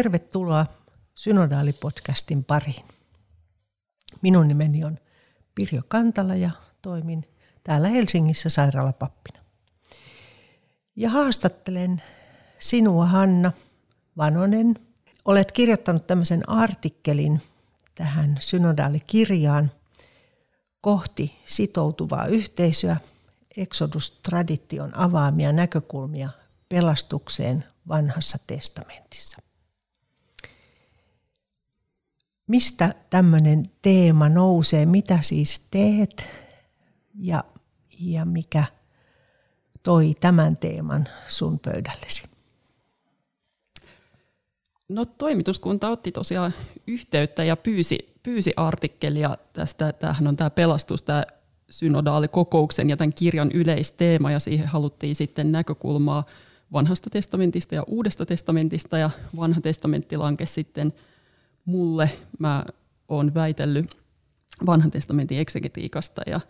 Tervetuloa 0.00 0.66
Synodaalipodcastin 1.14 2.44
pariin. 2.44 2.84
Minun 4.22 4.48
nimeni 4.48 4.84
on 4.84 4.98
Pirjo 5.54 5.82
Kantala 5.88 6.34
ja 6.34 6.50
toimin 6.82 7.24
täällä 7.64 7.88
Helsingissä 7.88 8.48
sairaalapappina. 8.48 9.38
Ja 10.96 11.10
haastattelen 11.10 12.02
sinua 12.58 13.06
Hanna 13.06 13.52
Vanonen. 14.16 14.74
Olet 15.24 15.52
kirjoittanut 15.52 16.06
tämmöisen 16.06 16.48
artikkelin 16.48 17.42
tähän 17.94 18.38
synodaalikirjaan 18.40 19.70
kohti 20.80 21.40
sitoutuvaa 21.46 22.26
yhteisöä, 22.26 22.96
Exodus-tradition 23.56 24.96
avaamia 24.98 25.52
näkökulmia 25.52 26.28
pelastukseen 26.68 27.64
vanhassa 27.88 28.38
testamentissa. 28.46 29.49
Mistä 32.50 32.94
tämmöinen 33.10 33.62
teema 33.82 34.28
nousee, 34.28 34.86
mitä 34.86 35.18
siis 35.22 35.66
teet 35.70 36.26
ja, 37.14 37.44
ja 38.00 38.24
mikä 38.24 38.64
toi 39.82 40.14
tämän 40.20 40.56
teeman 40.56 41.08
sun 41.28 41.58
pöydällesi? 41.58 42.22
No 44.88 45.04
toimituskunta 45.04 45.88
otti 45.88 46.12
tosiaan 46.12 46.54
yhteyttä 46.86 47.44
ja 47.44 47.56
pyysi, 47.56 48.14
pyysi 48.22 48.52
artikkelia 48.56 49.36
tästä. 49.52 49.92
Tämähän 49.92 50.26
on 50.26 50.36
tämä 50.36 50.50
pelastus, 50.50 51.02
tämä 51.02 51.24
synodaalikokouksen 51.70 52.90
ja 52.90 52.96
tämän 52.96 53.14
kirjan 53.14 53.50
yleisteema 53.52 54.30
ja 54.30 54.38
siihen 54.38 54.66
haluttiin 54.66 55.16
sitten 55.16 55.52
näkökulmaa 55.52 56.24
vanhasta 56.72 57.10
testamentista 57.10 57.74
ja 57.74 57.82
uudesta 57.86 58.26
testamentista 58.26 58.98
ja 58.98 59.10
vanha 59.36 59.60
testamentti 59.60 60.16
lankesi 60.16 60.52
sitten– 60.52 60.92
mulle. 61.70 62.10
Mä 62.38 62.64
oon 63.08 63.34
väitellyt 63.34 63.98
vanhan 64.66 64.90
testamentin 64.90 65.38
eksegetiikasta 65.38 66.22
ja 66.26 66.40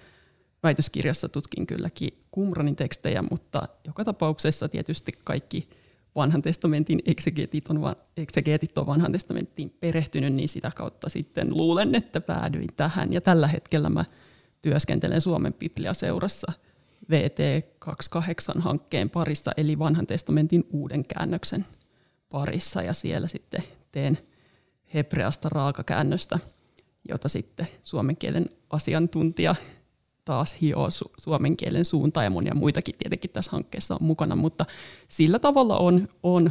väitöskirjassa 0.62 1.28
tutkin 1.28 1.66
kylläkin 1.66 2.10
Qumranin 2.36 2.76
tekstejä, 2.76 3.22
mutta 3.30 3.68
joka 3.84 4.04
tapauksessa 4.04 4.68
tietysti 4.68 5.12
kaikki 5.24 5.68
vanhan 6.14 6.42
testamentin 6.42 6.98
eksegeetit 7.06 7.68
on, 7.68 7.96
eksegeetit 8.16 8.78
on 8.78 8.86
vanhan 8.86 9.12
testamenttiin 9.12 9.70
perehtynyt, 9.80 10.34
niin 10.34 10.48
sitä 10.48 10.70
kautta 10.76 11.08
sitten 11.08 11.56
luulen, 11.56 11.94
että 11.94 12.20
päädyin 12.20 12.68
tähän. 12.76 13.12
Ja 13.12 13.20
tällä 13.20 13.48
hetkellä 13.48 13.90
mä 13.90 14.04
työskentelen 14.62 15.20
Suomen 15.20 15.54
Bibliaseurassa 15.54 16.52
VT28-hankkeen 17.12 19.10
parissa, 19.10 19.52
eli 19.56 19.78
vanhan 19.78 20.06
testamentin 20.06 20.64
uuden 20.72 21.04
käännöksen 21.06 21.66
parissa, 22.30 22.82
ja 22.82 22.94
siellä 22.94 23.28
sitten 23.28 23.62
teen 23.92 24.18
hebreasta 24.94 25.48
raakakäännöstä, 25.48 26.38
jota 27.08 27.28
sitten 27.28 27.66
suomen 27.82 28.16
kielen 28.16 28.50
asiantuntija 28.70 29.54
taas 30.24 30.56
hioo 30.60 30.88
su- 30.88 31.14
suomen 31.18 31.56
kielen 31.56 31.84
suuntaan 31.84 32.24
ja 32.24 32.30
monia 32.30 32.54
muitakin 32.54 32.94
tietenkin 32.98 33.30
tässä 33.30 33.50
hankkeessa 33.50 33.94
on 33.94 34.02
mukana, 34.02 34.36
mutta 34.36 34.66
sillä 35.08 35.38
tavalla 35.38 35.78
on, 35.78 36.08
on 36.22 36.50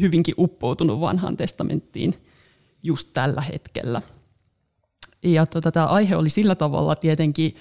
hyvinkin 0.00 0.34
uppoutunut 0.38 1.00
vanhaan 1.00 1.36
testamenttiin 1.36 2.14
just 2.82 3.08
tällä 3.14 3.40
hetkellä. 3.40 4.02
Ja 5.22 5.46
tota, 5.46 5.72
tämä 5.72 5.86
aihe 5.86 6.16
oli 6.16 6.30
sillä 6.30 6.54
tavalla 6.54 6.96
tietenkin 6.96 7.56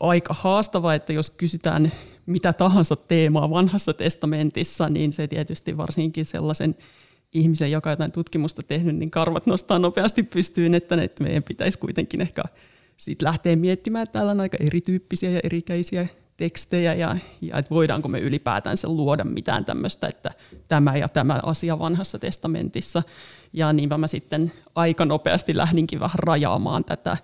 aika 0.00 0.34
haastava, 0.38 0.94
että 0.94 1.12
jos 1.12 1.30
kysytään 1.30 1.92
mitä 2.26 2.52
tahansa 2.52 2.96
teemaa 2.96 3.50
vanhassa 3.50 3.94
testamentissa, 3.94 4.88
niin 4.88 5.12
se 5.12 5.28
tietysti 5.28 5.76
varsinkin 5.76 6.26
sellaisen 6.26 6.76
ihmisen, 7.32 7.70
joka 7.70 7.90
on 7.90 7.92
jotain 7.92 8.12
tutkimusta 8.12 8.62
tehnyt, 8.62 8.96
niin 8.96 9.10
karvat 9.10 9.46
nostaa 9.46 9.78
nopeasti 9.78 10.22
pystyyn, 10.22 10.74
että 10.74 10.96
meidän 11.20 11.42
pitäisi 11.42 11.78
kuitenkin 11.78 12.20
ehkä 12.20 12.42
siitä 12.96 13.26
lähteä 13.26 13.56
miettimään, 13.56 14.02
että 14.02 14.12
täällä 14.12 14.32
on 14.32 14.40
aika 14.40 14.56
erityyppisiä 14.60 15.30
ja 15.30 15.40
erikäisiä 15.44 16.06
tekstejä 16.36 16.94
ja, 16.94 17.16
ja 17.40 17.58
että 17.58 17.74
voidaanko 17.74 18.08
me 18.08 18.18
ylipäätänsä 18.18 18.88
luoda 18.88 19.24
mitään 19.24 19.64
tämmöistä, 19.64 20.08
että 20.08 20.30
tämä 20.68 20.96
ja 20.96 21.08
tämä 21.08 21.40
asia 21.42 21.78
vanhassa 21.78 22.18
testamentissa. 22.18 23.02
Ja 23.52 23.72
niinpä 23.72 23.98
mä 23.98 24.06
sitten 24.06 24.52
aika 24.74 25.04
nopeasti 25.04 25.56
lähdinkin 25.56 26.00
vähän 26.00 26.18
rajaamaan 26.18 26.84
tätä 26.84 27.16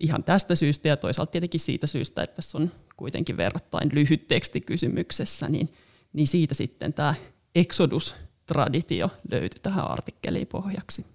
ihan 0.00 0.24
tästä 0.24 0.54
syystä 0.54 0.88
ja 0.88 0.96
toisaalta 0.96 1.32
tietenkin 1.32 1.60
siitä 1.60 1.86
syystä, 1.86 2.22
että 2.22 2.36
tässä 2.36 2.58
on 2.58 2.70
kuitenkin 2.96 3.36
verrattain 3.36 3.90
lyhyt 3.92 4.28
teksti 4.28 4.60
kysymyksessä, 4.60 5.48
niin, 5.48 5.68
niin 6.12 6.26
siitä 6.26 6.54
sitten 6.54 6.92
tämä 6.92 7.14
Exodus 7.54 8.14
traditio 8.46 9.10
löytyi 9.30 9.60
tähän 9.60 9.90
artikkeliin 9.90 10.46
pohjaksi. 10.46 11.06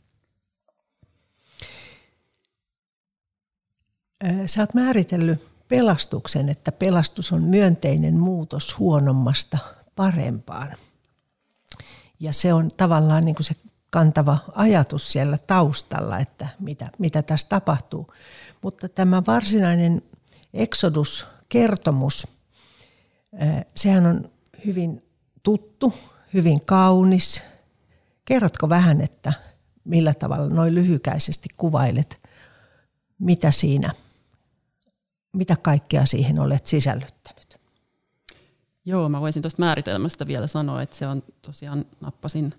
Sä 4.45 4.61
oot 4.61 4.73
määritellyt 4.73 5.47
pelastuksen, 5.67 6.49
että 6.49 6.71
pelastus 6.71 7.31
on 7.31 7.43
myönteinen 7.43 8.19
muutos 8.19 8.79
huonommasta 8.79 9.57
parempaan. 9.95 10.77
Ja 12.19 12.33
se 12.33 12.53
on 12.53 12.69
tavallaan 12.77 13.25
niin 13.25 13.35
kuin 13.35 13.45
se 13.45 13.55
kantava 13.89 14.37
ajatus 14.55 15.11
siellä 15.11 15.37
taustalla, 15.37 16.19
että 16.19 16.47
mitä, 16.59 16.89
mitä 16.97 17.21
tässä 17.21 17.47
tapahtuu. 17.49 18.13
Mutta 18.61 18.89
tämä 18.89 19.23
varsinainen 19.27 20.01
Exodus-kertomus, 20.53 22.27
sehän 23.75 24.05
on 24.05 24.31
hyvin 24.65 25.03
tuttu 25.43 25.93
hyvin 26.33 26.65
kaunis. 26.65 27.41
Kerrotko 28.25 28.69
vähän, 28.69 29.01
että 29.01 29.33
millä 29.83 30.13
tavalla 30.13 30.49
noin 30.49 30.75
lyhykäisesti 30.75 31.49
kuvailet, 31.57 32.21
mitä 33.19 33.51
siinä, 33.51 33.93
mitä 35.33 35.55
kaikkea 35.55 36.05
siihen 36.05 36.39
olet 36.39 36.65
sisällyttänyt? 36.65 37.59
Joo, 38.85 39.09
mä 39.09 39.21
voisin 39.21 39.41
tuosta 39.41 39.61
määritelmästä 39.61 40.27
vielä 40.27 40.47
sanoa, 40.47 40.81
että 40.81 40.95
se 40.95 41.07
on 41.07 41.23
tosiaan, 41.41 41.85
nappasin 42.01 42.53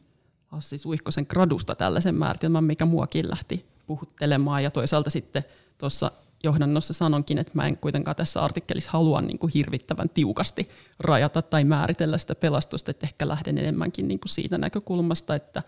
Assi 0.53 0.79
Suihkosen 0.79 1.27
gradusta 1.29 1.75
tällaisen 1.75 2.15
määritelmän, 2.15 2.65
mikä 2.65 2.85
muakin 2.85 3.31
lähti 3.31 3.67
puhuttelemaan 3.87 4.63
ja 4.63 4.71
toisaalta 4.71 5.11
sitten 5.11 5.45
tuossa 5.79 6.11
johdannossa 6.43 6.93
sanonkin, 6.93 7.39
että 7.39 7.53
mä 7.55 7.67
en 7.67 7.79
kuitenkaan 7.79 8.17
tässä 8.17 8.41
artikkelissa 8.41 8.91
halua 8.93 9.21
niin 9.21 9.39
kuin 9.39 9.53
hirvittävän 9.55 10.09
tiukasti 10.09 10.71
rajata 11.01 11.43
tai 11.43 11.65
määritellä 11.65 12.19
sitä 12.19 12.35
pelastusta, 12.35 12.91
että 12.91 13.07
ehkä 13.07 13.29
lähden 13.29 13.59
enemmänkin 13.59 14.09
niin 14.09 14.21
kuin 14.21 14.29
siitä 14.29 14.59
näkökulmasta, 14.59 15.35
että 15.35 15.63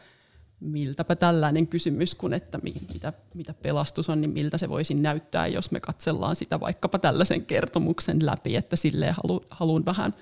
miltäpä 0.60 1.16
tällainen 1.16 1.66
kysymys 1.66 2.14
kuin, 2.14 2.32
että 2.32 2.58
mitä, 2.92 3.12
mitä 3.34 3.54
pelastus 3.54 4.08
on, 4.08 4.20
niin 4.20 4.30
miltä 4.30 4.58
se 4.58 4.68
voisi 4.68 4.94
näyttää, 4.94 5.46
jos 5.46 5.70
me 5.70 5.80
katsellaan 5.80 6.36
sitä 6.36 6.60
vaikkapa 6.60 6.98
tällaisen 6.98 7.46
kertomuksen 7.46 8.26
läpi, 8.26 8.56
että 8.56 8.76
silleen 8.76 9.14
halu, 9.14 9.44
haluan 9.50 9.84
vähän 9.84 10.14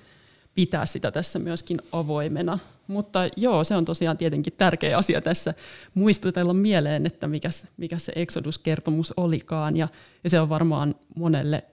pitää 0.55 0.85
sitä 0.85 1.11
tässä 1.11 1.39
myöskin 1.39 1.81
avoimena. 1.91 2.59
Mutta 2.87 3.19
joo, 3.37 3.63
se 3.63 3.75
on 3.75 3.85
tosiaan 3.85 4.17
tietenkin 4.17 4.53
tärkeä 4.57 4.97
asia 4.97 5.21
tässä 5.21 5.53
muistutella 5.93 6.53
mieleen, 6.53 7.05
että 7.05 7.27
mikä, 7.27 7.49
mikä 7.77 7.97
se 7.97 8.11
Exodus-kertomus 8.15 9.13
olikaan. 9.17 9.77
Ja, 9.77 9.87
ja 10.23 10.29
se 10.29 10.39
on 10.39 10.49
varmaan 10.49 10.95
monelle 11.15 11.63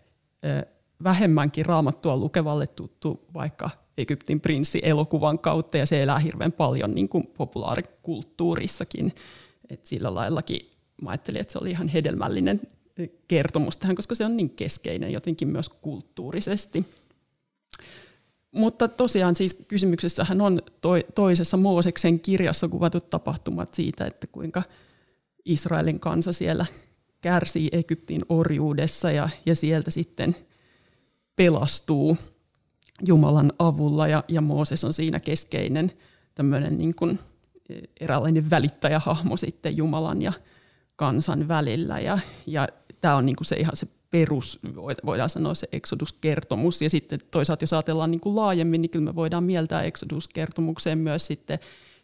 ö, 0.44 0.66
vähemmänkin 1.05 1.66
raamattua 1.66 2.16
lukevalle 2.16 2.66
tuttu 2.66 3.20
vaikka 3.34 3.70
Egyptin 3.99 4.40
prinssi 4.40 4.81
elokuvan 4.82 5.38
kautta, 5.38 5.78
ja 5.78 5.87
se 5.87 6.02
elää 6.02 6.19
hirveän 6.19 6.52
paljon 6.52 6.94
niin 6.94 7.08
kuin 7.08 7.26
populaarikulttuurissakin. 7.26 9.14
Et 9.70 9.87
sillä 9.87 10.14
laillakin 10.14 10.70
mä 11.02 11.10
ajattelin, 11.10 11.40
että 11.40 11.52
se 11.52 11.58
oli 11.58 11.70
ihan 11.70 11.88
hedelmällinen 11.88 12.60
kertomus 13.28 13.76
tähän, 13.76 13.96
koska 13.96 14.14
se 14.14 14.25
on 14.25 14.37
niin 14.37 14.50
keskeinen 14.50 15.12
jotenkin 15.12 15.49
myös 15.49 15.69
kulttuurisesti. 15.69 16.84
Mutta 18.52 18.88
tosiaan 18.88 19.37
siis 19.37 19.55
kysymyksessähän 19.69 20.41
on 20.41 20.62
toisessa 21.14 21.56
Mooseksen 21.56 22.20
kirjassa 22.20 22.69
kuvatut 22.69 23.11
tapahtumat 23.11 23.75
siitä, 23.75 24.05
että 24.05 24.26
kuinka 24.26 24.62
Israelin 25.44 26.00
kansa 26.00 26.32
siellä 26.32 26.67
kärsii 27.20 27.69
Egyptin 27.73 28.23
orjuudessa 28.29 29.11
ja, 29.11 29.29
ja 29.47 29.55
sieltä 29.55 29.91
sitten 29.91 30.37
pelastuu 31.37 32.17
Jumalan 33.06 33.52
avulla 33.58 34.08
ja, 34.08 34.25
ja 34.29 34.41
Mooses 34.41 34.85
on 34.85 34.94
siinä 34.94 35.20
keskeinen 35.20 35.93
tämmöinen 36.35 36.79
niin 36.79 36.94
kuin 36.94 37.19
eräänlainen 38.00 38.50
välittäjähahmo 38.50 39.37
sitten 39.37 39.76
Jumalan 39.76 40.23
ja 40.23 40.32
kansan 40.96 41.49
välillä. 41.49 41.99
Ja, 41.99 42.19
ja 42.46 42.69
tämä 43.00 43.17
on 43.17 43.26
niinku 43.26 43.44
se 43.44 43.56
ihan 43.56 43.76
se 43.76 43.87
perus, 44.10 44.60
voidaan 45.06 45.30
sanoa 45.30 45.54
se 45.54 45.68
Exodus-kertomus. 45.72 46.82
Ja 46.82 46.90
sitten 46.90 47.20
toisaalta 47.30 47.62
jos 47.62 47.72
ajatellaan 47.72 48.10
niin 48.10 48.20
kuin 48.20 48.36
laajemmin, 48.36 48.82
niin 48.82 48.90
kyllä 48.90 49.04
me 49.04 49.14
voidaan 49.14 49.44
mieltää 49.44 49.82
Exodus-kertomukseen 49.82 50.98
myös 50.98 51.26
sitten 51.26 51.58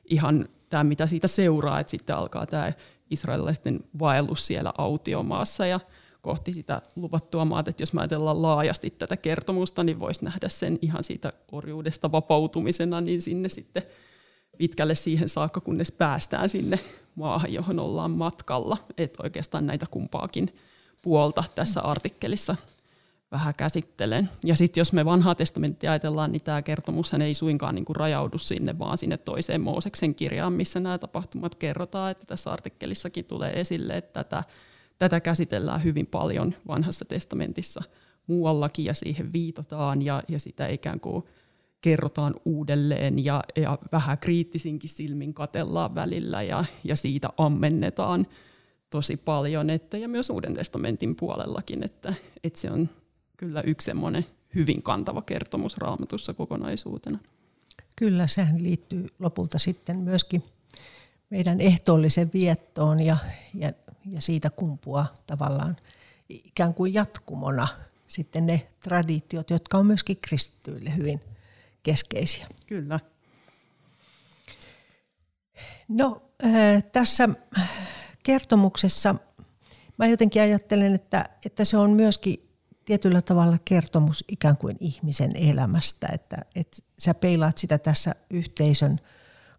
ihan 0.04 0.48
tämä, 0.68 0.84
mitä 0.84 1.06
siitä 1.06 1.28
seuraa, 1.28 1.80
että 1.80 1.90
sitten 1.90 2.16
alkaa 2.16 2.46
tämä 2.46 2.72
israelilaisten 3.10 3.80
vaellus 3.98 4.46
siellä 4.46 4.72
autiomaassa 4.78 5.66
ja 5.66 5.80
kohti 6.22 6.52
sitä 6.52 6.82
luvattua 6.96 7.44
maata, 7.44 7.70
että 7.70 7.82
jos 7.82 7.92
me 7.92 8.00
ajatellaan 8.00 8.42
laajasti 8.42 8.90
tätä 8.90 9.16
kertomusta, 9.16 9.84
niin 9.84 10.00
voisi 10.00 10.24
nähdä 10.24 10.48
sen 10.48 10.78
ihan 10.82 11.04
siitä 11.04 11.32
orjuudesta 11.52 12.12
vapautumisena, 12.12 13.00
niin 13.00 13.22
sinne 13.22 13.48
sitten 13.48 13.82
pitkälle 14.58 14.94
siihen 14.94 15.28
saakka, 15.28 15.60
kunnes 15.60 15.92
päästään 15.92 16.48
sinne 16.48 16.78
maahan, 17.14 17.52
johon 17.52 17.78
ollaan 17.78 18.10
matkalla. 18.10 18.76
Että 18.98 19.22
oikeastaan 19.22 19.66
näitä 19.66 19.86
kumpaakin 19.90 20.54
puolta 21.06 21.44
tässä 21.54 21.80
artikkelissa 21.80 22.56
vähän 23.30 23.54
käsittelen. 23.56 24.30
Ja 24.44 24.56
sitten 24.56 24.80
jos 24.80 24.92
me 24.92 25.04
vanhaa 25.04 25.34
testamenttia 25.34 25.90
ajatellaan, 25.90 26.32
niin 26.32 26.42
tämä 26.42 26.62
kertomus 26.62 27.14
ei 27.14 27.34
suinkaan 27.34 27.74
niinku 27.74 27.92
rajaudu 27.92 28.38
sinne, 28.38 28.78
vaan 28.78 28.98
sinne 28.98 29.16
toiseen 29.16 29.60
Mooseksen 29.60 30.14
kirjaan, 30.14 30.52
missä 30.52 30.80
nämä 30.80 30.98
tapahtumat 30.98 31.54
kerrotaan. 31.54 32.10
Että 32.10 32.26
tässä 32.26 32.52
artikkelissakin 32.52 33.24
tulee 33.24 33.60
esille, 33.60 33.96
että 33.96 34.24
tätä, 34.24 34.44
tätä 34.98 35.20
käsitellään 35.20 35.84
hyvin 35.84 36.06
paljon 36.06 36.54
vanhassa 36.68 37.04
testamentissa 37.04 37.82
muuallakin 38.26 38.84
ja 38.84 38.94
siihen 38.94 39.32
viitataan 39.32 40.02
ja, 40.02 40.22
ja 40.28 40.40
sitä 40.40 40.66
ikään 40.66 41.00
kuin 41.00 41.24
kerrotaan 41.80 42.34
uudelleen 42.44 43.24
ja, 43.24 43.44
ja 43.56 43.78
vähän 43.92 44.18
kriittisinkin 44.18 44.90
silmin 44.90 45.34
katellaan 45.34 45.94
välillä 45.94 46.42
ja, 46.42 46.64
ja 46.84 46.96
siitä 46.96 47.28
ammennetaan 47.38 48.26
tosi 48.90 49.16
paljon, 49.16 49.70
että, 49.70 49.96
ja 49.96 50.08
myös 50.08 50.30
Uuden 50.30 50.54
testamentin 50.54 51.16
puolellakin, 51.16 51.82
että, 51.82 52.14
että 52.44 52.60
se 52.60 52.70
on 52.70 52.88
kyllä 53.36 53.60
yksi 53.60 53.84
semmoinen 53.84 54.26
hyvin 54.54 54.82
kantava 54.82 55.22
kertomus 55.22 55.78
raamatussa 55.78 56.34
kokonaisuutena. 56.34 57.18
Kyllä, 57.96 58.26
sehän 58.26 58.62
liittyy 58.62 59.06
lopulta 59.18 59.58
sitten 59.58 59.96
myöskin 59.96 60.44
meidän 61.30 61.60
ehtoollisen 61.60 62.30
viettoon 62.34 63.02
ja, 63.02 63.16
ja, 63.54 63.72
ja 64.10 64.20
siitä 64.20 64.50
kumpua 64.50 65.06
tavallaan 65.26 65.76
ikään 66.28 66.74
kuin 66.74 66.94
jatkumona 66.94 67.68
sitten 68.08 68.46
ne 68.46 68.66
traditiot, 68.82 69.50
jotka 69.50 69.78
on 69.78 69.86
myöskin 69.86 70.16
kristityille 70.16 70.96
hyvin 70.96 71.20
keskeisiä. 71.82 72.46
Kyllä. 72.66 73.00
No 75.88 76.22
äh, 76.44 76.84
tässä 76.92 77.28
kertomuksessa. 78.26 79.14
Mä 79.98 80.06
jotenkin 80.06 80.42
ajattelen, 80.42 80.94
että, 80.94 81.24
että 81.46 81.64
se 81.64 81.76
on 81.76 81.90
myöskin 81.90 82.48
tietyllä 82.84 83.22
tavalla 83.22 83.58
kertomus 83.64 84.24
ikään 84.28 84.56
kuin 84.56 84.76
ihmisen 84.80 85.30
elämästä, 85.34 86.08
että, 86.12 86.36
että 86.54 86.76
sä 86.98 87.14
peilaat 87.14 87.58
sitä 87.58 87.78
tässä 87.78 88.14
yhteisön 88.30 89.00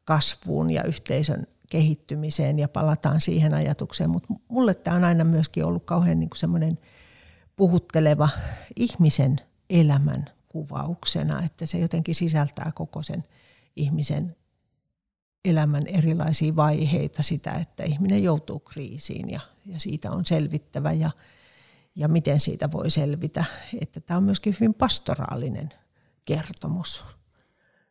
kasvuun 0.05 0.71
ja 0.71 0.83
yhteisön 0.83 1.47
kehittymiseen 1.69 2.59
ja 2.59 2.67
palataan 2.67 3.21
siihen 3.21 3.53
ajatukseen, 3.53 4.09
mutta 4.09 4.33
mulle 4.47 4.73
tämä 4.73 4.97
on 4.97 5.03
aina 5.03 5.23
myöskin 5.23 5.65
ollut 5.65 5.85
kauhean 5.85 6.19
niin 6.19 6.29
semmoinen 6.35 6.79
puhutteleva 7.55 8.29
ihmisen 8.75 9.35
elämän 9.69 10.25
kuvauksena, 10.47 11.43
että 11.45 11.65
se 11.65 11.77
jotenkin 11.77 12.15
sisältää 12.15 12.71
koko 12.75 13.03
sen 13.03 13.23
ihmisen 13.75 14.35
elämän 15.47 15.87
erilaisia 15.87 16.55
vaiheita, 16.55 17.23
sitä, 17.23 17.51
että 17.51 17.83
ihminen 17.83 18.23
joutuu 18.23 18.59
kriisiin 18.59 19.29
ja, 19.29 19.39
ja 19.65 19.79
siitä 19.79 20.11
on 20.11 20.25
selvittävä 20.25 20.91
ja, 20.91 21.11
ja 21.95 22.07
miten 22.07 22.39
siitä 22.39 22.71
voi 22.71 22.91
selvitä. 22.91 23.45
Että 23.81 23.99
tämä 23.99 24.17
on 24.17 24.23
myöskin 24.23 24.55
hyvin 24.59 24.73
pastoraalinen 24.73 25.69
kertomus 26.25 27.05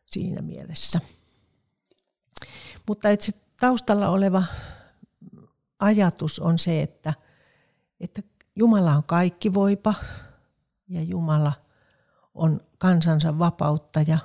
siinä 0.05 0.41
mielessä. 0.41 1.01
Mutta 2.87 3.09
itse 3.09 3.31
taustalla 3.59 4.09
oleva 4.09 4.43
ajatus 5.79 6.39
on 6.39 6.59
se, 6.59 6.81
että, 6.81 7.13
että 7.99 8.21
Jumala 8.55 8.95
on 8.95 9.03
kaikki 9.03 9.53
voipa 9.53 9.93
ja 10.87 11.01
Jumala 11.01 11.53
on 12.33 12.61
kansansa 12.77 13.39
vapauttaja, 13.39 14.17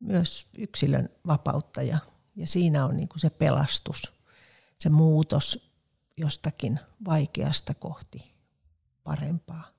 myös 0.00 0.46
yksilön 0.58 1.08
vapauttaja 1.26 1.98
ja 2.36 2.46
siinä 2.46 2.84
on 2.84 2.96
niin 2.96 3.08
kuin 3.08 3.20
se 3.20 3.30
pelastus, 3.30 4.12
se 4.78 4.88
muutos 4.88 5.72
jostakin 6.16 6.80
vaikeasta 7.04 7.74
kohti 7.74 8.34
parempaa, 9.04 9.70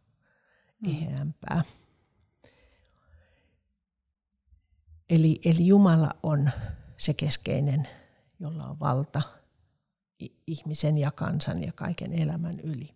mm. 0.80 0.89
eheämpää. 0.89 1.63
Eli, 5.09 5.39
eli 5.45 5.68
Jumala 5.68 6.13
on 6.24 6.51
se 6.98 7.13
keskeinen, 7.13 7.88
jolla 8.39 8.63
on 8.63 8.80
valta 8.80 9.21
ihmisen 10.48 10.98
ja 10.98 11.12
kansan 11.12 11.63
ja 11.63 11.71
kaiken 11.71 12.13
elämän 12.13 12.59
yli. 12.59 12.95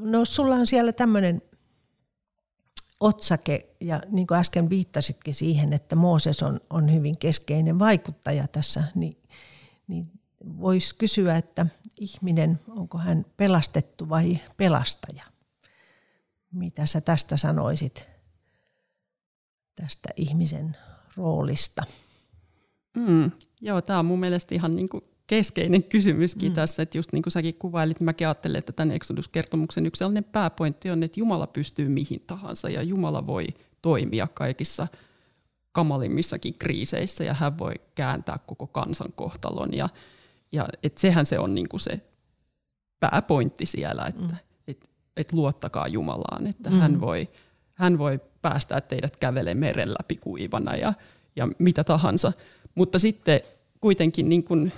No 0.00 0.24
sulla 0.24 0.54
on 0.54 0.66
siellä 0.66 0.92
tämmöinen 0.92 1.42
otsake, 3.00 3.68
ja 3.80 4.02
niin 4.10 4.26
kuin 4.26 4.38
äsken 4.38 4.70
viittasitkin 4.70 5.34
siihen, 5.34 5.72
että 5.72 5.96
Mooses 5.96 6.42
on, 6.42 6.60
on 6.70 6.92
hyvin 6.94 7.18
keskeinen 7.18 7.78
vaikuttaja 7.78 8.48
tässä, 8.48 8.84
niin, 8.94 9.16
niin 9.88 10.10
voisi 10.58 10.94
kysyä, 10.94 11.36
että 11.36 11.66
ihminen, 11.96 12.60
onko 12.68 12.98
hän 12.98 13.26
pelastettu 13.36 14.08
vai 14.08 14.38
pelastaja? 14.56 15.24
Mitä 16.52 16.86
sä 16.86 17.00
tästä 17.00 17.36
sanoisit, 17.36 18.08
tästä 19.74 20.08
ihmisen 20.16 20.76
roolista? 21.16 21.82
Mm, 22.96 23.30
joo, 23.60 23.82
tämä 23.82 23.98
on 23.98 24.06
mun 24.06 24.20
mielestä 24.20 24.54
ihan 24.54 24.74
niin 24.74 24.88
kuin 24.88 25.04
keskeinen 25.26 25.82
kysymyskin 25.82 26.52
mm. 26.52 26.54
tässä, 26.54 26.82
että 26.82 26.98
just 26.98 27.12
niin 27.12 27.22
kuin 27.22 27.32
säkin 27.32 27.54
kuvailit, 27.58 28.00
mäkin 28.00 28.26
ajattelen, 28.26 28.58
että 28.58 28.72
tämän 28.72 28.96
Exodus-kertomuksen 28.96 29.86
yksi 29.86 29.98
sellainen 29.98 30.24
pääpointti 30.24 30.90
on, 30.90 31.02
että 31.02 31.20
Jumala 31.20 31.46
pystyy 31.46 31.88
mihin 31.88 32.22
tahansa 32.26 32.70
ja 32.70 32.82
Jumala 32.82 33.26
voi 33.26 33.46
toimia 33.82 34.28
kaikissa 34.34 34.88
kamalimmissakin 35.72 36.54
kriiseissä 36.58 37.24
ja 37.24 37.34
hän 37.34 37.58
voi 37.58 37.74
kääntää 37.94 38.38
koko 38.46 38.66
kansan 38.66 39.12
kohtalon 39.14 39.74
ja, 39.74 39.88
ja 40.52 40.68
et 40.82 40.98
sehän 40.98 41.26
se 41.26 41.38
on 41.38 41.54
niin 41.54 41.68
kuin 41.68 41.80
se 41.80 42.00
pääpointti 43.00 43.66
siellä, 43.66 44.06
että 44.06 44.22
mm. 44.22 44.36
et, 44.68 44.90
et 45.16 45.32
luottakaa 45.32 45.88
Jumalaan, 45.88 46.46
että 46.46 46.70
mm. 46.70 46.76
hän, 46.76 47.00
voi, 47.00 47.28
hän 47.74 47.98
voi 47.98 48.20
päästää 48.42 48.80
teidät 48.80 49.16
kävele 49.16 49.54
meren 49.54 49.90
läpi 49.90 50.16
kuivana 50.16 50.76
ja, 50.76 50.92
ja 51.36 51.48
mitä 51.58 51.84
tahansa, 51.84 52.32
mutta 52.74 52.98
sitten 52.98 53.40
kuitenkin 53.80 54.28
niin 54.28 54.44
kuin 54.44 54.72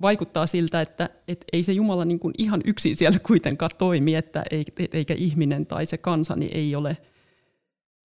vaikuttaa 0.00 0.46
siltä, 0.46 0.80
että 0.80 1.10
et 1.28 1.44
ei 1.52 1.62
se 1.62 1.72
Jumala 1.72 2.04
niin 2.04 2.20
kuin 2.20 2.34
ihan 2.38 2.60
yksin 2.64 2.96
siellä 2.96 3.18
kuitenkaan 3.18 3.70
toimi, 3.78 4.14
että 4.14 4.44
eikä 4.92 5.14
ihminen 5.14 5.66
tai 5.66 5.86
se 5.86 5.98
kansa 5.98 6.36
niin 6.36 6.56
ei 6.56 6.76
ole, 6.76 6.96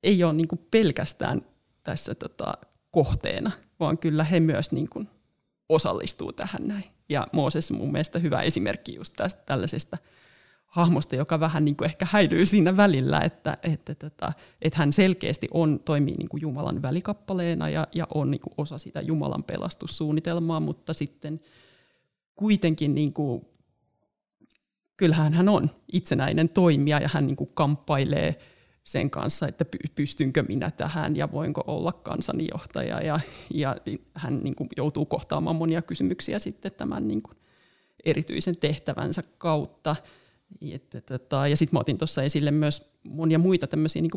ei 0.03 0.23
ole 0.23 0.33
niin 0.33 0.47
kuin 0.47 0.61
pelkästään 0.71 1.41
tässä 1.83 2.15
tota, 2.15 2.53
kohteena, 2.91 3.51
vaan 3.79 3.97
kyllä 3.97 4.23
he 4.23 4.39
myös 4.39 4.71
niin 4.71 4.89
kuin 4.89 5.07
osallistuu 5.69 6.33
tähän 6.33 6.67
näin. 6.67 6.83
Ja 7.09 7.27
Mooses 7.31 7.71
mun 7.71 7.91
mielestä 7.91 8.19
hyvä 8.19 8.41
esimerkki 8.41 8.95
just 8.95 9.13
tästä 9.17 9.41
tällaisesta 9.45 9.97
hahmosta, 10.65 11.15
joka 11.15 11.39
vähän 11.39 11.65
niin 11.65 11.75
kuin 11.75 11.85
ehkä 11.85 12.07
häilyy 12.11 12.45
siinä 12.45 12.77
välillä, 12.77 13.19
että, 13.19 13.57
että, 13.63 13.91
että, 13.91 14.33
että 14.61 14.79
hän 14.79 14.93
selkeästi 14.93 15.47
on, 15.51 15.79
toimii 15.85 16.13
niin 16.13 16.29
kuin 16.29 16.41
Jumalan 16.41 16.81
välikappaleena 16.81 17.69
ja, 17.69 17.87
ja 17.95 18.07
on 18.13 18.31
niin 18.31 18.41
kuin 18.41 18.53
osa 18.57 18.77
sitä 18.77 19.01
Jumalan 19.01 19.43
pelastussuunnitelmaa, 19.43 20.59
mutta 20.59 20.93
sitten 20.93 21.39
kuitenkin 22.39 22.95
niin 22.95 23.13
kuin, 23.13 23.45
kyllähän 24.97 25.33
hän 25.33 25.49
on 25.49 25.69
itsenäinen 25.93 26.49
toimija 26.49 26.99
ja 26.99 27.09
hän 27.13 27.27
niin 27.27 27.35
kuin 27.35 27.49
kamppailee 27.53 28.39
sen 28.83 29.09
kanssa, 29.09 29.47
että 29.47 29.65
pystynkö 29.95 30.43
minä 30.47 30.71
tähän 30.71 31.15
ja 31.15 31.31
voinko 31.31 31.63
olla 31.67 31.91
kansanijohtaja. 31.91 33.01
Ja, 33.01 33.19
ja 33.53 33.75
hän 34.13 34.39
niin 34.43 34.55
kuin 34.55 34.69
joutuu 34.77 35.05
kohtaamaan 35.05 35.55
monia 35.55 35.81
kysymyksiä 35.81 36.39
sitten 36.39 36.71
tämän 36.71 37.07
niin 37.07 37.21
kuin 37.21 37.37
erityisen 38.05 38.57
tehtävänsä 38.57 39.23
kautta. 39.37 39.95
Tota, 41.05 41.47
ja 41.47 41.57
sitten 41.57 41.79
otin 41.79 41.97
tuossa 41.97 42.23
esille 42.23 42.51
myös 42.51 42.99
monia 43.03 43.39
muita 43.39 43.67
tämmöisiä 43.67 44.01
niin 44.01 44.11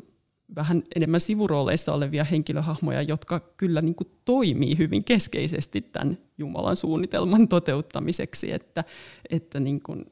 vähän 0.57 0.83
enemmän 0.97 1.21
sivurooleissa 1.21 1.95
olevia 1.95 2.25
henkilöhahmoja, 2.25 3.03
jotka 3.03 3.41
kyllä 3.41 3.83
niin 3.83 3.95
kuin 3.95 4.09
toimii 4.25 4.79
hyvin 4.79 5.05
keskeisesti 5.05 5.81
tämän 5.81 6.19
Jumalan 6.39 6.77
suunnitelman 6.77 7.49
toteuttamiseksi, 7.49 8.53
että, 8.53 8.85
että 9.31 9.61
niin 9.61 9.83
kuin 9.83 10.05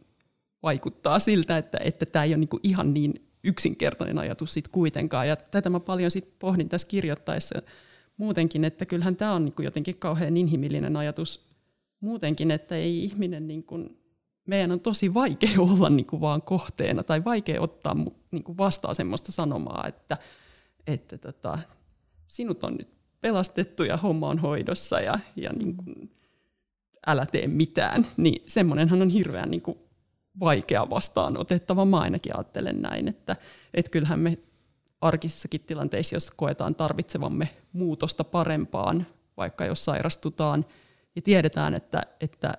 vaikuttaa 0.63 1.19
siltä, 1.19 1.59
että, 1.59 1.79
että 1.85 2.07
tämä 2.07 2.25
ei 2.25 2.31
ole 2.31 2.39
niin 2.39 2.49
kuin 2.49 2.61
ihan 2.63 2.95
niin 2.95 3.15
yksinkertainen 3.45 4.19
ajatus 4.19 4.55
sit 4.55 4.69
kuitenkaan. 4.69 5.29
Ja 5.29 5.37
tätä 5.37 5.71
mä 5.71 5.81
paljon 5.81 6.11
sit 6.11 6.35
pohdin 6.39 6.69
tässä 6.69 6.89
kirjoittaessa 6.89 7.63
muutenkin, 8.17 8.65
että 8.65 8.87
kyllähän 8.87 9.17
tämä 9.17 9.35
on 9.35 9.45
niin 9.45 9.53
kuin 9.53 9.65
jotenkin 9.65 9.97
kauhean 9.97 10.37
inhimillinen 10.37 10.97
ajatus 10.97 11.51
muutenkin, 12.01 12.51
että 12.51 12.77
ei 12.77 13.05
ihminen, 13.05 13.49
niin 13.49 13.63
kuin, 13.63 13.99
meidän 14.47 14.73
on 14.73 14.81
tosi 14.81 15.15
vaikea 15.15 15.61
olla 15.71 15.91
niin 15.91 16.07
kuin 16.07 16.21
vaan 16.21 16.43
kohteena 16.43 17.03
tai 17.03 17.25
vaikea 17.25 17.61
ottaa 17.61 17.97
niin 18.31 18.45
kuin 18.45 18.59
vastaan 18.59 18.95
semmoista 18.95 19.33
sanomaa, 19.33 19.85
että, 19.89 20.17
että 20.87 21.19
tota, 21.19 21.59
sinut 22.29 22.65
on 22.65 22.75
nyt 22.75 22.89
pelastettu 23.21 23.85
ja 23.85 23.97
homma 23.97 24.29
on 24.29 24.39
hoidossa 24.39 25.01
ja, 25.01 25.19
ja 25.37 25.53
niin 25.53 25.77
kuin, 25.77 26.11
älä 27.07 27.27
tee 27.27 27.47
mitään, 27.47 28.07
niin 28.17 28.43
semmoinenhan 28.47 29.03
on 29.03 29.11
hirveän 29.11 29.51
niin 29.51 29.63
kuin 29.63 29.79
vaikea 30.41 30.91
vastaanotettava. 30.91 31.85
Mä 31.85 32.01
ainakin 32.01 32.37
ajattelen 32.37 32.83
näin, 32.83 33.09
että, 33.09 33.37
että 33.75 33.91
kyllähän 33.91 34.19
me 34.19 34.39
arkisissakin 35.01 35.61
tilanteissa, 35.61 36.17
jos 36.17 36.31
koetaan 36.31 36.75
tarvitsevamme 36.75 37.49
muutosta 37.73 38.25
parempaan, 38.25 39.07
vaikka 39.37 39.65
jos 39.65 39.85
sairastutaan 39.85 40.67
ja 41.17 41.23
tiedetään, 41.23 41.75
että, 41.75 42.03
että 42.21 42.55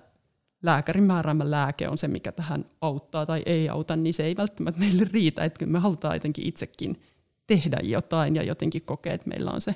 lääkärin 0.62 1.04
määräämä 1.04 1.50
lääke 1.50 1.88
on 1.88 1.98
se, 1.98 2.08
mikä 2.08 2.32
tähän 2.32 2.64
auttaa 2.80 3.26
tai 3.26 3.42
ei 3.46 3.68
auta, 3.68 3.96
niin 3.96 4.14
se 4.14 4.24
ei 4.24 4.36
välttämättä 4.36 4.80
meille 4.80 5.06
riitä. 5.12 5.44
Että 5.44 5.66
me 5.66 5.78
halutaan 5.78 6.16
jotenkin 6.16 6.48
itsekin 6.48 7.02
tehdä 7.46 7.78
jotain 7.82 8.36
ja 8.36 8.42
jotenkin 8.42 8.82
kokea, 8.82 9.14
että 9.14 9.28
meillä 9.28 9.50
on 9.50 9.60
se 9.60 9.74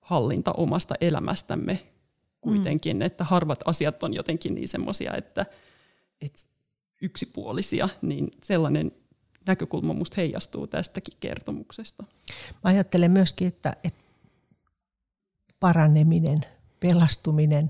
hallinta 0.00 0.52
omasta 0.52 0.94
elämästämme 1.00 1.86
kuitenkin, 2.40 2.96
mm. 2.96 3.02
että 3.02 3.24
harvat 3.24 3.60
asiat 3.64 4.02
on 4.02 4.14
jotenkin 4.14 4.54
niin 4.54 4.68
semmoisia, 4.68 5.14
että, 5.16 5.46
että 6.20 6.40
yksipuolisia, 7.02 7.88
niin 8.02 8.30
sellainen 8.42 8.92
näkökulma 9.46 9.94
musta 9.94 10.14
heijastuu 10.16 10.66
tästäkin 10.66 11.16
kertomuksesta. 11.20 12.04
Mä 12.52 12.70
ajattelen 12.70 13.10
myöskin, 13.10 13.48
että, 13.48 13.76
että 13.84 14.00
paraneminen, 15.60 16.40
pelastuminen, 16.80 17.68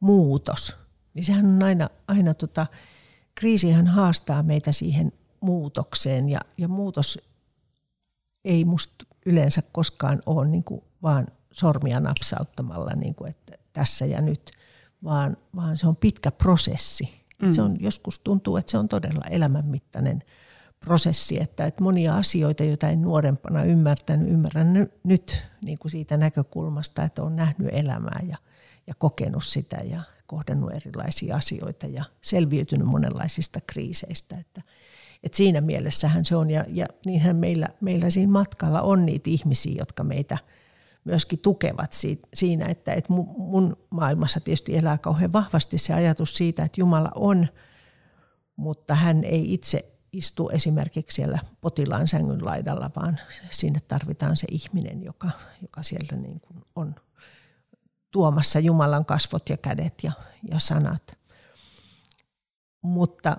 muutos, 0.00 0.76
niin 1.18 1.24
sehän 1.24 1.46
on 1.46 1.62
aina, 1.62 1.88
aina 2.08 2.34
tota, 2.34 2.66
kriisihän 3.34 3.86
haastaa 3.86 4.42
meitä 4.42 4.72
siihen 4.72 5.12
muutokseen 5.40 6.28
ja, 6.28 6.40
ja 6.58 6.68
muutos 6.68 7.18
ei 8.44 8.64
musta 8.64 9.06
yleensä 9.26 9.62
koskaan 9.72 10.22
ole 10.26 10.48
niin 10.48 10.64
kuin 10.64 10.80
vaan 11.02 11.26
sormia 11.52 12.00
napsauttamalla, 12.00 12.92
niin 12.96 13.14
kuin, 13.14 13.30
että 13.30 13.52
tässä 13.72 14.06
ja 14.06 14.20
nyt, 14.20 14.50
vaan, 15.04 15.36
vaan 15.56 15.76
se 15.76 15.88
on 15.88 15.96
pitkä 15.96 16.30
prosessi. 16.30 17.24
Mm. 17.42 17.52
Se 17.52 17.62
on, 17.62 17.76
joskus 17.80 18.18
tuntuu, 18.18 18.56
että 18.56 18.70
se 18.70 18.78
on 18.78 18.88
todella 18.88 19.24
elämänmittainen 19.30 20.22
prosessi, 20.80 21.42
että, 21.42 21.66
että 21.66 21.82
monia 21.82 22.16
asioita, 22.16 22.64
joita 22.64 22.88
en 22.88 23.02
nuorempana 23.02 23.64
ymmärtänyt, 23.64 24.28
ymmärrän 24.28 24.88
nyt 25.04 25.46
niin 25.62 25.78
kuin 25.78 25.92
siitä 25.92 26.16
näkökulmasta, 26.16 27.02
että 27.02 27.22
on 27.22 27.36
nähnyt 27.36 27.68
elämää 27.72 28.20
ja, 28.28 28.36
ja 28.86 28.94
kokenut 28.94 29.44
sitä 29.44 29.76
ja 29.76 30.02
kohdannut 30.28 30.72
erilaisia 30.74 31.36
asioita 31.36 31.86
ja 31.86 32.04
selviytynyt 32.22 32.86
monenlaisista 32.86 33.60
kriiseistä. 33.66 34.36
Että, 34.36 34.62
että 35.22 35.36
siinä 35.36 35.60
mielessähän 35.60 36.24
se 36.24 36.36
on, 36.36 36.50
ja, 36.50 36.64
ja 36.68 36.86
niinhän 37.06 37.36
meillä, 37.36 37.68
meillä 37.80 38.10
siinä 38.10 38.32
matkalla 38.32 38.82
on 38.82 39.06
niitä 39.06 39.30
ihmisiä, 39.30 39.74
jotka 39.78 40.04
meitä 40.04 40.38
myöskin 41.04 41.38
tukevat 41.38 41.92
siinä, 42.34 42.66
että, 42.68 42.92
että 42.92 43.12
mun 43.12 43.76
maailmassa 43.90 44.40
tietysti 44.40 44.76
elää 44.76 44.98
kauhean 44.98 45.32
vahvasti 45.32 45.78
se 45.78 45.94
ajatus 45.94 46.36
siitä, 46.36 46.64
että 46.64 46.80
Jumala 46.80 47.10
on, 47.14 47.48
mutta 48.56 48.94
hän 48.94 49.24
ei 49.24 49.54
itse 49.54 49.98
istu 50.12 50.48
esimerkiksi 50.48 51.14
siellä 51.14 51.38
potilaan 51.60 52.08
sängyn 52.08 52.44
laidalla, 52.44 52.90
vaan 52.96 53.18
sinne 53.50 53.78
tarvitaan 53.88 54.36
se 54.36 54.46
ihminen, 54.50 55.02
joka, 55.02 55.30
joka 55.62 55.82
sieltä 55.82 56.16
niin 56.16 56.40
kuin 56.40 56.64
on 56.76 56.94
tuomassa 58.10 58.58
Jumalan 58.58 59.04
kasvot 59.04 59.48
ja 59.48 59.56
kädet 59.56 59.94
ja, 60.02 60.12
ja 60.50 60.58
sanat. 60.58 61.18
Mutta 62.82 63.36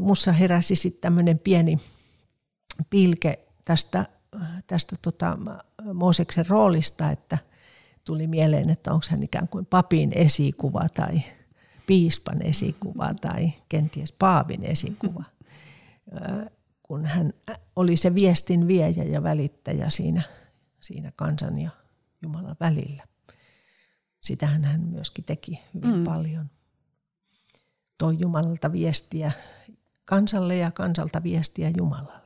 minussa 0.00 0.32
heräsi 0.32 0.76
sitten 0.76 1.00
tämmöinen 1.00 1.38
pieni 1.38 1.78
pilke 2.90 3.38
tästä, 3.64 4.06
tästä 4.66 4.96
tota 5.02 5.38
Mooseksen 5.94 6.46
roolista, 6.48 7.10
että 7.10 7.38
tuli 8.04 8.26
mieleen, 8.26 8.70
että 8.70 8.92
onko 8.92 9.06
hän 9.10 9.22
ikään 9.22 9.48
kuin 9.48 9.66
papin 9.66 10.12
esikuva 10.14 10.88
tai 10.94 11.22
piispan 11.86 12.46
esikuva 12.46 13.14
tai 13.20 13.52
kenties 13.68 14.12
paavin 14.12 14.64
esikuva– 14.64 15.24
kun 16.90 17.06
hän 17.06 17.32
oli 17.76 17.96
se 17.96 18.14
viestin 18.14 18.66
viejä 18.66 19.04
ja 19.04 19.22
välittäjä 19.22 19.90
siinä, 19.90 20.22
siinä 20.80 21.12
kansan 21.16 21.58
ja 21.58 21.70
Jumalan 22.22 22.56
välillä. 22.60 23.02
Sitähän 24.20 24.64
hän 24.64 24.80
myöskin 24.80 25.24
teki 25.24 25.60
hyvin 25.74 25.96
mm. 25.96 26.04
paljon. 26.04 26.50
Toi 27.98 28.16
Jumalalta 28.18 28.72
viestiä 28.72 29.32
kansalle 30.04 30.56
ja 30.56 30.70
kansalta 30.70 31.22
viestiä 31.22 31.72
Jumalalle. 31.76 32.20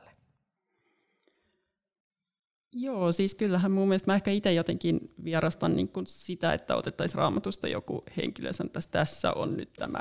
Joo, 2.77 3.11
siis 3.11 3.35
kyllähän 3.35 3.71
mun 3.71 3.87
mielestä 3.87 4.11
mä 4.11 4.15
ehkä 4.15 4.31
itse 4.31 4.53
jotenkin 4.53 5.13
vierastan 5.23 5.75
niin 5.75 5.87
kuin 5.87 6.07
sitä, 6.07 6.53
että 6.53 6.75
otettaisiin 6.75 7.17
raamatusta 7.17 7.67
joku 7.67 8.03
henkilö 8.17 8.49
ja 8.49 8.53
sanottaisiin, 8.53 8.87
että 8.89 8.99
tässä 8.99 9.33
on 9.33 9.57
nyt 9.57 9.73
tämä 9.73 9.99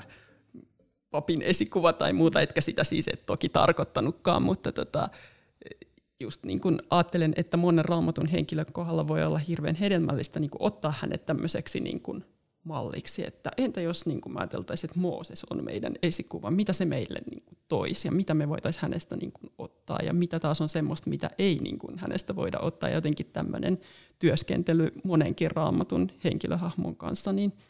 papin 1.11 1.43
esikuva 1.43 1.93
tai 1.93 2.13
muuta, 2.13 2.41
etkä 2.41 2.61
sitä 2.61 2.85
siis 2.85 3.09
et 3.09 3.27
toki 3.27 3.49
tarkoittanutkaan, 3.49 4.43
mutta 4.43 4.73
tota, 4.73 5.09
just 6.21 6.45
niin 6.45 6.61
kuin 6.61 6.79
ajattelen, 6.91 7.33
että 7.37 7.57
monen 7.57 7.85
raamatun 7.85 8.27
henkilön 8.27 8.67
kohdalla 8.73 9.09
voi 9.09 9.25
olla 9.25 9.39
hirveän 9.39 9.75
hedelmällistä 9.75 10.41
niin 10.41 10.51
kuin 10.51 10.63
ottaa 10.63 10.95
hänet 10.99 11.27
tämmöiseksi 11.27 11.81
niin 11.81 12.01
kuin 12.01 12.25
malliksi, 12.65 13.27
että 13.27 13.51
entä 13.57 13.81
jos 13.81 14.07
niin 14.07 14.21
kuin 14.21 14.39
ajateltaisiin, 14.39 14.91
että 14.91 15.01
Mooses 15.01 15.45
on 15.45 15.65
meidän 15.65 15.95
esikuva, 16.03 16.51
mitä 16.51 16.73
se 16.73 16.85
meille 16.85 17.19
niin 17.31 17.43
kuin 17.47 17.59
toisi 17.69 18.09
ja 18.09 18.13
mitä 18.13 18.35
me 18.35 18.49
voitaisiin 18.49 18.83
hänestä 18.83 19.17
niin 19.17 19.33
kuin 19.33 19.53
ottaa 19.59 19.99
ja 20.03 20.13
mitä 20.13 20.41
taas 20.41 20.61
on 20.61 20.69
semmoista, 20.69 21.11
mitä 21.11 21.31
ei 21.39 21.59
niin 21.63 21.79
kuin 21.79 21.99
hänestä 21.99 22.37
voida 22.37 22.59
ottaa 22.59 22.91
ja 22.91 22.95
jotenkin 22.95 23.27
tämmöinen 23.33 23.79
työskentely 24.19 24.93
monenkin 25.05 25.51
raamatun 25.51 26.11
henkilöhahmon 26.25 26.97
kanssa, 26.97 27.33
niin– 27.33 27.53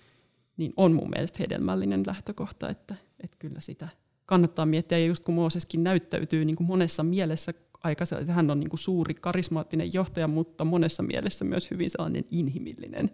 niin 0.57 0.73
on 0.77 0.93
mun 0.93 1.11
mielestä 1.11 1.39
hedelmällinen 1.41 2.03
lähtökohta, 2.07 2.69
että, 2.69 2.95
että 3.21 3.37
kyllä 3.39 3.61
sitä 3.61 3.89
kannattaa 4.27 4.67
miettiä. 4.67 4.99
Ja 4.99 5.07
just 5.07 5.25
kun 5.25 5.35
Mooseskin 5.35 5.85
näyttäytyy 5.85 6.45
niin 6.45 6.57
kuin 6.57 6.67
monessa 6.67 7.03
mielessä 7.03 7.53
aika 7.85 8.05
että 8.21 8.33
hän 8.33 8.51
on 8.51 8.61
niin 8.61 8.71
kuin 8.71 8.81
suuri 8.81 9.15
karismaattinen 9.15 9.91
johtaja, 9.93 10.29
mutta 10.29 10.65
monessa 10.65 11.03
mielessä 11.03 11.45
myös 11.45 11.71
hyvin 11.71 11.91
sellainen 11.91 12.25
inhimillinen 12.31 13.11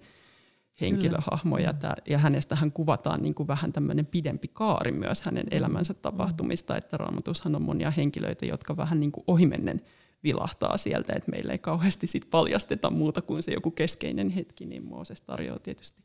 henkilöhahmo. 0.81 1.59
Ja, 1.59 1.73
tämä, 1.73 1.95
ja 2.07 2.19
hänestähän 2.19 2.73
kuvataan 2.73 3.23
niin 3.23 3.35
kuin 3.35 3.47
vähän 3.47 3.73
tämmöinen 3.73 4.07
pidempi 4.07 4.49
kaari 4.49 4.93
myös 4.93 5.23
hänen 5.23 5.47
elämänsä 5.51 5.95
tapahtumista, 5.95 6.77
että 6.77 6.97
raamatushan 6.97 7.57
on 7.57 7.63
monia 7.63 7.91
henkilöitä, 7.91 8.47
jotka 8.47 8.77
vähän 8.77 9.01
niin 9.01 9.13
kuin 9.13 9.25
ohimennen 9.27 9.81
vilahtaa 10.25 10.77
sieltä, 10.77 11.13
että 11.17 11.31
meillä 11.31 11.53
ei 11.53 11.59
kauheasti 11.59 12.07
sit 12.07 12.31
paljasteta 12.31 12.91
muuta 12.91 13.23
kuin 13.23 13.43
se 13.43 13.53
joku 13.53 13.71
keskeinen 13.71 14.31
hetki, 14.31 14.67
niin 14.67 14.85
Mooses 14.85 15.23
tarjoaa 15.23 15.59
tietysti 15.59 16.03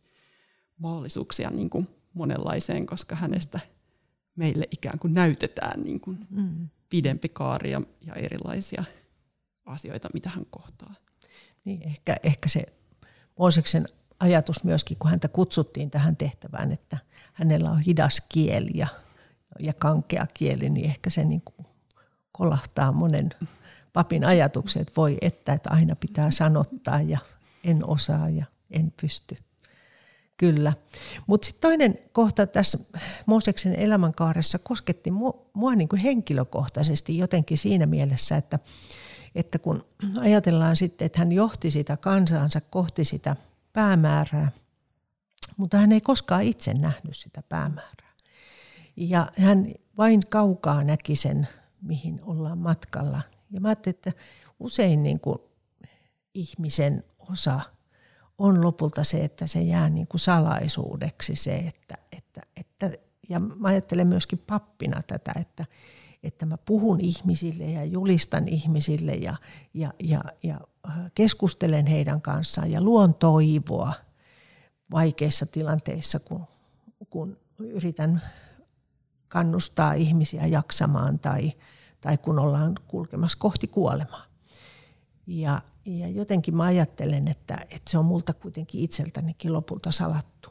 mahdollisuuksia 0.78 1.50
niin 1.50 1.70
kuin 1.70 1.88
monenlaiseen, 2.14 2.86
koska 2.86 3.16
hänestä 3.16 3.60
meille 4.36 4.68
ikään 4.72 5.00
kuin 5.00 5.14
näytetään 5.14 5.84
niin 5.84 6.00
kuin 6.00 6.28
mm. 6.30 6.70
pidempi 6.90 7.30
kaari 7.30 7.72
ja, 7.72 7.82
ja 8.06 8.14
erilaisia 8.14 8.84
asioita, 9.66 10.10
mitä 10.14 10.30
hän 10.30 10.46
kohtaa. 10.50 10.94
Niin, 11.66 11.88
ehkä, 11.88 12.16
ehkä 12.24 12.50
se 12.50 12.64
Mooseksen 13.40 13.88
ajatus 14.20 14.64
myöskin, 14.64 14.98
kun 14.98 15.10
häntä 15.10 15.28
kutsuttiin 15.28 15.92
tähän 15.92 16.16
tehtävään, 16.16 16.72
että 16.72 16.98
hänellä 17.34 17.72
on 17.72 17.80
hidas 17.80 18.22
kieli 18.30 18.72
ja, 18.74 18.88
ja 19.60 19.74
kankea 19.74 20.26
kieli, 20.34 20.70
niin 20.70 20.86
ehkä 20.86 21.10
se 21.10 21.24
niin 21.24 21.42
kuin 21.42 21.68
kolahtaa 22.32 22.92
monen 22.92 23.30
papin 23.94 24.26
ajatukset, 24.26 24.82
että 24.82 24.94
voi 24.98 25.18
että, 25.22 25.54
että 25.54 25.70
aina 25.70 25.96
pitää 25.96 26.32
sanottaa 26.32 27.02
ja 27.02 27.20
en 27.64 27.90
osaa 27.90 28.30
ja 28.30 28.46
en 28.72 28.94
pysty. 29.02 29.38
Kyllä. 30.38 30.74
Mutta 31.28 31.46
sitten 31.46 31.62
toinen 31.62 32.00
kohta 32.12 32.48
tässä 32.48 32.78
Mooseksen 33.26 33.76
elämänkaaressa 33.76 34.60
kosketti 34.60 35.12
mua, 35.12 35.46
mua 35.54 35.76
niin 35.76 35.90
kuin 35.90 36.02
henkilökohtaisesti 36.02 37.18
jotenkin 37.18 37.58
siinä 37.58 37.86
mielessä, 37.86 38.38
että, 38.38 38.60
että 39.36 39.60
kun 39.60 39.86
ajatellaan 40.20 40.76
sitten, 40.76 41.06
että 41.06 41.20
hän 41.20 41.32
johti 41.32 41.72
sitä 41.72 41.98
kansansa 41.98 42.62
kohti 42.62 43.06
sitä 43.06 43.36
päämäärää, 43.74 44.52
mutta 45.58 45.78
hän 45.78 45.92
ei 45.92 46.02
koskaan 46.02 46.44
itse 46.44 46.74
nähnyt 46.74 47.16
sitä 47.18 47.44
päämäärää. 47.50 48.14
Ja 48.98 49.32
hän 49.40 49.74
vain 49.98 50.22
kaukaa 50.30 50.84
näki 50.84 51.16
sen, 51.16 51.48
mihin 51.82 52.20
ollaan 52.24 52.58
matkalla. 52.58 53.22
Ja 53.52 53.62
mä 53.62 53.68
ajattelin, 53.68 53.96
että 53.96 54.12
usein 54.60 55.04
niin 55.04 55.20
kuin 55.20 55.38
ihmisen 56.34 57.04
osa– 57.30 57.60
on 58.38 58.64
lopulta 58.64 59.04
se, 59.04 59.24
että 59.24 59.48
se 59.48 59.62
jää 59.62 59.90
niin 59.90 60.08
kuin 60.08 60.20
salaisuudeksi 60.20 61.36
se, 61.36 61.56
että, 61.56 61.98
että, 62.12 62.42
että 62.58 62.92
ja 63.30 63.40
mä 63.40 63.68
ajattelen 63.68 64.08
myöskin 64.08 64.40
pappina 64.48 65.02
tätä, 65.08 65.34
että, 65.40 65.66
että 66.24 66.46
mä 66.46 66.58
puhun 66.58 67.02
ihmisille 67.02 67.64
ja 67.66 67.86
julistan 67.86 68.48
ihmisille 68.48 69.12
ja, 69.12 69.36
ja, 69.74 69.94
ja, 70.04 70.24
ja 70.44 70.60
keskustelen 71.16 71.86
heidän 71.86 72.22
kanssaan 72.22 72.72
ja 72.72 72.82
luon 72.82 73.14
toivoa 73.14 73.94
vaikeissa 74.92 75.46
tilanteissa, 75.46 76.20
kun, 76.20 76.46
kun 77.10 77.38
yritän 77.60 78.22
kannustaa 79.28 79.94
ihmisiä 79.94 80.46
jaksamaan 80.48 81.20
tai, 81.20 81.54
tai 82.02 82.18
kun 82.18 82.40
ollaan 82.40 82.76
kulkemassa 82.88 83.38
kohti 83.38 83.68
kuolemaa. 83.68 84.35
Ja, 85.28 85.62
ja 85.86 86.08
jotenkin 86.08 86.56
mä 86.56 86.64
ajattelen, 86.64 87.28
että, 87.28 87.58
että 87.62 87.92
se 87.92 87.98
on 87.98 88.06
multa 88.06 88.34
kuitenkin 88.34 88.82
itseltänikin 88.82 89.54
lopulta 89.54 89.92
salattu. 89.92 90.50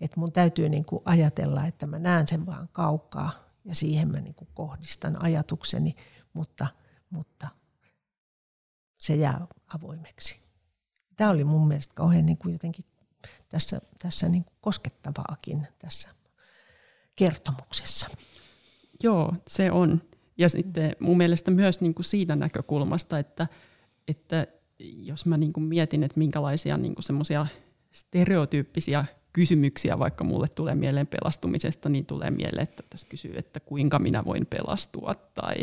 Että 0.00 0.20
mun 0.20 0.32
täytyy 0.32 0.68
niin 0.68 0.84
kuin 0.84 1.02
ajatella, 1.04 1.66
että 1.66 1.86
mä 1.86 1.98
näen 1.98 2.28
sen 2.28 2.46
vaan 2.46 2.68
kaukaa 2.72 3.30
ja 3.64 3.74
siihen 3.74 4.10
mä 4.10 4.20
niin 4.20 4.34
kuin 4.34 4.48
kohdistan 4.54 5.22
ajatukseni, 5.22 5.96
mutta, 6.32 6.66
mutta 7.10 7.48
se 8.98 9.14
jää 9.14 9.46
avoimeksi. 9.74 10.40
Tämä 11.16 11.30
oli 11.30 11.44
mun 11.44 11.68
mielestä 11.68 11.94
kauhean 11.94 12.26
niin 12.26 12.38
kuin 12.38 12.52
jotenkin 12.52 12.84
tässä, 13.48 13.80
tässä 13.98 14.28
niin 14.28 14.44
kuin 14.44 14.56
koskettavaakin 14.60 15.66
tässä 15.78 16.08
kertomuksessa. 17.16 18.08
Joo, 19.02 19.34
se 19.48 19.72
on. 19.72 20.02
Ja 20.38 20.48
sitten 20.48 20.96
mun 21.00 21.16
mielestä 21.16 21.50
myös 21.50 21.80
niin 21.80 21.94
kuin 21.94 22.04
siitä 22.04 22.36
näkökulmasta, 22.36 23.18
että, 23.18 23.46
että 24.10 24.46
jos 24.80 25.26
mä 25.26 25.36
niin 25.36 25.52
kuin 25.52 25.64
mietin, 25.64 26.02
että 26.02 26.18
minkälaisia 26.18 26.76
niin 26.76 26.94
semmoisia 27.00 27.46
stereotyyppisiä 27.92 29.04
kysymyksiä, 29.32 29.98
vaikka 29.98 30.24
mulle 30.24 30.48
tulee 30.48 30.74
mieleen 30.74 31.06
pelastumisesta, 31.06 31.88
niin 31.88 32.06
tulee 32.06 32.30
mieleen, 32.30 32.62
että 32.62 32.82
tässä 32.90 33.06
kysyy, 33.10 33.32
että 33.36 33.60
kuinka 33.60 33.98
minä 33.98 34.24
voin 34.24 34.46
pelastua 34.46 35.14
tai, 35.14 35.54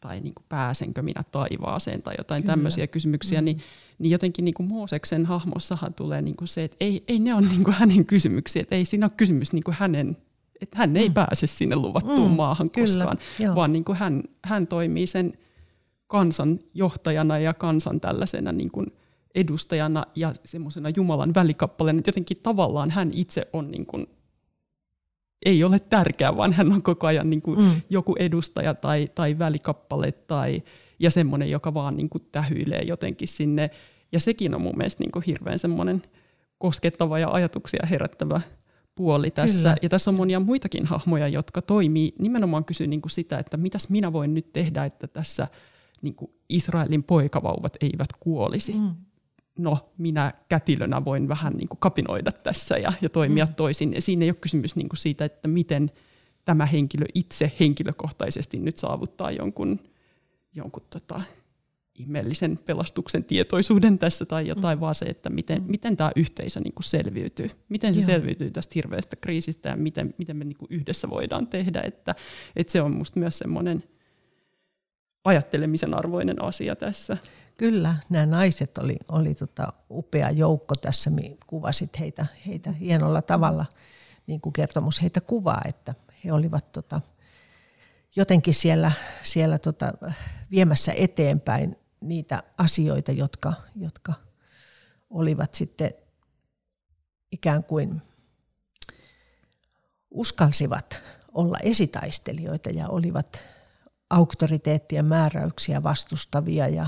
tai 0.00 0.20
niin 0.20 0.34
kuin 0.34 0.46
pääsenkö 0.48 1.02
minä 1.02 1.22
taivaaseen 1.32 2.02
tai 2.02 2.14
jotain 2.18 2.42
Kyllä. 2.42 2.52
tämmöisiä 2.52 2.86
kysymyksiä, 2.86 3.40
mm. 3.40 3.44
niin, 3.44 3.60
niin 3.98 4.10
jotenkin 4.10 4.44
niin 4.44 4.54
kuin 4.54 4.68
Mooseksen 4.68 5.26
hahmossahan 5.26 5.94
tulee 5.94 6.22
niin 6.22 6.36
kuin 6.36 6.48
se, 6.48 6.64
että 6.64 6.76
ei, 6.80 7.04
ei 7.08 7.18
ne 7.18 7.34
ole 7.34 7.48
niin 7.48 7.64
kuin 7.64 7.74
hänen 7.74 8.06
kysymyksiä, 8.06 8.62
että 8.62 8.76
ei 8.76 8.84
siinä 8.84 9.06
ole 9.06 9.12
kysymys 9.16 9.52
niin 9.52 9.64
kuin 9.64 9.76
hänen 9.78 10.16
että 10.60 10.78
hän 10.78 10.96
ei 10.96 11.08
mm. 11.08 11.14
pääse 11.14 11.46
sinne 11.46 11.76
luvattuun 11.76 12.30
mm, 12.30 12.36
maahan 12.36 12.70
kyllä, 12.70 12.86
koskaan, 12.86 13.18
joo. 13.38 13.54
vaan 13.54 13.72
niin 13.72 13.84
kuin 13.84 13.98
hän, 13.98 14.22
hän 14.44 14.66
toimii 14.66 15.06
sen 15.06 15.38
kansan 16.08 16.58
johtajana 16.74 17.38
ja 17.38 17.54
kansan 17.54 18.00
tällaisena 18.00 18.52
niin 18.52 18.70
kuin 18.70 18.86
edustajana 19.34 20.04
ja 20.14 20.34
semmoisena 20.44 20.88
Jumalan 20.96 21.34
välikappaleena, 21.34 22.02
jotenkin 22.06 22.36
tavallaan 22.42 22.90
hän 22.90 23.10
itse 23.12 23.48
on 23.52 23.70
niin 23.70 23.86
kuin, 23.86 24.06
ei 25.46 25.64
ole 25.64 25.78
tärkeä, 25.78 26.36
vaan 26.36 26.52
hän 26.52 26.72
on 26.72 26.82
koko 26.82 27.06
ajan 27.06 27.30
niin 27.30 27.42
kuin 27.42 27.60
mm. 27.60 27.80
joku 27.90 28.16
edustaja 28.18 28.74
tai, 28.74 29.08
tai 29.14 29.38
välikappale 29.38 30.12
tai, 30.12 30.62
ja 30.98 31.10
semmoinen, 31.10 31.50
joka 31.50 31.74
vaan 31.74 31.96
niin 31.96 32.08
kuin 32.08 32.22
tähyilee 32.32 32.82
jotenkin 32.82 33.28
sinne. 33.28 33.70
Ja 34.12 34.20
sekin 34.20 34.54
on 34.54 34.62
mun 34.62 34.76
mielestä 34.76 35.02
niin 35.02 35.12
kuin 35.12 35.22
hirveän 35.26 35.58
semmoinen 35.58 36.02
koskettava 36.58 37.18
ja 37.18 37.30
ajatuksia 37.30 37.86
herättävä 37.86 38.40
puoli 38.94 39.30
tässä. 39.30 39.68
Kyllä. 39.68 39.76
Ja 39.82 39.88
tässä 39.88 40.10
on 40.10 40.16
monia 40.16 40.40
muitakin 40.40 40.86
hahmoja, 40.86 41.28
jotka 41.28 41.62
toimii, 41.62 42.14
nimenomaan 42.18 42.64
kysyy 42.64 42.86
niin 42.86 43.02
kuin 43.02 43.10
sitä, 43.10 43.38
että 43.38 43.56
mitäs 43.56 43.88
minä 43.88 44.12
voin 44.12 44.34
nyt 44.34 44.52
tehdä, 44.52 44.84
että 44.84 45.06
tässä 45.06 45.48
niin 46.02 46.14
kuin 46.14 46.30
Israelin 46.48 47.02
poikavauvat 47.02 47.76
eivät 47.80 48.08
kuolisi. 48.20 48.72
Mm. 48.72 48.90
No, 49.58 49.90
minä 49.98 50.34
kätilönä 50.48 51.04
voin 51.04 51.28
vähän 51.28 51.52
niin 51.52 51.68
kuin 51.68 51.78
kapinoida 51.80 52.32
tässä 52.32 52.78
ja, 52.78 52.92
ja 53.02 53.08
toimia 53.08 53.44
mm. 53.44 53.54
toisin. 53.54 53.94
Ja 53.94 54.00
siinä 54.00 54.24
ei 54.24 54.30
ole 54.30 54.36
kysymys 54.40 54.76
niin 54.76 54.88
kuin 54.88 54.98
siitä, 54.98 55.24
että 55.24 55.48
miten 55.48 55.90
tämä 56.44 56.66
henkilö 56.66 57.06
itse 57.14 57.52
henkilökohtaisesti 57.60 58.58
nyt 58.58 58.76
saavuttaa 58.76 59.30
jonkun, 59.30 59.80
jonkun 60.54 60.82
tota, 60.90 61.20
ihmeellisen 61.94 62.58
pelastuksen 62.64 63.24
tietoisuuden 63.24 63.98
tässä 63.98 64.24
tai 64.24 64.48
jotain, 64.48 64.78
mm. 64.78 64.80
vaan 64.80 64.94
se, 64.94 65.04
että 65.04 65.30
miten, 65.30 65.62
mm. 65.62 65.70
miten 65.70 65.96
tämä 65.96 66.12
yhteisö 66.16 66.60
niin 66.60 66.74
kuin 66.74 66.84
selviytyy. 66.84 67.50
Miten 67.68 67.94
se 67.94 68.00
Joo. 68.00 68.06
selviytyy 68.06 68.50
tästä 68.50 68.72
hirveästä 68.74 69.16
kriisistä 69.16 69.68
ja 69.68 69.76
miten, 69.76 70.14
miten 70.18 70.36
me 70.36 70.44
niin 70.44 70.56
kuin 70.56 70.68
yhdessä 70.70 71.10
voidaan 71.10 71.46
tehdä. 71.46 71.80
Että, 71.80 72.14
että 72.56 72.72
se 72.72 72.82
on 72.82 72.92
minusta 72.92 73.20
myös 73.20 73.38
semmoinen 73.38 73.84
ajattelemisen 75.24 75.94
arvoinen 75.94 76.42
asia 76.44 76.76
tässä. 76.76 77.16
Kyllä, 77.56 77.96
nämä 78.08 78.26
naiset 78.26 78.78
oli, 78.78 78.96
oli 79.08 79.34
tota 79.34 79.72
upea 79.90 80.30
joukko 80.30 80.74
tässä, 80.74 81.10
kuvasit 81.46 81.98
heitä, 82.00 82.26
heitä 82.46 82.72
hienolla 82.72 83.22
tavalla, 83.22 83.66
niin 84.26 84.40
kuin 84.40 84.52
kertomus 84.52 85.02
heitä 85.02 85.20
kuvaa, 85.20 85.62
että 85.68 85.94
he 86.24 86.32
olivat 86.32 86.72
tota, 86.72 87.00
jotenkin 88.16 88.54
siellä, 88.54 88.92
siellä 89.22 89.58
tota, 89.58 89.92
viemässä 90.50 90.92
eteenpäin 90.96 91.76
niitä 92.00 92.42
asioita, 92.58 93.12
jotka, 93.12 93.52
jotka 93.76 94.12
olivat 95.10 95.54
sitten 95.54 95.90
ikään 97.32 97.64
kuin 97.64 98.02
uskalsivat 100.10 101.02
olla 101.32 101.58
esitaistelijoita 101.62 102.70
ja 102.70 102.88
olivat 102.88 103.42
auktoriteettien 104.10 105.04
määräyksiä 105.04 105.82
vastustavia 105.82 106.68
ja, 106.68 106.86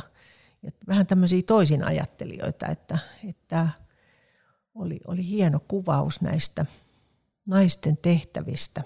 ja 0.62 0.70
vähän 0.88 1.06
tämmöisiä 1.06 1.42
toisin 1.46 1.84
ajattelijoita, 1.84 2.66
että, 2.66 2.98
että 3.28 3.68
oli, 4.74 5.00
oli 5.06 5.28
hieno 5.28 5.60
kuvaus 5.68 6.20
näistä 6.20 6.66
naisten 7.46 7.96
tehtävistä, 7.96 8.82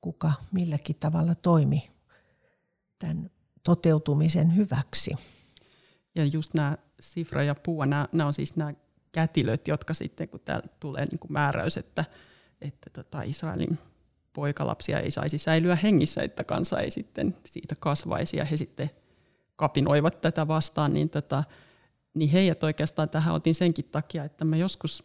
kuka 0.00 0.32
milläkin 0.52 0.96
tavalla 1.00 1.34
toimi 1.34 1.90
tämän 2.98 3.30
toteutumisen 3.62 4.56
hyväksi. 4.56 5.14
Ja 6.14 6.24
just 6.24 6.54
nämä 6.54 6.78
Sifra 7.00 7.42
ja 7.42 7.54
Pua, 7.54 7.86
nämä, 7.86 8.08
nämä 8.12 8.26
on 8.26 8.34
siis 8.34 8.56
nämä 8.56 8.74
kätilöt, 9.12 9.68
jotka 9.68 9.94
sitten, 9.94 10.28
kun 10.28 10.40
täällä 10.40 10.68
tulee 10.80 11.06
niin 11.06 11.18
kuin 11.18 11.32
määräys, 11.32 11.76
että, 11.76 12.04
että 12.60 12.90
tota 12.90 13.22
Israelin 13.22 13.78
poikalapsia 14.32 15.00
ei 15.00 15.10
saisi 15.10 15.38
säilyä 15.38 15.76
hengissä, 15.76 16.22
että 16.22 16.44
kansa 16.44 16.80
ei 16.80 16.90
sitten 16.90 17.36
siitä 17.46 17.74
kasvaisi, 17.80 18.36
ja 18.36 18.44
he 18.44 18.56
sitten 18.56 18.90
kapinoivat 19.56 20.20
tätä 20.20 20.48
vastaan, 20.48 20.94
niin, 20.94 21.10
tota, 21.10 21.44
niin 22.14 22.30
heidät 22.30 22.64
oikeastaan 22.64 23.08
tähän 23.08 23.34
otin 23.34 23.54
senkin 23.54 23.84
takia, 23.84 24.24
että 24.24 24.44
mä 24.44 24.56
joskus 24.56 25.04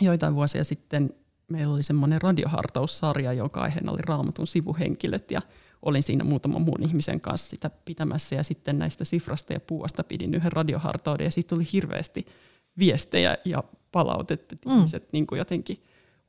joitain 0.00 0.34
vuosia 0.34 0.64
sitten 0.64 1.14
meillä 1.48 1.74
oli 1.74 1.82
semmoinen 1.82 2.22
radiohartaussarja, 2.22 3.32
joka 3.32 3.60
aiheena 3.60 3.92
oli 3.92 4.02
raamatun 4.02 4.46
sivuhenkilöt, 4.46 5.30
ja 5.30 5.42
olin 5.82 6.02
siinä 6.02 6.24
muutaman 6.24 6.62
muun 6.62 6.82
ihmisen 6.82 7.20
kanssa 7.20 7.50
sitä 7.50 7.70
pitämässä 7.84 8.34
ja 8.34 8.42
sitten 8.42 8.78
näistä 8.78 9.04
sifrasta 9.04 9.52
ja 9.52 9.60
puuasta 9.60 10.04
pidin 10.04 10.34
yhden 10.34 10.52
radiohartauden 10.52 11.24
ja 11.24 11.30
siitä 11.30 11.48
tuli 11.48 11.64
hirveästi 11.72 12.24
viestejä 12.78 13.36
ja 13.44 13.64
palautetta, 13.92 14.54
että 14.54 14.68
mm. 14.68 14.76
ihmiset 14.76 15.12
niin 15.12 15.26
kuin 15.26 15.38
jotenkin 15.38 15.82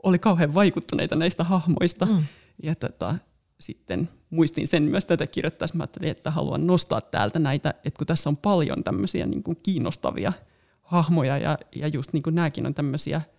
oli 0.03 0.19
kauhean 0.19 0.53
vaikuttuneita 0.53 1.15
näistä 1.15 1.43
hahmoista. 1.43 2.05
Mm. 2.05 2.23
Ja 2.63 2.75
tota, 2.75 3.15
sitten 3.59 4.09
muistin 4.29 4.67
sen 4.67 4.83
myös 4.83 5.05
tätä 5.05 5.27
kirjoittaessa, 5.27 5.77
mä 5.77 5.83
ajattelin, 5.83 6.09
että 6.09 6.31
haluan 6.31 6.67
nostaa 6.67 7.01
täältä 7.01 7.39
näitä, 7.39 7.69
että 7.69 7.97
kun 7.97 8.07
tässä 8.07 8.29
on 8.29 8.37
paljon 8.37 8.83
tämmöisiä 8.83 9.25
niin 9.25 9.43
kuin 9.43 9.57
kiinnostavia 9.63 10.33
hahmoja 10.81 11.37
ja, 11.37 11.57
ja 11.75 11.87
just 11.87 12.13
niin 12.13 12.23
kuin 12.23 12.35
nämäkin 12.35 12.65
on 12.65 12.73
tämmöisiä– 12.73 13.21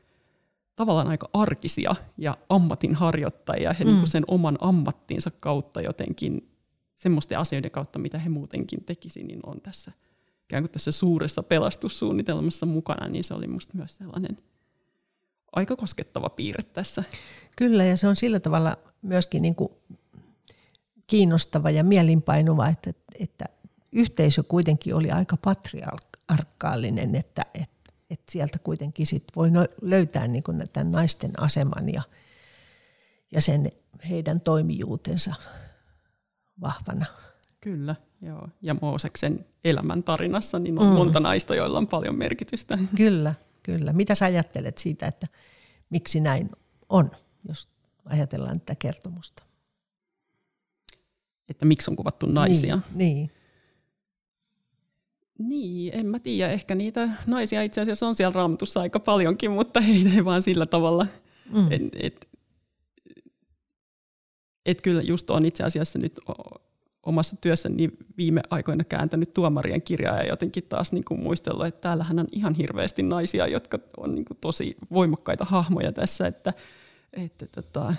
tavallaan 0.80 1.08
aika 1.08 1.30
arkisia 1.32 1.94
ja 2.18 2.36
ammatin 2.48 2.94
harjoittajia. 2.94 3.72
He 3.72 3.84
mm. 3.84 3.90
niin 3.90 4.06
sen 4.06 4.24
oman 4.26 4.58
ammattinsa 4.60 5.30
kautta 5.40 5.80
jotenkin 5.80 6.50
semmoisten 6.94 7.38
asioiden 7.38 7.70
kautta, 7.70 7.98
mitä 7.98 8.18
he 8.18 8.28
muutenkin 8.28 8.84
tekisi, 8.84 9.22
niin 9.22 9.40
on 9.46 9.60
tässä 9.60 9.92
ikään 10.44 10.62
kuin 10.62 10.70
tässä 10.70 10.92
suuressa 10.92 11.42
pelastussuunnitelmassa 11.42 12.66
mukana, 12.66 13.08
niin 13.08 13.24
se 13.24 13.34
oli 13.34 13.46
musta 13.46 13.76
myös 13.76 13.96
sellainen 13.96 14.36
aika 15.52 15.76
koskettava 15.76 16.28
piirre 16.28 16.62
tässä. 16.62 17.04
Kyllä, 17.56 17.84
ja 17.84 17.96
se 17.96 18.08
on 18.08 18.16
sillä 18.16 18.40
tavalla 18.40 18.76
myöskin 19.02 19.42
niin 19.42 19.54
kuin 19.54 19.72
kiinnostava 21.06 21.70
ja 21.70 21.84
mielinpainuva, 21.84 22.68
että, 22.68 22.92
että 23.20 23.44
yhteisö 23.92 24.42
kuitenkin 24.42 24.94
oli 24.94 25.10
aika 25.10 25.36
patriarkaalinen, 25.36 27.14
että, 27.14 27.42
että 27.54 27.80
että 28.10 28.32
sieltä 28.32 28.58
kuitenkin 28.58 29.06
sit 29.06 29.24
voi 29.36 29.50
no, 29.50 29.66
löytää 29.82 30.28
niin 30.28 30.42
kuin 30.42 30.62
tämän 30.72 30.92
naisten 30.92 31.42
aseman 31.42 31.92
ja, 31.92 32.02
ja 33.32 33.40
sen 33.40 33.72
heidän 34.08 34.40
toimijuutensa 34.40 35.34
vahvana. 36.60 37.06
Kyllä, 37.60 37.96
joo. 38.22 38.48
Ja 38.62 38.76
Mooseksen 38.80 39.46
elämän 39.64 40.02
tarinassa 40.02 40.58
niin 40.58 40.78
on 40.78 40.86
mm. 40.86 40.92
monta 40.92 41.20
naista, 41.20 41.54
joilla 41.54 41.78
on 41.78 41.86
paljon 41.86 42.14
merkitystä. 42.18 42.78
Kyllä, 42.96 43.34
kyllä. 43.62 43.92
Mitä 43.92 44.14
sä 44.14 44.24
ajattelet 44.24 44.78
siitä, 44.78 45.06
että 45.06 45.26
miksi 45.90 46.20
näin 46.20 46.50
on, 46.88 47.10
jos 47.48 47.68
ajatellaan 48.04 48.60
tätä 48.60 48.74
kertomusta? 48.74 49.42
Että 51.48 51.64
miksi 51.64 51.90
on 51.90 51.96
kuvattu 51.96 52.26
naisia? 52.26 52.76
Niin, 52.94 53.16
niin. 53.16 53.30
Niin, 55.38 55.94
en 55.94 56.06
mä 56.06 56.18
tiedä. 56.18 56.52
Ehkä 56.52 56.74
niitä 56.74 57.08
naisia 57.26 57.62
itse 57.62 57.80
asiassa 57.80 58.06
on 58.06 58.14
siellä 58.14 58.34
raamatussa 58.34 58.80
aika 58.80 59.00
paljonkin, 59.00 59.50
mutta 59.50 59.80
ei 60.16 60.24
vaan 60.24 60.42
sillä 60.42 60.66
tavalla. 60.66 61.06
Mm. 61.52 61.72
Et, 61.72 61.82
et, 61.94 62.28
et 64.66 64.82
kyllä 64.82 65.02
just 65.02 65.30
on 65.30 65.44
itse 65.44 65.64
asiassa 65.64 65.98
nyt 65.98 66.20
omassa 67.02 67.36
työssäni 67.36 67.88
viime 68.16 68.40
aikoina 68.50 68.84
kääntänyt 68.84 69.34
tuomarien 69.34 69.82
kirjaa 69.82 70.16
ja 70.16 70.28
jotenkin 70.28 70.64
taas 70.68 70.92
niin 70.92 71.04
kuin 71.04 71.20
muistellut, 71.20 71.66
että 71.66 71.80
täällähän 71.80 72.18
on 72.18 72.26
ihan 72.32 72.54
hirveästi 72.54 73.02
naisia, 73.02 73.46
jotka 73.46 73.78
on 73.96 74.14
niin 74.14 74.24
kuin 74.24 74.38
tosi 74.40 74.76
voimakkaita 74.92 75.44
hahmoja 75.44 75.92
tässä, 75.92 76.26
että, 76.26 76.52
että, 77.12 77.46
tota, 77.46 77.94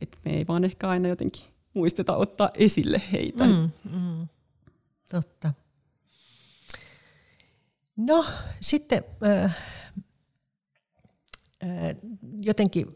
että 0.00 0.18
me 0.24 0.32
ei 0.32 0.40
vaan 0.48 0.64
ehkä 0.64 0.88
aina 0.88 1.08
jotenkin 1.08 1.44
muisteta 1.74 2.16
ottaa 2.16 2.50
esille 2.54 3.02
heitä. 3.12 3.44
Mm, 3.44 3.70
mm, 3.92 4.28
totta. 5.10 5.52
No 7.96 8.26
sitten 8.60 9.04
äh, 9.26 9.56
äh, 11.64 11.96
jotenkin 12.42 12.86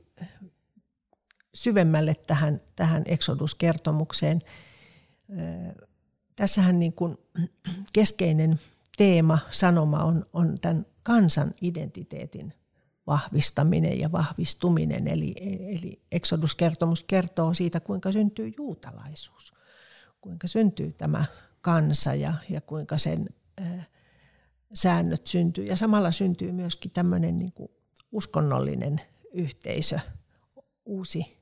syvemmälle 1.55 2.14
tähän, 2.27 2.61
tähän 2.77 3.03
Exodus-kertomukseen. 3.07 4.38
Äh, 4.45 4.73
tässähän 6.37 6.78
niin 6.78 6.92
kuin 6.92 7.16
keskeinen 7.92 8.60
teema, 8.96 9.38
sanoma 9.50 10.04
on, 10.04 10.26
on 10.32 10.54
tämän 10.60 10.87
kansan 11.02 11.54
identiteetin 11.62 12.52
vahvistaminen 13.06 13.98
ja 13.98 14.12
vahvistuminen. 14.12 15.08
Eli, 15.08 15.34
eli 15.76 16.02
Exodus-kertomus 16.12 17.02
kertoo 17.02 17.54
siitä, 17.54 17.80
kuinka 17.80 18.12
syntyy 18.12 18.52
juutalaisuus, 18.56 19.54
kuinka 20.20 20.46
syntyy 20.46 20.92
tämä 20.92 21.24
kansa 21.60 22.14
ja, 22.14 22.34
ja 22.50 22.60
kuinka 22.60 22.98
sen 22.98 23.28
äh, 23.60 23.88
säännöt 24.74 25.26
syntyy. 25.26 25.64
Ja 25.64 25.76
samalla 25.76 26.12
syntyy 26.12 26.52
myöskin 26.52 26.90
tämmöinen 26.90 27.38
niin 27.38 27.52
kuin 27.52 27.68
uskonnollinen 28.12 29.00
yhteisö, 29.32 29.98
uusi 30.84 31.38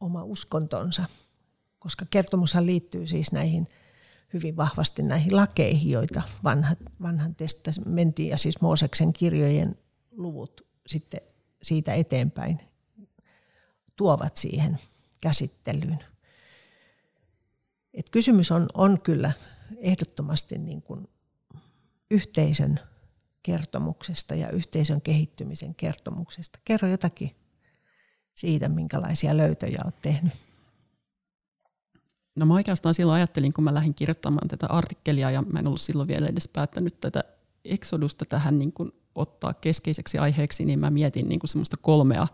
oma 0.00 0.24
uskontonsa, 0.24 1.04
koska 1.80 2.06
kertomushan 2.10 2.66
liittyy 2.66 3.06
siis 3.06 3.32
näihin 3.32 3.66
hyvin 4.32 4.56
vahvasti 4.56 5.02
näihin 5.02 5.36
lakeihin, 5.36 5.90
joita 5.90 6.22
vanhat, 6.44 6.78
vanhan 7.02 7.34
testamentin 7.34 8.28
ja 8.28 8.38
siis 8.38 8.60
Mooseksen 8.60 9.12
kirjojen 9.12 9.78
luvut 10.10 10.66
sitten 10.86 11.20
siitä 11.62 11.94
eteenpäin 11.94 12.60
tuovat 13.96 14.36
siihen 14.36 14.78
käsittelyyn. 15.20 15.98
Et 17.94 18.10
kysymys 18.10 18.50
on, 18.50 18.68
on 18.74 19.00
kyllä 19.00 19.32
ehdottomasti 19.76 20.58
niin 20.58 20.82
kuin 20.82 21.08
yhteisön 22.10 22.80
kertomuksesta 23.42 24.34
ja 24.34 24.50
yhteisön 24.50 25.00
kehittymisen 25.00 25.74
kertomuksesta. 25.74 26.58
Kerro 26.64 26.88
jotakin 26.88 27.36
siitä, 28.34 28.68
minkälaisia 28.68 29.36
löytöjä 29.36 29.80
olet 29.84 30.02
tehnyt. 30.02 30.49
No 32.36 32.46
mä 32.46 32.54
oikeastaan 32.54 32.94
silloin 32.94 33.16
ajattelin, 33.16 33.52
kun 33.52 33.64
mä 33.64 33.74
lähdin 33.74 33.94
kirjoittamaan 33.94 34.48
tätä 34.48 34.66
artikkelia 34.66 35.30
ja 35.30 35.42
mä 35.42 35.58
en 35.58 35.66
ollut 35.66 35.80
silloin 35.80 36.08
vielä 36.08 36.26
edes 36.26 36.48
päättänyt 36.48 37.00
tätä 37.00 37.24
eksodusta 37.64 38.24
tähän 38.24 38.58
niin 38.58 38.72
kuin 38.72 38.92
ottaa 39.14 39.54
keskeiseksi 39.54 40.18
aiheeksi, 40.18 40.64
niin 40.64 40.78
mä 40.78 40.90
mietin 40.90 41.28
niin 41.28 41.40
kuin 41.40 41.48
semmoista 41.48 41.76
kolmea, 41.76 42.26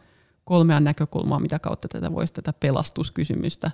kolmea 0.45 0.81
näkökulmaa, 0.81 1.41
mitä 1.41 1.59
kautta 1.59 1.89
tätä 1.89 2.13
voisi 2.13 2.35
tätä 2.35 2.53
pelastuskysymystä 2.53 3.71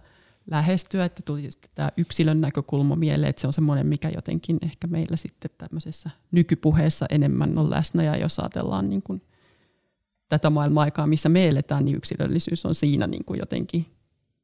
lähestyä, 0.50 1.04
että 1.04 1.22
tuli 1.24 1.48
tämä 1.74 1.90
yksilön 1.96 2.40
näkökulma 2.40 2.96
mieleen, 2.96 3.30
että 3.30 3.40
se 3.40 3.46
on 3.46 3.52
semmoinen, 3.52 3.86
mikä 3.86 4.08
jotenkin 4.08 4.58
ehkä 4.62 4.86
meillä 4.86 5.16
sitten 5.16 5.50
tämmöisessä 5.58 6.10
nykypuheessa 6.30 7.06
enemmän 7.10 7.58
on 7.58 7.70
läsnä, 7.70 8.02
ja 8.02 8.16
jos 8.16 8.38
ajatellaan 8.38 8.88
niin 8.88 9.02
kuin 9.02 9.22
tätä 10.28 10.50
maailma-aikaa, 10.50 11.06
missä 11.06 11.28
me 11.28 11.48
eletään, 11.48 11.84
niin 11.84 11.96
yksilöllisyys 11.96 12.66
on 12.66 12.74
siinä 12.74 13.06
niin 13.06 13.24
kuin 13.24 13.38
jotenkin 13.38 13.86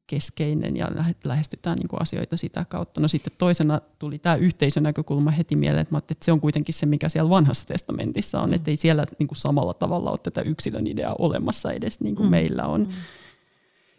keskeinen 0.09 0.77
ja 0.77 0.87
lähestytään 1.23 1.77
niin 1.77 1.87
kuin 1.87 2.01
asioita 2.01 2.37
sitä 2.37 2.65
kautta. 2.69 3.01
No 3.01 3.07
sitten 3.07 3.33
toisena 3.37 3.81
tuli 3.99 4.19
tämä 4.19 4.35
yhteisön 4.35 4.83
näkökulma 4.83 5.31
heti 5.31 5.55
mieleen, 5.55 5.81
että, 5.81 5.97
että 5.97 6.25
se 6.25 6.31
on 6.31 6.39
kuitenkin 6.39 6.73
se, 6.73 6.85
mikä 6.85 7.09
siellä 7.09 7.29
vanhassa 7.29 7.67
testamentissa 7.67 8.41
on, 8.41 8.49
mm. 8.49 8.53
että 8.53 8.71
ei 8.71 8.75
siellä 8.75 9.05
niin 9.19 9.27
kuin 9.27 9.37
samalla 9.37 9.73
tavalla 9.73 10.11
ole 10.11 10.19
tätä 10.23 10.41
yksilön 10.41 10.87
ideaa 10.87 11.15
olemassa 11.19 11.71
edes 11.71 11.99
niin 11.99 12.15
kuin 12.15 12.27
mm. 12.27 12.31
meillä 12.31 12.67
on. 12.67 12.81
Mm. 12.81 12.87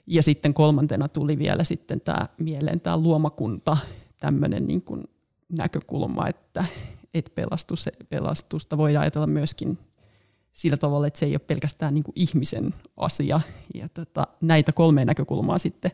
Ja 0.06 0.22
sitten 0.22 0.54
kolmantena 0.54 1.08
tuli 1.08 1.38
vielä 1.38 1.64
sitten 1.64 2.00
tämä 2.00 2.28
mieleen 2.38 2.80
tämä 2.80 2.98
luomakunta, 2.98 3.76
tämmöinen 4.20 4.66
niin 4.66 4.82
kuin 4.82 5.04
näkökulma, 5.48 6.28
että, 6.28 6.64
että 7.14 7.30
pelastus, 7.34 7.88
pelastusta 8.08 8.78
voidaan 8.78 9.02
ajatella 9.02 9.26
myöskin 9.26 9.78
sillä 10.52 10.76
tavalla, 10.76 11.06
että 11.06 11.18
se 11.18 11.26
ei 11.26 11.32
ole 11.32 11.38
pelkästään 11.38 11.94
niin 11.94 12.04
kuin 12.04 12.12
ihmisen 12.16 12.74
asia. 12.96 13.40
Ja 13.74 13.88
tota, 13.88 14.26
näitä 14.40 14.72
kolmea 14.72 15.04
näkökulmaa 15.04 15.58
sitten 15.58 15.90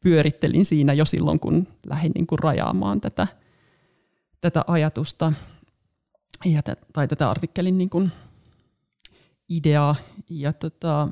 pyörittelin 0.00 0.64
siinä 0.64 0.92
jo 0.92 1.04
silloin, 1.04 1.40
kun 1.40 1.68
lähdin 1.86 2.12
niin 2.14 2.26
kuin 2.26 2.38
rajaamaan 2.38 3.00
tätä, 3.00 3.26
tätä 4.40 4.64
ajatusta 4.66 5.32
ja 6.44 6.62
t- 6.62 6.92
tai 6.92 7.08
tätä 7.08 7.30
artikkelin 7.30 7.78
niin 7.78 7.90
kuin 7.90 8.12
ideaa. 9.48 9.96
Ja 10.30 10.52
tota, 10.52 11.08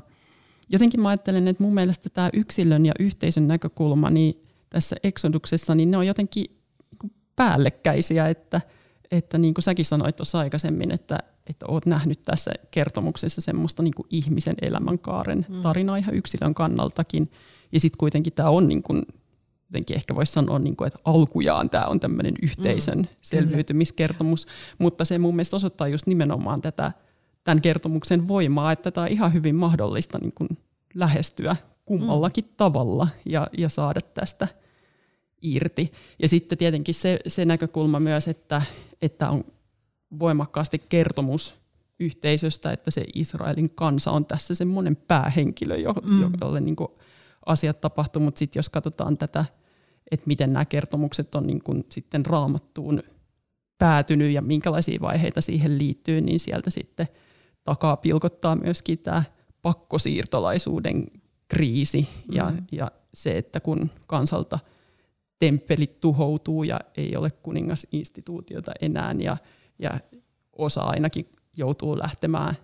jotenkin 0.69 1.01
mä 1.01 1.09
ajattelen, 1.09 1.47
että 1.47 1.63
mun 1.63 1.73
mielestä 1.73 2.09
tämä 2.09 2.29
yksilön 2.33 2.85
ja 2.85 2.93
yhteisön 2.99 3.47
näkökulma 3.47 4.09
niin 4.09 4.43
tässä 4.69 4.95
eksoduksessa, 5.03 5.75
niin 5.75 5.91
ne 5.91 5.97
on 5.97 6.07
jotenkin 6.07 6.45
niin 7.03 7.13
päällekkäisiä, 7.35 8.27
että, 8.27 8.61
että 9.11 9.37
niin 9.37 9.53
kuin 9.53 9.63
säkin 9.63 9.85
sanoit 9.85 10.15
tuossa 10.15 10.39
aikaisemmin, 10.39 10.91
että, 10.91 11.17
että 11.47 11.65
oot 11.69 11.85
nähnyt 11.85 12.23
tässä 12.23 12.51
kertomuksessa 12.71 13.41
semmoista 13.41 13.83
niin 13.83 13.93
kuin 13.93 14.07
ihmisen 14.09 14.55
elämänkaaren 14.61 15.45
mm. 15.49 15.61
tarinaa 15.61 15.97
ihan 15.97 16.15
yksilön 16.15 16.53
kannaltakin. 16.53 17.31
Ja 17.71 17.79
sitten 17.79 17.97
kuitenkin 17.97 18.33
tämä 18.33 18.49
on 18.49 18.67
niin 18.67 18.83
kuin, 18.83 19.01
jotenkin 19.69 19.95
ehkä 19.95 20.15
voisi 20.15 20.31
sanoa, 20.31 20.59
niin 20.59 20.75
kuin, 20.75 20.87
että 20.87 20.99
alkujaan 21.05 21.69
tämä 21.69 21.85
on 21.85 21.99
tämmöinen 21.99 22.33
yhteisön 22.41 22.97
mm, 22.97 23.07
selviytymiskertomus, 23.21 24.47
mutta 24.77 25.05
se 25.05 25.19
mun 25.19 25.35
mielestä 25.35 25.55
osoittaa 25.55 25.87
just 25.87 26.07
nimenomaan 26.07 26.61
tätä 26.61 26.91
tämän 27.43 27.61
kertomuksen 27.61 28.27
voimaa, 28.27 28.71
että 28.71 28.91
tämä 28.91 29.05
on 29.05 29.11
ihan 29.11 29.33
hyvin 29.33 29.55
mahdollista 29.55 30.19
niin 30.19 30.33
kuin 30.35 30.49
lähestyä 30.93 31.55
kummallakin 31.85 32.45
mm. 32.45 32.53
tavalla 32.57 33.07
ja, 33.25 33.47
ja 33.57 33.69
saada 33.69 34.01
tästä 34.01 34.47
irti. 35.53 35.91
Ja 36.21 36.27
sitten 36.27 36.57
tietenkin 36.57 36.93
se, 36.93 37.19
se 37.27 37.45
näkökulma 37.45 37.99
myös, 37.99 38.27
että, 38.27 38.61
että 39.01 39.29
on 39.29 39.43
voimakkaasti 40.19 40.81
kertomus 40.89 41.55
yhteisöstä, 41.99 42.71
että 42.71 42.91
se 42.91 43.05
Israelin 43.13 43.69
kansa 43.69 44.11
on 44.11 44.25
tässä 44.25 44.55
semmoinen 44.55 44.95
päähenkilö, 44.95 45.77
jo, 45.77 45.93
mm. 45.93 46.31
jolle 46.41 46.61
niin 46.61 46.75
kuin 46.75 46.89
asiat 47.45 47.81
tapahtuu, 47.81 48.21
mutta 48.21 48.39
sitten 48.39 48.59
jos 48.59 48.69
katsotaan 48.69 49.17
tätä, 49.17 49.45
että 50.11 50.27
miten 50.27 50.53
nämä 50.53 50.65
kertomukset 50.65 51.35
on 51.35 51.47
niin 51.47 51.63
kuin 51.63 51.85
sitten 51.89 52.25
raamattuun 52.25 53.03
päätynyt 53.77 54.31
ja 54.31 54.41
minkälaisia 54.41 55.01
vaiheita 55.01 55.41
siihen 55.41 55.77
liittyy, 55.77 56.21
niin 56.21 56.39
sieltä 56.39 56.69
sitten 56.69 57.07
takaa 57.63 57.97
pilkottaa 57.97 58.55
myöskin 58.55 58.99
tämä 58.99 59.23
pakkosiirtolaisuuden 59.61 61.07
kriisi 61.47 62.07
ja, 62.31 62.49
mm. 62.49 62.65
ja 62.71 62.91
se, 63.13 63.37
että 63.37 63.59
kun 63.59 63.89
kansalta 64.07 64.59
temppelit 65.39 66.01
tuhoutuu 66.01 66.63
ja 66.63 66.79
ei 66.97 67.15
ole 67.15 67.31
kuningasinstituutiota 67.31 68.71
enää 68.81 69.15
ja 69.19 69.37
ja 69.79 69.99
osa 70.53 70.81
ainakin 70.81 71.25
joutuu 71.57 71.97
lähtemään 71.97 72.55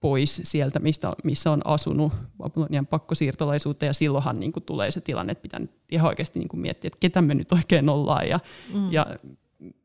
pois 0.00 0.40
sieltä, 0.44 0.78
mistä, 0.78 1.12
missä 1.24 1.50
on 1.50 1.60
asunut 1.64 2.12
Babylonian 2.38 2.86
pakkosiirtolaisuutta, 2.86 3.84
ja 3.84 3.94
silloinhan 3.94 4.40
niin 4.40 4.52
kuin 4.52 4.62
tulee 4.64 4.90
se 4.90 5.00
tilanne, 5.00 5.30
että 5.30 5.42
pitää 5.42 5.60
nyt 5.60 5.70
ihan 5.92 6.08
oikeasti 6.08 6.38
niin 6.38 6.48
kuin 6.48 6.60
miettiä, 6.60 6.88
että 6.88 6.98
ketä 7.00 7.22
me 7.22 7.34
nyt 7.34 7.52
oikein 7.52 7.88
ollaan, 7.88 8.28
ja, 8.28 8.40
mm. 8.74 8.92
ja 8.92 9.06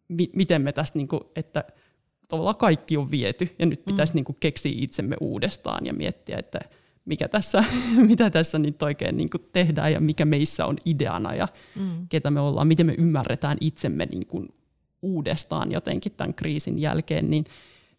mi- 0.07 0.31
miten 0.35 0.61
me 0.61 0.71
tästä, 0.71 0.99
niin 0.99 1.07
kuin, 1.07 1.21
että 1.35 1.63
tavallaan 2.27 2.55
kaikki 2.55 2.97
on 2.97 3.11
viety, 3.11 3.55
ja 3.59 3.65
nyt 3.65 3.85
pitäisi 3.85 4.13
mm. 4.13 4.15
niin 4.15 4.25
kuin 4.25 4.37
keksiä 4.39 4.71
itsemme 4.75 5.15
uudestaan 5.21 5.85
ja 5.85 5.93
miettiä, 5.93 6.37
että 6.37 6.59
mikä 7.05 7.27
tässä, 7.27 7.63
mitä 8.09 8.29
tässä 8.29 8.59
nyt 8.59 8.81
oikein 8.81 9.17
niin 9.17 9.29
kuin 9.29 9.49
tehdään, 9.53 9.93
ja 9.93 9.99
mikä 9.99 10.25
meissä 10.25 10.65
on 10.65 10.77
ideana, 10.85 11.35
ja 11.35 11.47
mm. 11.75 12.07
ketä 12.09 12.31
me 12.31 12.39
ollaan, 12.39 12.67
miten 12.67 12.85
me 12.85 12.95
ymmärretään 12.97 13.57
itsemme 13.61 14.05
niin 14.05 14.27
kuin 14.27 14.49
uudestaan 15.01 15.71
jotenkin 15.71 16.11
tämän 16.11 16.33
kriisin 16.33 16.79
jälkeen, 16.79 17.29
niin, 17.29 17.45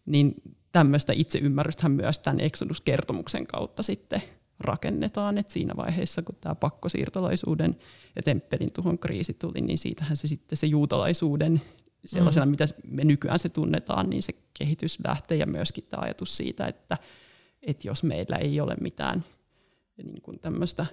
niin 0.05 0.35
tämmöistä 0.71 1.13
itseymmärrystähän 1.15 1.91
myös 1.91 2.19
tämän 2.19 2.39
Exodus-kertomuksen 2.39 3.47
kautta 3.47 3.83
sitten 3.83 4.23
rakennetaan, 4.59 5.37
että 5.37 5.53
siinä 5.53 5.73
vaiheessa, 5.77 6.21
kun 6.21 6.35
tämä 6.41 6.55
pakkosiirtolaisuuden 6.55 7.75
ja 8.15 8.23
temppelin 8.23 8.73
tuhon 8.73 8.99
kriisi 8.99 9.33
tuli, 9.33 9.61
niin 9.61 9.77
siitähän 9.77 10.17
se 10.17 10.27
sitten 10.27 10.57
se 10.57 10.67
juutalaisuuden 10.67 11.61
sellaisena, 12.05 12.45
mm. 12.45 12.49
mitä 12.49 12.65
me 12.87 13.03
nykyään 13.03 13.39
se 13.39 13.49
tunnetaan, 13.49 14.09
niin 14.09 14.23
se 14.23 14.33
kehitys 14.57 14.99
lähtee 15.07 15.37
ja 15.37 15.45
myöskin 15.45 15.83
tämä 15.89 16.03
ajatus 16.03 16.37
siitä, 16.37 16.67
että, 16.67 16.97
että 17.67 17.87
jos 17.87 18.03
meillä 18.03 18.35
ei 18.35 18.59
ole 18.59 18.75
mitään 18.81 19.25
niin 19.97 20.21
kuin 20.21 20.39
tämmöistä 20.39 20.85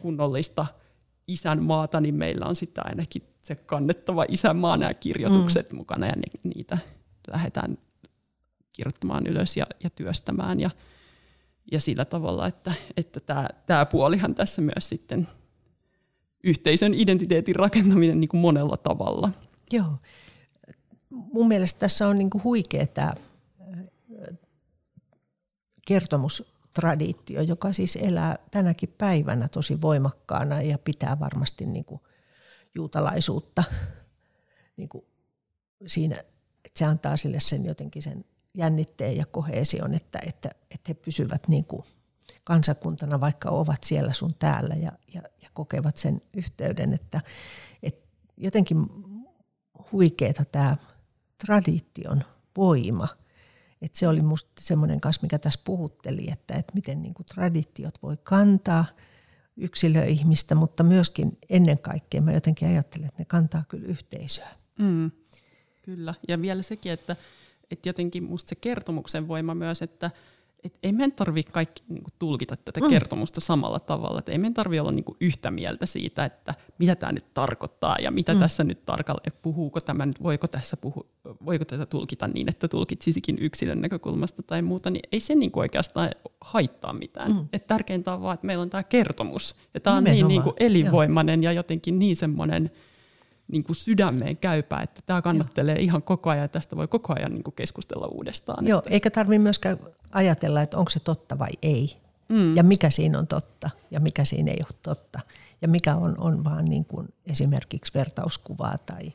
kunnollista 0.00 0.66
isänmaata, 1.28 2.00
niin 2.00 2.14
meillä 2.14 2.46
on 2.46 2.56
sitten 2.56 2.86
ainakin 2.86 3.22
se 3.42 3.54
kannettava 3.54 4.24
isänmaa 4.28 4.76
nämä 4.76 4.94
kirjoitukset 4.94 5.72
mm. 5.72 5.76
mukana 5.76 6.06
ja 6.06 6.12
niitä 6.42 6.78
lähdetään 7.32 7.78
kirjoittamaan 8.72 9.26
ylös 9.26 9.56
ja, 9.56 9.66
ja 9.84 9.90
työstämään. 9.90 10.60
Ja, 10.60 10.70
ja 11.72 11.80
sillä 11.80 12.04
tavalla, 12.04 12.46
että, 12.46 12.72
että 12.96 13.20
tämä, 13.20 13.48
tämä 13.66 13.86
puolihan 13.86 14.34
tässä 14.34 14.62
myös 14.62 14.88
sitten 14.88 15.28
yhteisön 16.44 16.94
identiteetin 16.94 17.56
rakentaminen 17.56 18.20
niin 18.20 18.28
kuin 18.28 18.40
monella 18.40 18.76
tavalla. 18.76 19.30
Joo. 19.72 19.98
Mun 21.10 21.48
mielestä 21.48 21.78
tässä 21.78 22.08
on 22.08 22.18
niin 22.18 22.30
kuin 22.30 22.44
huikea 22.44 22.86
tämä 22.86 23.12
kertomustraditio, 25.86 27.42
joka 27.42 27.72
siis 27.72 27.96
elää 27.96 28.38
tänäkin 28.50 28.94
päivänä 28.98 29.48
tosi 29.48 29.80
voimakkaana 29.80 30.62
ja 30.62 30.78
pitää 30.78 31.20
varmasti 31.20 31.66
niin 31.66 31.84
kuin 31.84 32.00
juutalaisuutta 32.74 33.64
niin 34.76 34.88
kuin 34.88 35.04
siinä, 35.86 36.16
että 36.64 36.78
se 36.78 36.84
antaa 36.84 37.16
sille 37.16 37.40
sen 37.40 37.64
jotenkin 37.64 38.02
sen 38.02 38.24
jännitteen 38.54 39.16
ja 39.16 39.26
kohesion, 39.26 39.94
että, 39.94 40.18
että, 40.26 40.50
että 40.70 40.88
he 40.88 40.94
pysyvät 40.94 41.48
niin 41.48 41.64
kuin 41.64 41.84
kansakuntana, 42.44 43.20
vaikka 43.20 43.50
ovat 43.50 43.84
siellä 43.84 44.12
sun 44.12 44.34
täällä 44.38 44.74
ja, 44.74 44.92
ja, 45.14 45.22
ja 45.42 45.48
kokevat 45.52 45.96
sen 45.96 46.22
yhteyden, 46.34 46.92
että, 46.92 47.20
että 47.82 48.08
jotenkin 48.36 48.86
huikeeta 49.92 50.44
tämä 50.44 50.76
tradition 51.46 52.24
voima. 52.56 53.08
Että 53.82 53.98
se 53.98 54.08
oli 54.08 54.22
musta 54.22 54.52
semmoinen 54.60 55.00
kanssa, 55.00 55.22
mikä 55.22 55.38
tässä 55.38 55.60
puhutteli, 55.64 56.28
että, 56.32 56.54
että 56.54 56.72
miten 56.74 57.02
niin 57.02 57.14
kuin 57.14 57.26
traditiot 57.26 58.02
voi 58.02 58.16
kantaa 58.22 58.84
yksilöihmistä, 59.56 60.54
mutta 60.54 60.82
myöskin 60.82 61.38
ennen 61.50 61.78
kaikkea 61.78 62.20
mä 62.20 62.32
jotenkin 62.32 62.68
ajattelen, 62.68 63.08
että 63.08 63.22
ne 63.22 63.24
kantaa 63.24 63.64
kyllä 63.68 63.88
yhteisöä. 63.88 64.48
Mm, 64.78 65.10
kyllä, 65.82 66.14
ja 66.28 66.40
vielä 66.40 66.62
sekin, 66.62 66.92
että, 66.92 67.16
että 67.70 67.88
jotenkin 67.88 68.24
musta 68.24 68.48
se 68.48 68.54
kertomuksen 68.54 69.28
voima 69.28 69.54
myös, 69.54 69.82
että 69.82 70.10
et 70.64 70.78
ei 70.82 70.92
meidän 70.92 71.12
tarvitse 71.12 71.52
kaikki 71.52 71.82
niin 71.88 72.02
kuin, 72.02 72.14
tulkita 72.18 72.56
tätä 72.56 72.80
mm. 72.80 72.88
kertomusta 72.88 73.40
samalla 73.40 73.80
tavalla. 73.80 74.18
Et 74.18 74.28
ei 74.28 74.38
meidän 74.38 74.54
tarvitse 74.54 74.80
olla 74.80 74.92
niin 74.92 75.04
kuin, 75.04 75.16
yhtä 75.20 75.50
mieltä 75.50 75.86
siitä, 75.86 76.24
että 76.24 76.54
mitä 76.78 76.96
tämä 76.96 77.12
nyt 77.12 77.34
tarkoittaa 77.34 77.96
ja 78.00 78.10
mitä 78.10 78.34
mm. 78.34 78.40
tässä 78.40 78.64
nyt 78.64 78.86
tarkalleen, 78.86 79.32
puhuuko 79.42 79.80
tämä 79.80 80.06
nyt, 80.06 80.22
voiko, 80.22 80.48
tässä 80.48 80.76
puhu, 80.76 81.06
voiko 81.44 81.64
tätä 81.64 81.84
tulkita 81.90 82.28
niin, 82.28 82.48
että 82.48 82.68
tulkitsisikin 82.68 83.38
yksilön 83.40 83.80
näkökulmasta 83.80 84.42
tai 84.42 84.62
muuta, 84.62 84.90
niin 84.90 85.02
ei 85.12 85.20
se 85.20 85.34
niin 85.34 85.50
kuin, 85.50 85.62
oikeastaan 85.62 86.10
haittaa 86.40 86.92
mitään. 86.92 87.32
Mm. 87.32 87.48
Et 87.52 87.66
tärkeintä 87.66 88.14
on 88.14 88.22
vaan, 88.22 88.34
että 88.34 88.46
meillä 88.46 88.62
on 88.62 88.70
tämä 88.70 88.82
kertomus. 88.82 89.54
Ja 89.74 89.80
tämä 89.80 89.96
on 89.96 90.04
niin, 90.04 90.28
niin 90.28 90.42
kuin, 90.42 90.54
elinvoimainen 90.60 91.42
Joo. 91.42 91.50
ja 91.50 91.56
jotenkin 91.56 91.98
niin 91.98 92.16
semmoinen 92.16 92.70
niin 93.48 93.64
kuin 93.64 93.76
sydämeen 93.76 94.36
käypää, 94.36 94.82
että 94.82 95.00
tämä 95.06 95.22
kannattelee 95.22 95.74
Joo. 95.74 95.84
ihan 95.84 96.02
koko 96.02 96.30
ajan 96.30 96.42
ja 96.42 96.48
tästä 96.48 96.76
voi 96.76 96.88
koko 96.88 97.14
ajan 97.16 97.32
niin 97.32 97.42
kuin 97.42 97.54
keskustella 97.54 98.06
uudestaan. 98.06 98.66
Joo, 98.66 98.82
eikä 98.90 99.10
tarvitse 99.10 99.38
myöskään 99.38 99.78
ajatella, 100.12 100.62
että 100.62 100.78
onko 100.78 100.90
se 100.90 101.00
totta 101.00 101.38
vai 101.38 101.50
ei. 101.62 101.96
Mm. 102.28 102.56
Ja 102.56 102.62
mikä 102.62 102.90
siinä 102.90 103.18
on 103.18 103.26
totta 103.26 103.70
ja 103.90 104.00
mikä 104.00 104.24
siinä 104.24 104.50
ei 104.50 104.58
ole 104.60 104.78
totta. 104.82 105.20
Ja 105.62 105.68
mikä 105.68 105.96
on, 105.96 106.18
on 106.18 106.44
vaan 106.44 106.64
niin 106.64 106.84
kuin 106.84 107.08
esimerkiksi 107.26 107.94
vertauskuvaa 107.94 108.78
tai, 108.78 109.12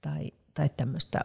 tai, 0.00 0.30
tai 0.54 0.68
tämmöistä 0.76 1.20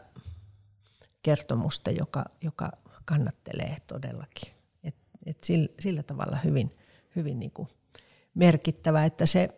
kertomusta, 1.24 1.92
joka, 1.92 2.26
joka 2.42 2.72
kannattelee 3.06 3.76
todellakin. 3.88 4.54
Et, 4.84 4.96
et 5.26 5.44
sillä, 5.44 5.68
sillä 5.80 6.04
tavalla 6.04 6.38
hyvin, 6.44 6.72
hyvin 7.16 7.40
niin 7.40 7.52
kuin 7.52 7.70
merkittävä, 8.36 9.06
että 9.06 9.26
se 9.26 9.50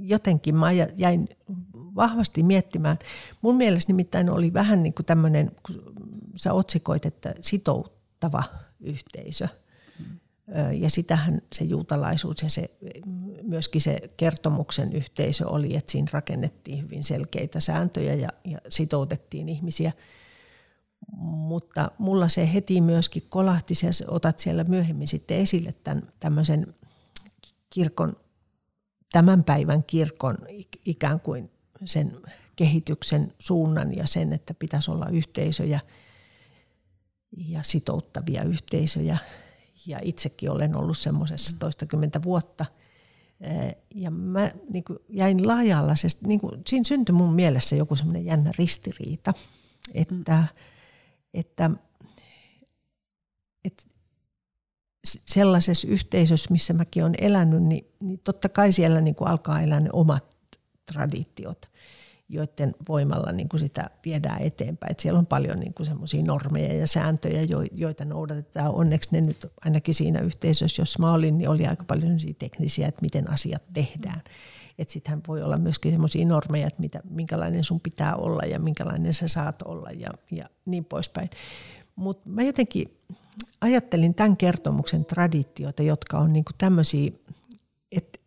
jotenkin 0.00 0.56
mä 0.56 0.72
jäin 0.72 1.28
vahvasti 1.74 2.42
miettimään. 2.42 2.98
Mun 3.42 3.56
mielestä 3.56 3.92
nimittäin 3.92 4.30
oli 4.30 4.52
vähän 4.52 4.82
niin 4.82 4.94
kuin 4.94 5.06
tämmöinen, 5.06 5.50
kun 5.66 5.92
sä 6.36 6.52
otsikoit, 6.52 7.06
että 7.06 7.34
sitouttava 7.40 8.42
yhteisö. 8.80 9.48
Ja 10.74 10.90
sitähän 10.90 11.42
se 11.52 11.64
juutalaisuus 11.64 12.42
ja 12.42 12.50
se, 12.50 12.70
myöskin 13.42 13.80
se 13.80 13.98
kertomuksen 14.16 14.92
yhteisö 14.92 15.48
oli, 15.48 15.76
että 15.76 15.92
siinä 15.92 16.08
rakennettiin 16.12 16.82
hyvin 16.82 17.04
selkeitä 17.04 17.60
sääntöjä 17.60 18.14
ja, 18.14 18.28
ja 18.44 18.58
sitoutettiin 18.68 19.48
ihmisiä. 19.48 19.92
Mutta 21.20 21.90
mulla 21.98 22.28
se 22.28 22.52
heti 22.52 22.80
myöskin 22.80 23.22
kolahti, 23.28 23.74
ja 23.82 24.06
otat 24.08 24.38
siellä 24.38 24.64
myöhemmin 24.64 25.08
sitten 25.08 25.36
esille 25.36 25.74
tämän 25.84 26.02
tämmöisen 26.18 26.74
kirkon 27.70 28.16
tämän 29.12 29.44
päivän 29.44 29.84
kirkon 29.84 30.36
ikään 30.84 31.20
kuin 31.20 31.50
sen 31.84 32.12
kehityksen 32.56 33.32
suunnan 33.38 33.96
ja 33.96 34.06
sen, 34.06 34.32
että 34.32 34.54
pitäisi 34.54 34.90
olla 34.90 35.08
yhteisöjä 35.08 35.80
ja 37.36 37.62
sitouttavia 37.62 38.42
yhteisöjä. 38.42 39.18
Ja 39.86 39.98
itsekin 40.02 40.50
olen 40.50 40.76
ollut 40.76 40.98
semmoisessa 40.98 41.56
toistakymmentä 41.58 42.22
vuotta. 42.22 42.66
Ja 43.94 44.10
mä 44.10 44.52
niin 44.70 44.84
kuin 44.84 44.98
jäin 45.08 45.48
laaja-alaisesti, 45.48 46.26
niin 46.26 46.40
kuin, 46.40 46.62
siinä 46.66 46.84
syntyi 46.84 47.12
mun 47.12 47.32
mielessä 47.34 47.76
joku 47.76 47.96
semmoinen 47.96 48.24
jännä 48.24 48.52
ristiriita, 48.58 49.34
että, 49.94 50.36
mm. 50.36 50.46
että, 51.34 51.70
että 53.64 53.82
sellaisessa 55.04 55.88
yhteisössä, 55.88 56.52
missä 56.52 56.72
mäkin 56.72 57.02
olen 57.02 57.14
elänyt, 57.20 57.62
niin, 57.62 57.86
niin 58.00 58.20
totta 58.24 58.48
kai 58.48 58.72
siellä 58.72 59.00
niin 59.00 59.14
kuin 59.14 59.28
alkaa 59.28 59.60
elää 59.60 59.80
ne 59.80 59.90
omat 59.92 60.36
traditiot, 60.92 61.70
joiden 62.28 62.74
voimalla 62.88 63.32
niin 63.32 63.48
kuin 63.48 63.60
sitä 63.60 63.90
viedään 64.04 64.42
eteenpäin. 64.42 64.90
Et 64.90 65.00
siellä 65.00 65.18
on 65.18 65.26
paljon 65.26 65.60
niin 65.60 65.74
semmoisia 65.82 66.22
normeja 66.22 66.74
ja 66.74 66.86
sääntöjä, 66.86 67.46
joita 67.72 68.04
noudatetaan. 68.04 68.74
Onneksi 68.74 69.08
ne 69.12 69.20
nyt 69.20 69.46
ainakin 69.64 69.94
siinä 69.94 70.20
yhteisössä, 70.20 70.82
jossa 70.82 70.98
mä 70.98 71.12
olin, 71.12 71.38
niin 71.38 71.48
oli 71.48 71.66
aika 71.66 71.84
paljon 71.84 72.16
teknisiä, 72.38 72.88
että 72.88 73.02
miten 73.02 73.30
asiat 73.30 73.62
tehdään. 73.72 74.22
Että 74.78 74.92
sittenhän 74.92 75.22
voi 75.28 75.42
olla 75.42 75.58
myöskin 75.58 75.92
semmoisia 75.92 76.26
normeja, 76.26 76.66
että 76.66 76.80
mitä, 76.80 77.00
minkälainen 77.10 77.64
sun 77.64 77.80
pitää 77.80 78.16
olla 78.16 78.42
ja 78.42 78.58
minkälainen 78.58 79.14
sä 79.14 79.28
saat 79.28 79.62
olla 79.62 79.90
ja, 79.90 80.08
ja 80.30 80.44
niin 80.64 80.84
poispäin. 80.84 81.30
Mutta 81.96 82.28
mä 82.28 82.42
jotenkin 82.42 82.98
ajattelin 83.60 84.14
tämän 84.14 84.36
kertomuksen 84.36 85.04
traditioita, 85.04 85.82
jotka 85.82 86.18
on 86.18 86.32
niin 86.32 86.44
tämmöisiä, 86.58 87.10
että 87.92 88.18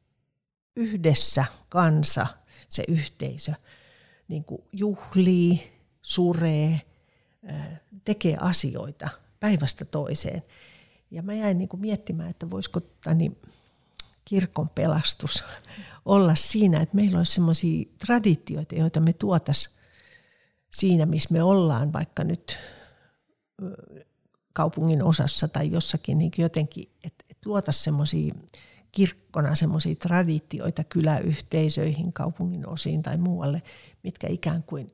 yhdessä 0.75 1.45
kansa, 1.69 2.27
se 2.69 2.83
yhteisö, 2.87 3.53
niin 4.27 4.45
juhlii, 4.71 5.71
suree, 6.01 6.81
tekee 8.05 8.37
asioita 8.39 9.09
päivästä 9.39 9.85
toiseen. 9.85 10.43
Ja 11.11 11.21
mä 11.21 11.33
jäin 11.33 11.57
niin 11.57 11.69
miettimään, 11.77 12.29
että 12.29 12.49
voisiko 12.49 12.81
niin 13.15 13.37
kirkon 14.25 14.69
pelastus 14.69 15.43
olla 16.05 16.35
siinä, 16.35 16.81
että 16.81 16.95
meillä 16.95 17.17
olisi 17.17 17.33
sellaisia 17.33 17.85
traditioita, 18.05 18.75
joita 18.75 18.99
me 18.99 19.13
tuotaisiin 19.13 19.75
siinä, 20.71 21.05
missä 21.05 21.29
me 21.31 21.43
ollaan, 21.43 21.93
vaikka 21.93 22.23
nyt 22.23 22.57
kaupungin 24.55 25.03
osassa 25.03 25.47
tai 25.47 25.71
jossakin 25.71 26.17
niin 26.17 26.31
jotenkin, 26.37 26.89
että 27.03 27.25
et 27.29 27.37
luota 27.45 27.71
semmoisia 27.71 28.33
kirkkona 28.91 29.55
semmoisia 29.55 29.95
traditioita 29.95 30.83
kyläyhteisöihin, 30.83 32.13
kaupungin 32.13 32.67
osiin 32.67 33.03
tai 33.03 33.17
muualle, 33.17 33.61
mitkä 34.03 34.27
ikään 34.27 34.63
kuin, 34.63 34.91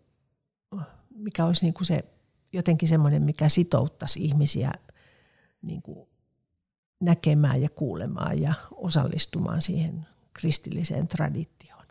mikä 1.16 1.46
olisi 1.46 1.66
niin 1.66 1.74
kuin 1.74 1.86
se 1.86 2.06
jotenkin 2.54 2.90
semmoinen, 2.90 3.22
mikä 3.22 3.50
sitouttaisi 3.50 4.26
ihmisiä 4.26 4.72
niin 5.62 5.82
kuin 5.82 6.10
näkemään 7.00 7.62
ja 7.62 7.70
kuulemaan 7.70 8.42
ja 8.42 8.54
osallistumaan 8.72 9.62
siihen 9.62 10.08
kristilliseen 10.34 11.08
traditioon. 11.08 11.86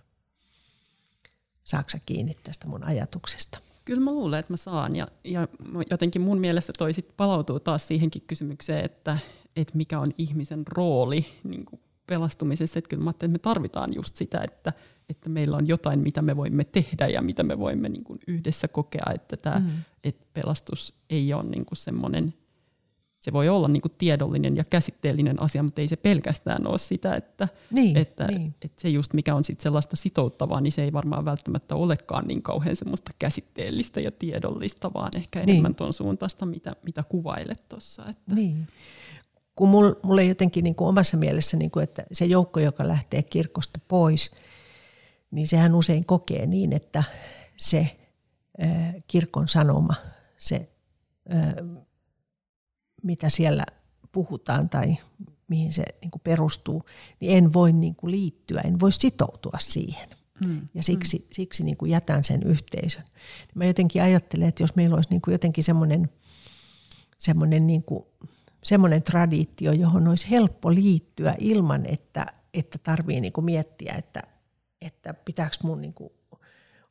Saatko 1.64 1.98
kiinni 2.06 2.34
tästä 2.34 2.66
mun 2.66 2.84
ajatuksesta? 2.84 3.69
Kyllä 3.84 4.04
mä 4.04 4.12
luulen, 4.12 4.40
että 4.40 4.52
mä 4.52 4.56
saan. 4.56 4.96
Ja, 4.96 5.08
ja 5.24 5.48
jotenkin 5.90 6.22
mun 6.22 6.38
mielestä 6.38 6.72
toi 6.78 6.92
sit 6.92 7.16
palautuu 7.16 7.60
taas 7.60 7.88
siihenkin 7.88 8.22
kysymykseen, 8.26 8.84
että, 8.84 9.18
että 9.56 9.76
mikä 9.76 10.00
on 10.00 10.12
ihmisen 10.18 10.62
rooli 10.66 11.26
niin 11.44 11.64
kuin 11.64 11.80
pelastumisessa. 12.06 12.78
Että 12.78 12.88
kyllä 12.88 13.04
mä 13.04 13.10
että 13.10 13.28
me 13.28 13.38
tarvitaan 13.38 13.90
just 13.94 14.16
sitä, 14.16 14.40
että, 14.44 14.72
että 15.08 15.28
meillä 15.28 15.56
on 15.56 15.68
jotain, 15.68 16.00
mitä 16.00 16.22
me 16.22 16.36
voimme 16.36 16.64
tehdä 16.64 17.08
ja 17.08 17.22
mitä 17.22 17.42
me 17.42 17.58
voimme 17.58 17.88
niin 17.88 18.04
kuin 18.04 18.18
yhdessä 18.26 18.68
kokea. 18.68 19.04
Että, 19.14 19.36
tämä, 19.36 19.58
mm. 19.58 19.70
että 20.04 20.26
pelastus 20.32 20.94
ei 21.10 21.34
ole 21.34 21.42
niin 21.42 21.66
kuin 21.66 21.78
semmoinen 21.78 22.34
se 23.20 23.32
voi 23.32 23.48
olla 23.48 23.68
niin 23.68 23.82
kuin 23.82 23.92
tiedollinen 23.98 24.56
ja 24.56 24.64
käsitteellinen 24.64 25.42
asia, 25.42 25.62
mutta 25.62 25.80
ei 25.80 25.88
se 25.88 25.96
pelkästään 25.96 26.66
ole 26.66 26.78
sitä, 26.78 27.14
että, 27.14 27.48
niin, 27.70 27.96
että, 27.96 28.26
niin. 28.26 28.54
että 28.62 28.82
se 28.82 28.88
just 28.88 29.12
mikä 29.12 29.34
on 29.34 29.44
sit 29.44 29.60
sellaista 29.60 29.96
sitouttavaa, 29.96 30.60
niin 30.60 30.72
se 30.72 30.84
ei 30.84 30.92
varmaan 30.92 31.24
välttämättä 31.24 31.74
olekaan 31.74 32.26
niin 32.26 32.42
kauhean 32.42 32.76
semmoista 32.76 33.10
käsitteellistä 33.18 34.00
ja 34.00 34.10
tiedollista, 34.10 34.92
vaan 34.94 35.10
ehkä 35.14 35.38
niin. 35.38 35.48
enemmän 35.48 35.74
tuon 35.74 35.92
suuntaista, 35.92 36.46
mitä, 36.46 36.76
mitä 36.82 37.02
kuvailet 37.02 37.68
tuossa. 37.68 38.14
Niin. 38.34 38.68
Kun 39.56 39.68
mulla 39.68 39.96
mul 40.02 40.18
ei 40.18 40.28
jotenkin 40.28 40.64
niin 40.64 40.74
kuin 40.74 40.88
omassa 40.88 41.16
mielessä, 41.16 41.56
niin 41.56 41.70
kuin, 41.70 41.84
että 41.84 42.02
se 42.12 42.24
joukko, 42.24 42.60
joka 42.60 42.88
lähtee 42.88 43.22
kirkosta 43.22 43.80
pois, 43.88 44.30
niin 45.30 45.48
sehän 45.48 45.74
usein 45.74 46.06
kokee 46.06 46.46
niin, 46.46 46.72
että 46.72 47.04
se 47.56 47.96
äh, 48.62 48.94
kirkon 49.06 49.48
sanoma, 49.48 49.94
se 50.38 50.70
äh, 51.32 51.54
mitä 53.02 53.28
siellä 53.28 53.64
puhutaan 54.12 54.68
tai 54.68 54.96
mihin 55.48 55.72
se 55.72 55.84
niin 56.00 56.10
kuin 56.10 56.22
perustuu, 56.24 56.82
niin 57.20 57.38
en 57.38 57.52
voi 57.52 57.72
niin 57.72 57.94
kuin 57.94 58.10
liittyä, 58.10 58.60
en 58.60 58.80
voi 58.80 58.92
sitoutua 58.92 59.58
siihen. 59.60 60.08
Mm. 60.46 60.68
Ja 60.74 60.82
siksi, 60.82 61.18
mm. 61.18 61.24
siksi 61.32 61.64
niin 61.64 61.76
kuin 61.76 61.90
jätän 61.90 62.24
sen 62.24 62.42
yhteisön. 62.42 63.04
Mä 63.54 63.64
jotenkin 63.64 64.02
ajattelen, 64.02 64.48
että 64.48 64.62
jos 64.62 64.76
meillä 64.76 64.96
olisi 64.96 65.10
niin 65.10 65.20
kuin 65.20 65.32
jotenkin 65.32 65.64
semmoinen, 65.64 66.10
semmoinen, 67.18 67.66
niin 67.66 67.82
kuin, 67.82 68.04
semmoinen 68.64 69.02
traditio, 69.02 69.72
johon 69.72 70.08
olisi 70.08 70.30
helppo 70.30 70.74
liittyä 70.74 71.34
ilman, 71.38 71.86
että, 71.86 72.26
että 72.54 72.78
tarvii 72.78 73.20
niin 73.20 73.32
kuin 73.32 73.44
miettiä, 73.44 73.94
että, 73.98 74.20
että 74.80 75.14
pitääkö 75.14 75.56
mun 75.62 75.80
niin 75.80 75.94
kuin 75.94 76.12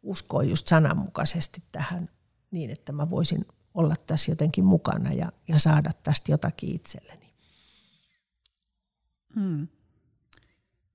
uskoa 0.04 0.44
just 0.44 0.68
sananmukaisesti 0.68 1.64
tähän 1.72 2.10
niin, 2.52 2.70
että 2.70 2.92
mä 2.92 3.10
voisin 3.10 3.46
olla 3.74 3.96
tässä 4.08 4.32
jotenkin 4.32 4.66
mukana 4.66 5.14
ja, 5.14 5.32
ja 5.48 5.60
saada 5.60 5.92
tästä 6.04 6.32
jotakin 6.32 6.76
itselleni. 6.76 7.34
Hmm. 9.36 9.68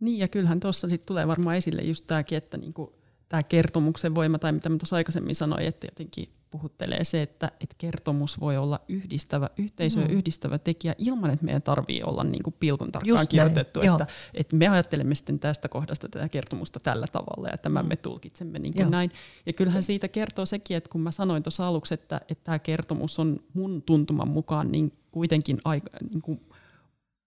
Niin 0.00 0.18
ja 0.18 0.28
kyllähän 0.28 0.60
tuossa 0.60 0.88
sitten 0.88 1.06
tulee 1.06 1.26
varmaan 1.26 1.56
esille 1.56 1.82
just 1.82 2.06
tämäkin, 2.06 2.38
että 2.38 2.56
niinku, 2.56 2.92
tämä 3.28 3.42
kertomuksen 3.42 4.14
voima 4.14 4.38
tai 4.38 4.52
mitä 4.52 4.68
mä 4.68 4.78
tuossa 4.78 4.96
aikaisemmin 4.96 5.34
sanoin, 5.34 5.66
että 5.66 5.86
jotenkin 5.86 6.28
puhuttelee 6.54 7.04
se, 7.04 7.22
että, 7.22 7.50
että 7.60 7.74
kertomus 7.78 8.40
voi 8.40 8.56
olla 8.56 8.80
yhdistävä, 8.88 9.50
yhteisöä 9.56 10.04
mm. 10.04 10.10
yhdistävä 10.10 10.58
tekijä 10.58 10.94
ilman, 10.98 11.30
että 11.30 11.44
meidän 11.44 11.62
tarvii 11.62 12.02
olla 12.02 12.24
niin 12.24 12.42
kuin 12.42 12.54
pilkun 12.60 12.92
tarkkaan 12.92 13.08
Just 13.08 13.30
kirjoitettu, 13.30 13.80
näin, 13.80 13.92
että, 13.92 14.06
että 14.34 14.56
me 14.56 14.68
ajattelemme 14.68 15.14
sitten 15.14 15.38
tästä 15.38 15.68
kohdasta 15.68 16.08
tätä 16.08 16.28
kertomusta 16.28 16.80
tällä 16.80 17.06
tavalla 17.12 17.48
ja 17.48 17.58
tämän 17.58 17.84
mm. 17.84 17.88
me 17.88 17.96
tulkitsemme 17.96 18.58
niin 18.58 18.74
kuin 18.74 18.90
näin. 18.90 19.10
Ja 19.46 19.52
kyllähän 19.52 19.82
siitä 19.82 20.08
kertoo 20.08 20.46
sekin, 20.46 20.76
että 20.76 20.90
kun 20.90 21.00
mä 21.00 21.10
sanoin 21.10 21.42
tuossa 21.42 21.68
aluksi, 21.68 21.94
että, 21.94 22.20
että 22.28 22.44
tämä 22.44 22.58
kertomus 22.58 23.18
on 23.18 23.40
mun 23.54 23.82
tuntuman 23.82 24.28
mukaan 24.28 24.72
niin 24.72 24.92
kuitenkin 25.12 25.58
aika, 25.64 25.90
niin 26.10 26.22
kuin 26.22 26.40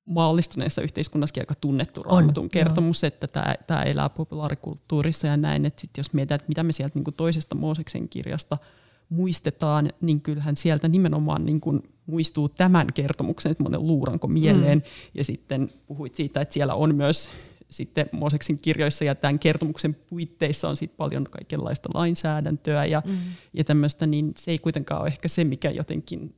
maallistuneessa 0.06 0.82
yhteiskunnassa 0.82 1.42
aika 1.42 1.56
tunnettu 1.56 2.04
raamatun 2.04 2.44
on, 2.44 2.50
kertomus, 2.50 3.04
joo. 3.04 3.08
että 3.08 3.28
tämä, 3.28 3.56
tämä 3.68 3.84
elää 3.84 4.10
populaarikulttuurissa 4.10 5.28
ja 5.28 5.38
näin, 5.38 5.66
että 5.66 5.82
sit 5.82 5.98
jos 5.98 6.14
mietitään, 6.14 6.36
että 6.36 6.50
mitä 6.50 6.64
me 6.64 6.72
sieltä 6.72 7.00
niin 7.00 7.14
toisesta 7.18 7.56
Mooseksen 7.56 8.10
kirjasta– 8.10 8.58
muistetaan, 9.10 9.90
niin 10.02 10.22
kyllähän 10.22 10.56
sieltä 10.56 10.88
nimenomaan 10.88 11.46
niin 11.46 11.62
kuin 11.62 11.84
muistuu 12.06 12.50
tämän 12.50 12.88
kertomuksen, 12.94 13.52
että 13.52 13.64
monen 13.64 13.88
luuranko 13.88 14.28
mieleen. 14.28 14.78
Mm. 14.78 14.84
Ja 15.14 15.24
sitten 15.24 15.70
puhuit 15.88 16.16
siitä, 16.16 16.42
että 16.42 16.54
siellä 16.54 16.74
on 16.74 16.96
myös 16.96 17.30
sitten 17.70 18.10
Mooseksen 18.12 18.60
kirjoissa 18.60 19.04
ja 19.04 19.16
tämän 19.16 19.40
kertomuksen 19.40 19.96
puitteissa 20.10 20.70
on 20.70 20.78
sitten 20.78 20.98
paljon 20.98 21.24
kaikenlaista 21.24 21.90
lainsäädäntöä 21.94 22.86
ja, 22.86 23.02
mm. 23.06 23.18
ja 23.54 23.64
tämmöistä, 23.64 24.08
niin 24.08 24.32
se 24.36 24.52
ei 24.52 24.58
kuitenkaan 24.58 25.02
ole 25.02 25.08
ehkä 25.08 25.28
se, 25.28 25.44
mikä 25.44 25.72
jotenkin 25.72 26.36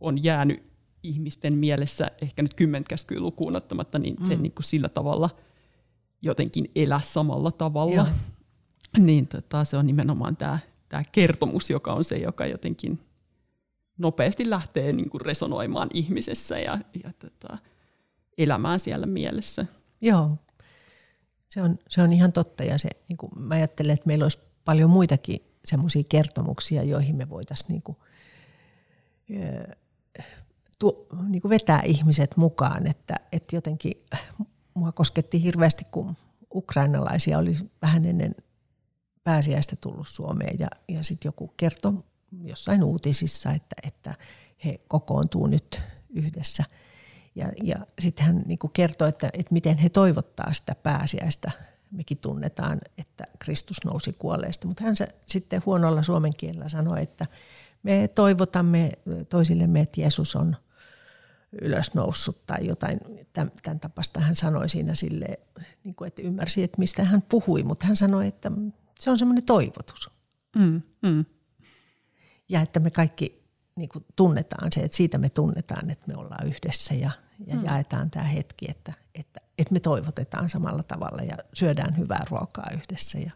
on 0.00 0.24
jäänyt 0.24 0.62
ihmisten 1.02 1.54
mielessä, 1.54 2.10
ehkä 2.22 2.42
nyt 2.42 2.54
kymmenkäskyä 2.54 3.20
lukuun 3.20 3.56
ottamatta, 3.56 3.98
niin 3.98 4.16
mm. 4.20 4.26
se 4.26 4.36
niin 4.36 4.52
kuin 4.52 4.64
sillä 4.64 4.88
tavalla 4.88 5.30
jotenkin 6.22 6.70
elää 6.76 7.00
samalla 7.00 7.52
tavalla. 7.52 7.94
Joo. 7.94 8.06
Niin 8.98 9.26
tota, 9.26 9.64
se 9.64 9.76
on 9.76 9.86
nimenomaan 9.86 10.36
tämä 10.36 10.58
tämä 10.90 11.02
kertomus, 11.12 11.70
joka 11.70 11.92
on 11.92 12.04
se, 12.04 12.16
joka 12.16 12.46
jotenkin 12.46 13.00
nopeasti 13.98 14.50
lähtee 14.50 14.92
niin 14.92 15.10
kuin 15.10 15.20
resonoimaan 15.20 15.88
ihmisessä 15.94 16.58
ja, 16.58 16.78
ja 17.04 17.12
tota, 17.18 17.58
elämään 18.38 18.80
siellä 18.80 19.06
mielessä. 19.06 19.66
Joo, 20.00 20.36
se 21.48 21.62
on, 21.62 21.78
se 21.88 22.02
on 22.02 22.12
ihan 22.12 22.32
totta 22.32 22.64
ja 22.64 22.78
se, 22.78 22.88
niin 23.08 23.16
kuin 23.16 23.32
mä 23.36 23.54
ajattelen, 23.54 23.94
että 23.94 24.06
meillä 24.06 24.24
olisi 24.24 24.38
paljon 24.64 24.90
muitakin 24.90 25.40
semmoisia 25.64 26.02
kertomuksia, 26.08 26.82
joihin 26.82 27.16
me 27.16 27.28
voitaisiin 27.28 27.68
niin 27.68 27.82
kuin, 27.82 27.96
tuo, 30.78 31.06
niin 31.28 31.42
kuin 31.42 31.50
vetää 31.50 31.82
ihmiset 31.82 32.36
mukaan, 32.36 32.86
että, 32.86 33.14
että 33.32 33.56
jotenkin 33.56 33.92
mua 34.74 34.92
kosketti 34.92 35.42
hirveästi, 35.42 35.86
kun 35.90 36.16
ukrainalaisia 36.54 37.38
oli 37.38 37.52
vähän 37.82 38.04
ennen 38.04 38.34
pääsiäistä 39.30 39.76
tullut 39.76 40.08
Suomeen 40.08 40.58
ja, 40.58 40.68
ja 40.88 41.02
sitten 41.02 41.28
joku 41.28 41.54
kertoi 41.56 41.92
jossain 42.42 42.84
uutisissa, 42.84 43.50
että, 43.50 43.76
että 43.82 44.14
he 44.64 44.80
kokoontuu 44.88 45.46
nyt 45.46 45.80
yhdessä. 46.10 46.64
Ja, 47.34 47.52
ja 47.62 47.86
sitten 48.00 48.26
hän 48.26 48.42
niin 48.46 48.58
kertoi, 48.72 49.08
että, 49.08 49.30
että 49.32 49.52
miten 49.52 49.78
he 49.78 49.88
toivottaa 49.88 50.52
sitä 50.52 50.74
pääsiäistä. 50.74 51.50
Mekin 51.90 52.18
tunnetaan, 52.18 52.80
että 52.98 53.24
Kristus 53.38 53.84
nousi 53.84 54.12
kuolleista, 54.12 54.68
mutta 54.68 54.84
hän 54.84 54.94
sitten 55.26 55.62
huonolla 55.66 56.02
suomen 56.02 56.34
kielellä 56.36 56.68
sanoi, 56.68 57.02
että 57.02 57.26
me 57.82 58.08
toivotamme 58.08 58.92
toisillemme, 59.28 59.80
että 59.80 60.00
Jeesus 60.00 60.36
on 60.36 60.56
ylösnoussut 61.62 62.46
tai 62.46 62.66
jotain 62.66 63.00
tämän 63.62 63.80
tapasta 63.80 64.20
hän 64.20 64.36
sanoi 64.36 64.68
siinä 64.68 64.94
sille, 64.94 65.26
niin 65.84 65.94
kuin, 65.94 66.08
että 66.08 66.22
ymmärsi, 66.22 66.62
että 66.62 66.78
mistä 66.78 67.04
hän 67.04 67.22
puhui, 67.22 67.62
mutta 67.62 67.86
hän 67.86 67.96
sanoi, 67.96 68.26
että 68.26 68.50
se 69.00 69.10
on 69.10 69.18
semmoinen 69.18 69.44
toivotus. 69.44 70.10
Mm, 70.56 70.82
mm. 71.02 71.24
Ja 72.48 72.60
että 72.60 72.80
me 72.80 72.90
kaikki 72.90 73.40
niin 73.76 73.88
kuin 73.88 74.04
tunnetaan 74.16 74.68
se, 74.72 74.80
että 74.80 74.96
siitä 74.96 75.18
me 75.18 75.28
tunnetaan, 75.28 75.90
että 75.90 76.04
me 76.06 76.16
ollaan 76.16 76.46
yhdessä 76.46 76.94
ja, 76.94 77.10
ja 77.46 77.56
mm. 77.56 77.64
jaetaan 77.64 78.10
tämä 78.10 78.24
hetki, 78.24 78.66
että, 78.68 78.92
että, 79.14 79.40
että 79.58 79.72
me 79.72 79.80
toivotetaan 79.80 80.48
samalla 80.48 80.82
tavalla 80.82 81.22
ja 81.22 81.36
syödään 81.54 81.96
hyvää 81.96 82.24
ruokaa 82.30 82.70
yhdessä 82.74 83.18
ja, 83.18 83.30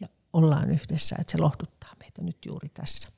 ja 0.00 0.08
ollaan 0.32 0.70
yhdessä, 0.70 1.16
että 1.20 1.32
se 1.32 1.38
lohduttaa 1.38 1.92
meitä 2.00 2.22
nyt 2.22 2.38
juuri 2.46 2.68
tässä. 2.68 3.08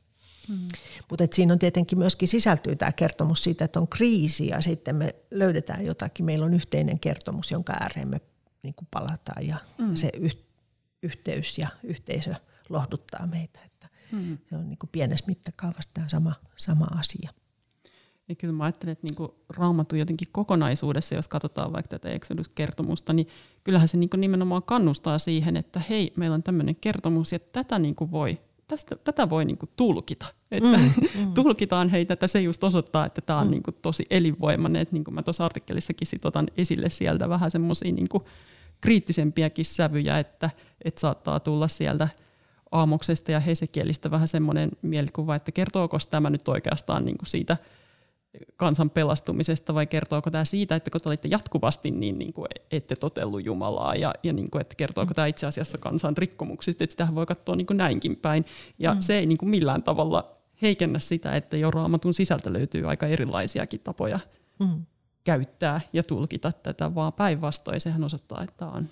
Mm. 0.49 0.69
Mutta 1.11 1.25
siinä 1.33 1.53
on 1.53 1.59
tietenkin 1.59 1.99
myöskin 1.99 2.29
sisältyy 2.29 2.77
tämä 2.77 2.93
kertomus 2.93 3.45
siitä, 3.45 3.65
että 3.65 3.81
on 3.81 3.89
kriisi 3.89 4.47
ja 4.47 4.61
sitten 4.61 4.97
me 4.97 5.15
löydetään 5.31 5.87
jotakin. 5.87 6.25
Meillä 6.25 6.45
on 6.45 6.55
yhteinen 6.55 6.99
kertomus, 6.99 7.51
jonka 7.51 7.73
ääreen 7.81 8.09
me 8.09 8.21
niin 8.63 8.75
kuin 8.75 8.89
palataan 8.91 9.47
ja 9.47 9.57
mm. 9.79 9.95
se 9.95 10.11
yh, 10.21 10.37
yhteys 11.03 11.59
ja 11.59 11.69
yhteisö 11.83 12.35
lohduttaa 12.69 13.27
meitä. 13.27 13.61
Että 13.65 13.89
mm. 14.13 14.39
Se 14.49 14.57
on 14.57 14.69
niin 14.69 14.79
kuin 14.79 14.91
pienessä 14.93 15.25
mittakaavassa 15.27 15.91
tämä 15.95 16.09
sama, 16.09 16.35
sama 16.57 16.87
asia. 16.99 17.31
Ja 18.29 18.35
kyllä 18.35 18.53
mä 18.53 18.65
ajattelen, 18.65 18.93
että 18.93 19.07
niin 19.07 19.31
raamattu 19.49 19.97
jotenkin 19.97 20.29
kokonaisuudessa, 20.33 21.15
jos 21.15 21.29
katsotaan 21.29 21.73
vaikka 21.73 21.89
tätä 21.89 22.09
Exodus-kertomusta, 22.09 23.13
niin 23.13 23.29
kyllähän 23.65 23.89
se 23.89 23.97
niin 23.97 24.11
nimenomaan 24.17 24.63
kannustaa 24.63 25.19
siihen, 25.19 25.57
että 25.57 25.81
hei, 25.91 26.13
meillä 26.17 26.35
on 26.35 26.43
tämmöinen 26.43 26.77
kertomus 26.77 27.33
ja 27.33 27.39
tätä 27.39 27.79
niin 27.79 27.95
voi 28.11 28.39
tästä, 28.69 28.97
tätä 28.97 29.31
voi 29.31 29.45
niinku 29.45 29.69
tulkita. 29.77 30.27
Että 30.51 30.79
mm, 30.79 30.93
mm. 31.19 31.35
tulkitaan 31.35 31.89
heitä, 31.89 32.13
että 32.13 32.27
se 32.27 32.41
just 32.41 32.65
osoittaa, 32.65 33.07
että 33.07 33.21
tämä 33.21 33.39
on 33.39 33.47
mm. 33.47 33.51
niinku 33.51 33.73
tosi 33.73 34.07
elinvoimainen. 34.11 34.83
Että 34.83 34.95
niinku 34.95 35.11
mä 35.11 35.23
tuossa 35.23 35.45
artikkelissakin 35.45 36.07
sit 36.07 36.25
otan 36.25 36.47
esille 36.57 36.91
sieltä 36.91 37.29
vähän 37.29 37.51
semmoisia 37.51 37.93
niinku 37.93 38.25
kriittisempiäkin 38.81 39.65
sävyjä, 39.65 40.19
että, 40.19 40.51
että 40.85 41.01
saattaa 41.01 41.41
tulla 41.41 41.69
sieltä 41.69 42.09
aamoksesta 42.73 43.33
ja 43.33 43.41
hesekielistä 43.41 44.11
vähän 44.11 44.29
semmoinen 44.29 44.71
mielikuva, 44.83 45.35
että 45.35 45.53
kertooko 45.53 45.99
tämä 46.11 46.31
nyt 46.31 46.49
oikeastaan 46.49 47.05
niin 47.05 47.19
kuin 47.19 47.27
siitä 47.27 47.57
kansan 48.57 48.91
pelastumisesta 48.91 49.75
vai 49.75 49.87
kertooko 49.87 50.31
tämä 50.31 50.45
siitä, 50.45 50.77
että 50.77 50.91
kun 50.91 51.01
te 51.01 51.09
olitte 51.09 51.29
jatkuvasti 51.29 51.91
niin, 51.91 52.19
niin 52.19 52.33
kuin 52.33 52.47
ette 52.71 52.97
totellut 52.97 53.45
Jumalaa 53.45 53.95
ja, 53.95 54.15
ja 54.23 54.33
niin 54.33 54.51
kuin, 54.51 54.61
että 54.61 54.75
kertooko 54.77 55.15
tämä 55.15 55.27
itse 55.27 55.47
asiassa 55.47 55.79
kansan 55.79 56.17
rikkomuksista, 56.17 56.85
että 56.85 56.93
sitä 56.93 57.09
voi 57.15 57.27
katsoa 57.27 57.57
niin 57.57 57.67
kuin 57.67 57.77
näinkin 57.77 58.17
päin. 58.17 58.45
Ja 58.79 58.95
mm. 58.95 59.01
se 59.01 59.19
ei 59.19 59.27
niin 59.27 59.39
kuin 59.39 59.51
millään 59.51 59.83
tavalla 59.83 60.37
heikennä 60.63 60.99
sitä, 60.99 61.33
että 61.33 61.57
jo 61.57 61.71
raamatun 61.71 62.15
sisältä 62.15 62.53
löytyy 62.53 62.89
aika 62.89 63.07
erilaisiakin 63.07 63.81
tapoja 63.81 64.21
mm 64.59 64.85
käyttää 65.29 65.81
ja 65.93 66.03
tulkita 66.03 66.53
tätä, 66.53 66.95
vaan 66.95 67.13
päinvastoin 67.13 67.81
sehän 67.81 68.05
osoittaa, 68.05 68.43
että 68.43 68.57
tämä 68.57 68.71
on 68.71 68.89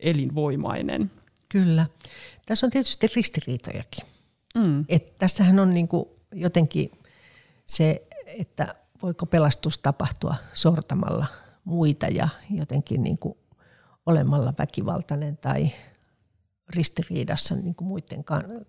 elinvoimainen. 0.00 1.10
Kyllä. 1.48 1.86
Tässä 2.46 2.66
on 2.66 2.70
tietysti 2.70 3.06
ristiriitojakin. 3.16 4.04
Mm. 4.58 4.84
Et 4.88 5.18
tässähän 5.18 5.58
on 5.58 5.74
niinku 5.74 6.16
jotenkin 6.32 6.90
se, 7.66 8.02
että 8.26 8.74
voiko 9.02 9.26
pelastus 9.26 9.78
tapahtua 9.78 10.34
sortamalla 10.54 11.26
muita 11.64 12.06
ja 12.06 12.28
jotenkin 12.50 13.02
niinku 13.02 13.38
olemalla 14.06 14.54
väkivaltainen 14.58 15.36
tai 15.36 15.70
ristiriidassa 16.68 17.54
niinku 17.54 17.84
muiden 17.84 18.24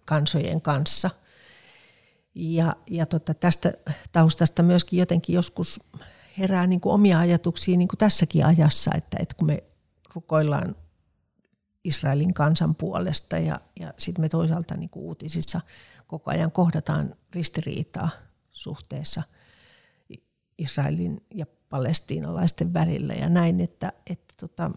kansojen 0.05 0.61
kanssa. 0.61 1.09
Ja, 2.35 2.75
ja 2.89 3.05
tota, 3.05 3.33
tästä 3.33 3.73
taustasta 4.11 4.63
myöskin 4.63 4.99
jotenkin 4.99 5.35
joskus 5.35 5.79
herää 6.39 6.67
niin 6.67 6.81
kuin 6.81 6.93
omia 6.93 7.19
ajatuksia 7.19 7.77
niin 7.77 7.87
kuin 7.87 7.97
tässäkin 7.97 8.45
ajassa, 8.45 8.91
että, 8.95 9.17
että 9.19 9.35
kun 9.35 9.47
me 9.47 9.63
rukoillaan 10.15 10.75
Israelin 11.83 12.33
kansan 12.33 12.75
puolesta 12.75 13.37
ja, 13.37 13.59
ja 13.79 13.93
sitten 13.97 14.21
me 14.21 14.29
toisaalta 14.29 14.77
niin 14.77 14.89
kuin 14.89 15.03
uutisissa 15.03 15.61
koko 16.07 16.31
ajan 16.31 16.51
kohdataan 16.51 17.15
ristiriitaa 17.31 18.09
suhteessa 18.51 19.23
Israelin 20.57 21.21
ja 21.35 21.45
palestiinalaisten 21.69 22.73
välillä 22.73 23.13
ja 23.13 23.29
näin, 23.29 23.59
että, 23.59 23.93
että, 24.09 24.33
tota, 24.39 24.71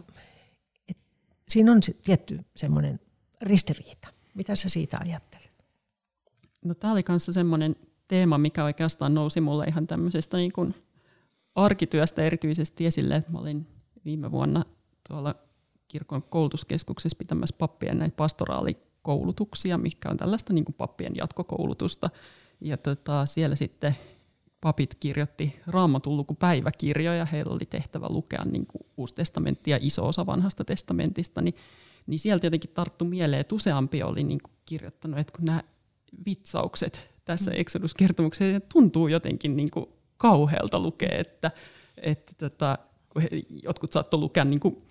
että 0.88 1.04
siinä 1.48 1.72
on 1.72 1.80
tietty 2.04 2.44
semmoinen 2.56 3.00
ristiriita. 3.42 4.08
Mitä 4.34 4.56
sä 4.56 4.68
siitä 4.68 4.98
ajattelet? 5.04 5.64
No 6.64 6.74
tämä 6.74 6.92
oli 6.92 7.02
kanssa 7.02 7.32
semmoinen 7.32 7.76
teema, 8.08 8.38
mikä 8.38 8.64
oikeastaan 8.64 9.14
nousi 9.14 9.40
mulle 9.40 9.64
ihan 9.64 9.86
tämmöisestä 9.86 10.36
niin 10.36 10.52
kuin 10.52 10.74
arkityöstä 11.54 12.22
erityisesti 12.22 12.86
esille, 12.86 13.16
että 13.16 13.32
mä 13.32 13.38
olin 13.38 13.66
viime 14.04 14.30
vuonna 14.30 14.64
tuolla 15.08 15.34
kirkon 15.88 16.22
koulutuskeskuksessa 16.22 17.18
pitämässä 17.18 17.56
pappien 17.58 17.98
näitä 17.98 18.16
pastoraalikoulutuksia, 18.16 19.78
mikä 19.78 20.08
on 20.10 20.16
tällaista 20.16 20.52
niin 20.52 20.64
kuin 20.64 20.74
pappien 20.74 21.12
jatkokoulutusta. 21.16 22.10
Ja 22.60 22.76
tota, 22.76 23.26
siellä 23.26 23.56
sitten 23.56 23.96
papit 24.60 24.94
kirjoitti 24.94 25.60
raamatun 25.66 26.16
lukupäiväkirjoja, 26.16 27.24
heillä 27.24 27.52
oli 27.52 27.66
tehtävä 27.70 28.06
lukea 28.10 28.44
niin 28.44 28.66
kuin 28.66 28.82
Uusi 28.96 29.14
testamentti 29.14 29.70
ja 29.70 29.78
iso 29.80 30.08
osa 30.08 30.26
vanhasta 30.26 30.64
testamentista, 30.64 31.40
niin, 31.40 31.54
niin 32.06 32.18
sieltä 32.18 32.46
jotenkin 32.46 32.70
tarttu 32.74 33.04
mieleen, 33.04 33.40
että 33.40 33.54
useampi 33.54 34.02
oli 34.02 34.24
niin 34.24 34.40
kuin 34.42 34.52
kirjoittanut, 34.66 35.18
että 35.18 35.32
kun 35.36 35.44
nämä 35.44 35.62
vitsaukset 36.26 37.10
tässä 37.24 37.50
mm. 37.50 37.56
Exodus-kertomuksessa 37.60 38.60
tuntuu 38.72 39.08
jotenkin 39.08 39.56
niin 39.56 39.70
kuin 39.70 39.86
kauhealta 40.22 40.80
lukea, 40.80 41.18
että, 41.18 41.50
että 41.96 42.32
tota, 42.38 42.78
jotkut 43.62 43.92
saattoi 43.92 44.20
lukea 44.20 44.44
niin 44.44 44.60
kuin 44.60 44.82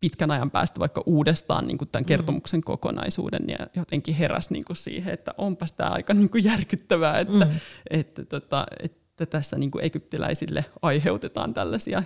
pitkän 0.00 0.30
ajan 0.30 0.50
päästä 0.50 0.80
vaikka 0.80 1.02
uudestaan 1.06 1.66
niin 1.66 1.78
kuin 1.78 1.88
tämän 1.92 2.02
mm. 2.02 2.06
kertomuksen 2.06 2.60
mm. 2.60 2.64
kokonaisuuden 2.64 3.44
ja 3.48 3.66
jotenkin 3.76 4.14
heräsi 4.14 4.52
niin 4.52 4.64
kuin 4.64 4.76
siihen, 4.76 5.14
että 5.14 5.34
onpas 5.38 5.72
tämä 5.72 5.90
aika 5.90 6.14
niin 6.14 6.30
kuin 6.30 6.44
järkyttävää, 6.44 7.20
että, 7.20 7.44
mm. 7.44 7.50
että, 7.90 8.24
tota, 8.24 8.66
että 8.80 9.26
tässä 9.26 9.58
niin 9.58 9.70
kuin 9.70 9.84
egyptiläisille 9.84 10.64
aiheutetaan 10.82 11.54
tällaisia 11.54 12.02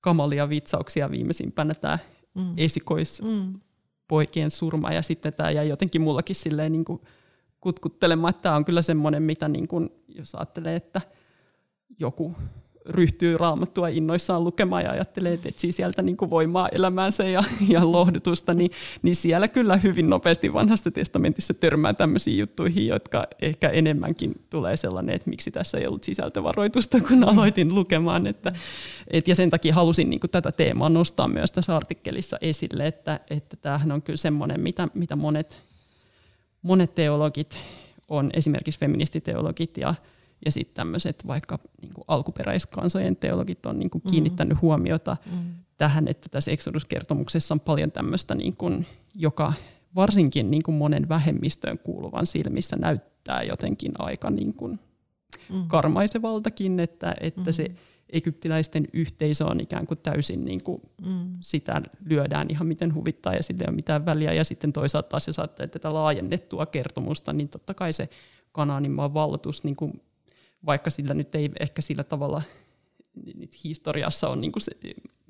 kamalia 0.00 0.48
vitsauksia 0.48 1.10
viimeisimpänä 1.10 1.74
tämä 1.74 1.98
mm. 2.34 2.54
esikoispoikien 2.56 4.46
mm. 4.46 4.50
surma 4.50 4.92
ja 4.92 5.02
sitten 5.02 5.32
tämä 5.32 5.50
jäi 5.50 5.68
jotenkin 5.68 6.02
mullakin 6.02 6.36
silleen 6.36 6.72
niin 6.72 6.84
kuin 6.84 7.00
kutkuttelemaan, 7.60 8.30
että 8.30 8.42
tämä 8.42 8.56
on 8.56 8.64
kyllä 8.64 8.82
semmoinen, 8.82 9.22
mitä 9.22 9.48
niin 9.48 9.68
kuin, 9.68 9.90
jos 10.08 10.34
ajattelee, 10.34 10.76
että 10.76 11.00
joku 11.98 12.36
ryhtyy 12.88 13.38
raamattua 13.38 13.88
innoissaan 13.88 14.44
lukemaan 14.44 14.84
ja 14.84 14.90
ajattelee, 14.90 15.32
että 15.32 15.48
etsii 15.48 15.72
sieltä 15.72 16.02
niin 16.02 16.16
kuin 16.16 16.30
voimaa 16.30 16.68
elämäänsä 16.68 17.24
ja, 17.24 17.44
ja 17.68 17.92
lohdutusta, 17.92 18.54
niin, 18.54 18.70
niin 19.02 19.16
siellä 19.16 19.48
kyllä 19.48 19.76
hyvin 19.76 20.10
nopeasti 20.10 20.52
vanhasta 20.52 20.90
testamentissa 20.90 21.54
törmää 21.54 21.94
tämmöisiin 21.94 22.38
juttuihin, 22.38 22.86
jotka 22.86 23.26
ehkä 23.42 23.68
enemmänkin 23.68 24.34
tulee 24.50 24.76
sellainen, 24.76 25.14
että 25.14 25.30
miksi 25.30 25.50
tässä 25.50 25.78
ei 25.78 25.86
ollut 25.86 26.04
sisältövaroitusta, 26.04 27.00
kun 27.00 27.24
aloitin 27.24 27.74
lukemaan. 27.74 28.26
Että, 28.26 28.52
et, 29.10 29.28
ja 29.28 29.34
sen 29.34 29.50
takia 29.50 29.74
halusin 29.74 30.10
niin 30.10 30.20
kuin 30.20 30.30
tätä 30.30 30.52
teemaa 30.52 30.88
nostaa 30.88 31.28
myös 31.28 31.52
tässä 31.52 31.76
artikkelissa 31.76 32.38
esille, 32.40 32.86
että, 32.86 33.20
että 33.30 33.56
tämähän 33.56 33.92
on 33.92 34.02
kyllä 34.02 34.16
semmoinen, 34.16 34.60
mitä, 34.60 34.88
mitä 34.94 35.16
monet, 35.16 35.62
monet 36.62 36.94
teologit 36.94 37.58
on, 38.08 38.30
esimerkiksi 38.34 38.80
feministiteologit 38.80 39.76
ja 39.76 39.94
ja 40.44 40.52
sitten 40.52 40.74
tämmöiset 40.74 41.26
vaikka 41.26 41.58
niin 41.82 41.94
kuin 41.94 42.04
alkuperäiskansojen 42.08 43.16
teologit 43.16 43.66
on 43.66 43.78
niin 43.78 43.90
kuin 43.90 44.02
mm. 44.04 44.10
kiinnittänyt 44.10 44.62
huomiota 44.62 45.16
mm. 45.32 45.54
tähän, 45.76 46.08
että 46.08 46.28
tässä 46.28 46.50
Exodus-kertomuksessa 46.50 47.54
on 47.54 47.60
paljon 47.60 47.92
tämmöistä, 47.92 48.34
niin 48.34 48.56
kuin, 48.56 48.86
joka 49.14 49.52
varsinkin 49.94 50.50
niin 50.50 50.62
kuin 50.62 50.74
monen 50.74 51.08
vähemmistöön 51.08 51.78
kuuluvan 51.78 52.26
silmissä 52.26 52.76
näyttää 52.76 53.42
jotenkin 53.42 53.92
aika 53.98 54.30
niin 54.30 54.54
kuin 54.54 54.78
mm. 55.52 55.68
karmaisevaltakin, 55.68 56.80
että, 56.80 57.14
että 57.20 57.50
mm. 57.50 57.52
se 57.52 57.70
egyptiläisten 58.10 58.88
yhteisö 58.92 59.46
on 59.46 59.60
ikään 59.60 59.86
kuin 59.86 59.98
täysin 60.02 60.44
niin 60.44 60.62
kuin 60.64 60.82
mm. 61.06 61.36
sitä 61.40 61.82
lyödään 62.04 62.50
ihan 62.50 62.66
miten 62.66 62.94
huvittaa 62.94 63.34
ja 63.34 63.42
sillä 63.42 63.60
ei 63.60 63.68
ole 63.68 63.76
mitään 63.76 64.06
väliä. 64.06 64.32
Ja 64.32 64.44
sitten 64.44 64.72
toisaalta 64.72 65.08
taas 65.08 65.26
jos 65.26 65.38
ajattelee 65.38 65.68
tätä 65.68 65.94
laajennettua 65.94 66.66
kertomusta, 66.66 67.32
niin 67.32 67.48
totta 67.48 67.74
kai 67.74 67.92
se 67.92 68.08
Kanaanin 68.52 68.92
maan 68.92 69.14
valtus 69.14 69.64
niin 69.64 69.76
kuin 69.76 70.02
vaikka 70.66 70.90
sillä 70.90 71.14
nyt 71.14 71.34
ei 71.34 71.50
ehkä 71.60 71.82
sillä 71.82 72.04
tavalla 72.04 72.42
nyt 73.34 73.64
historiassa 73.64 74.28
on 74.28 74.40
niin 74.40 74.52
kuin 74.52 74.62
se, 74.62 74.72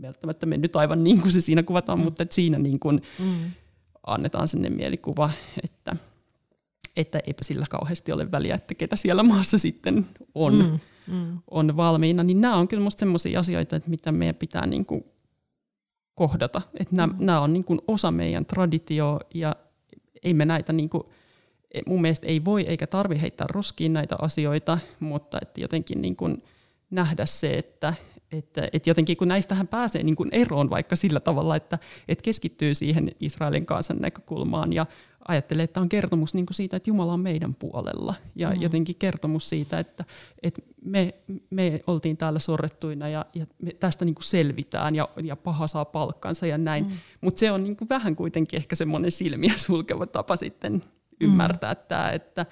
välttämättä 0.02 0.46
mennyt 0.46 0.76
aivan 0.76 1.04
niin 1.04 1.20
kuin 1.22 1.32
se 1.32 1.40
siinä 1.40 1.62
kuvataan, 1.62 1.98
mm. 1.98 2.04
mutta 2.04 2.22
että 2.22 2.34
siinä 2.34 2.58
niin 2.58 2.78
kuin 2.78 3.02
mm. 3.18 3.50
annetaan 4.06 4.48
sinne 4.48 4.70
mielikuva, 4.70 5.30
että, 5.64 5.96
että 6.96 7.18
eipä 7.26 7.44
sillä 7.44 7.66
kauheasti 7.70 8.12
ole 8.12 8.30
väliä, 8.30 8.54
että 8.54 8.74
ketä 8.74 8.96
siellä 8.96 9.22
maassa 9.22 9.58
sitten 9.58 10.06
on, 10.34 10.54
mm. 10.54 10.78
Mm. 11.14 11.38
on 11.50 11.76
valmiina. 11.76 12.22
Niin 12.22 12.40
nämä 12.40 12.56
on 12.56 12.68
kyllä 12.68 12.80
minusta 12.80 13.00
sellaisia 13.00 13.40
asioita, 13.40 13.76
että 13.76 13.90
mitä 13.90 14.12
meidän 14.12 14.34
pitää 14.34 14.66
niin 14.66 14.86
kuin 14.86 15.04
kohdata. 16.14 16.62
Että 16.74 16.96
nämä, 16.96 17.12
mm. 17.12 17.26
nämä 17.26 17.40
on 17.40 17.52
niin 17.52 17.64
kuin 17.64 17.80
osa 17.88 18.10
meidän 18.10 18.46
traditio 18.46 19.20
ja 19.34 19.56
ei 20.22 20.34
me 20.34 20.44
näitä 20.44 20.72
niin 20.72 20.88
kuin 20.88 21.02
mun 21.86 22.00
mielestä 22.00 22.26
ei 22.26 22.44
voi 22.44 22.62
eikä 22.62 22.86
tarvi 22.86 23.20
heittää 23.20 23.46
roskiin 23.50 23.92
näitä 23.92 24.16
asioita, 24.22 24.78
mutta 25.00 25.38
että 25.42 25.60
jotenkin 25.60 26.00
niin 26.00 26.16
kuin 26.16 26.42
nähdä 26.90 27.26
se, 27.26 27.50
että, 27.50 27.94
että, 28.32 28.68
että 28.72 28.90
jotenkin 28.90 29.16
kun 29.16 29.28
näistähän 29.28 29.68
pääsee 29.68 30.02
niin 30.02 30.16
kuin 30.16 30.28
eroon 30.32 30.70
vaikka 30.70 30.96
sillä 30.96 31.20
tavalla, 31.20 31.56
että, 31.56 31.78
että 32.08 32.22
keskittyy 32.22 32.74
siihen 32.74 33.10
Israelin 33.20 33.66
kansan 33.66 33.96
näkökulmaan 34.00 34.72
ja 34.72 34.86
ajattelee, 35.28 35.64
että 35.64 35.80
on 35.80 35.88
kertomus 35.88 36.34
niin 36.34 36.46
kuin 36.46 36.54
siitä, 36.54 36.76
että 36.76 36.90
Jumala 36.90 37.12
on 37.12 37.20
meidän 37.20 37.54
puolella 37.54 38.14
ja 38.36 38.50
mm. 38.50 38.62
jotenkin 38.62 38.96
kertomus 38.98 39.48
siitä, 39.48 39.78
että, 39.78 40.04
että 40.42 40.62
me, 40.84 41.14
me 41.50 41.80
oltiin 41.86 42.16
täällä 42.16 42.38
sorrettuina 42.38 43.08
ja, 43.08 43.26
ja 43.34 43.46
me 43.62 43.72
tästä 43.72 44.04
niin 44.04 44.14
kuin 44.14 44.24
selvitään 44.24 44.94
ja, 44.94 45.08
ja 45.22 45.36
paha 45.36 45.66
saa 45.66 45.84
palkkansa 45.84 46.46
ja 46.46 46.58
näin, 46.58 46.84
mm. 46.84 46.92
mutta 47.20 47.38
se 47.38 47.52
on 47.52 47.64
niin 47.64 47.76
kuin 47.76 47.88
vähän 47.88 48.16
kuitenkin 48.16 48.56
ehkä 48.56 48.76
semmoinen 48.76 49.10
silmiä 49.10 49.52
sulkeva 49.56 50.06
tapa 50.06 50.36
sitten 50.36 50.82
ymmärtää 51.20 51.74
mm. 51.74 51.80
tämä, 51.88 52.10
että 52.10 52.46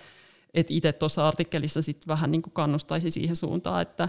et 0.54 0.70
itse 0.70 0.92
tuossa 0.92 1.28
artikkelissa 1.28 1.82
sit 1.82 2.08
vähän 2.08 2.30
niin 2.30 2.42
kuin 2.42 2.52
kannustaisi 2.52 3.10
siihen 3.10 3.36
suuntaan, 3.36 3.82
että 3.82 4.08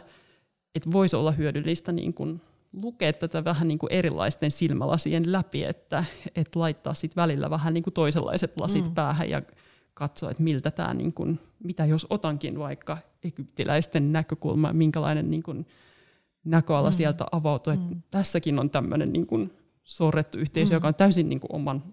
et 0.75 0.91
voisi 0.91 1.15
olla 1.15 1.31
hyödyllistä 1.31 1.91
niin 1.91 2.13
kuin 2.13 2.41
lukea 2.73 3.13
tätä 3.13 3.43
vähän 3.43 3.67
niin 3.67 3.79
kuin 3.79 3.93
erilaisten 3.93 4.51
silmälasien 4.51 5.31
läpi, 5.31 5.63
että 5.63 6.05
et 6.35 6.55
laittaa 6.55 6.93
sit 6.93 7.15
välillä 7.15 7.49
vähän 7.49 7.73
niin 7.73 7.83
kuin 7.83 7.93
toisenlaiset 7.93 8.59
lasit 8.59 8.87
mm. 8.87 8.93
päähän 8.95 9.29
ja 9.29 9.41
katsoa, 9.93 10.31
että 10.31 10.43
miltä 10.43 10.71
tämä, 10.71 10.93
niin 10.93 11.13
kuin, 11.13 11.39
mitä 11.63 11.85
jos 11.85 12.07
otankin 12.09 12.59
vaikka 12.59 12.97
egyptiläisten 13.23 14.11
näkökulma, 14.11 14.73
minkälainen 14.73 15.31
niin 15.31 15.43
kuin 15.43 15.67
näköala 16.43 16.89
mm. 16.89 16.93
sieltä 16.93 17.25
avautuu. 17.31 17.73
Mm. 17.73 18.01
tässäkin 18.11 18.59
on 18.59 18.69
tämmöinen 18.69 19.13
niin 19.13 19.27
kuin 19.27 19.51
sorrettu 19.83 20.37
yhteisö, 20.37 20.73
mm. 20.73 20.75
joka 20.75 20.87
on 20.87 20.95
täysin 20.95 21.29
niin 21.29 21.39
kuin 21.39 21.55
oman 21.55 21.83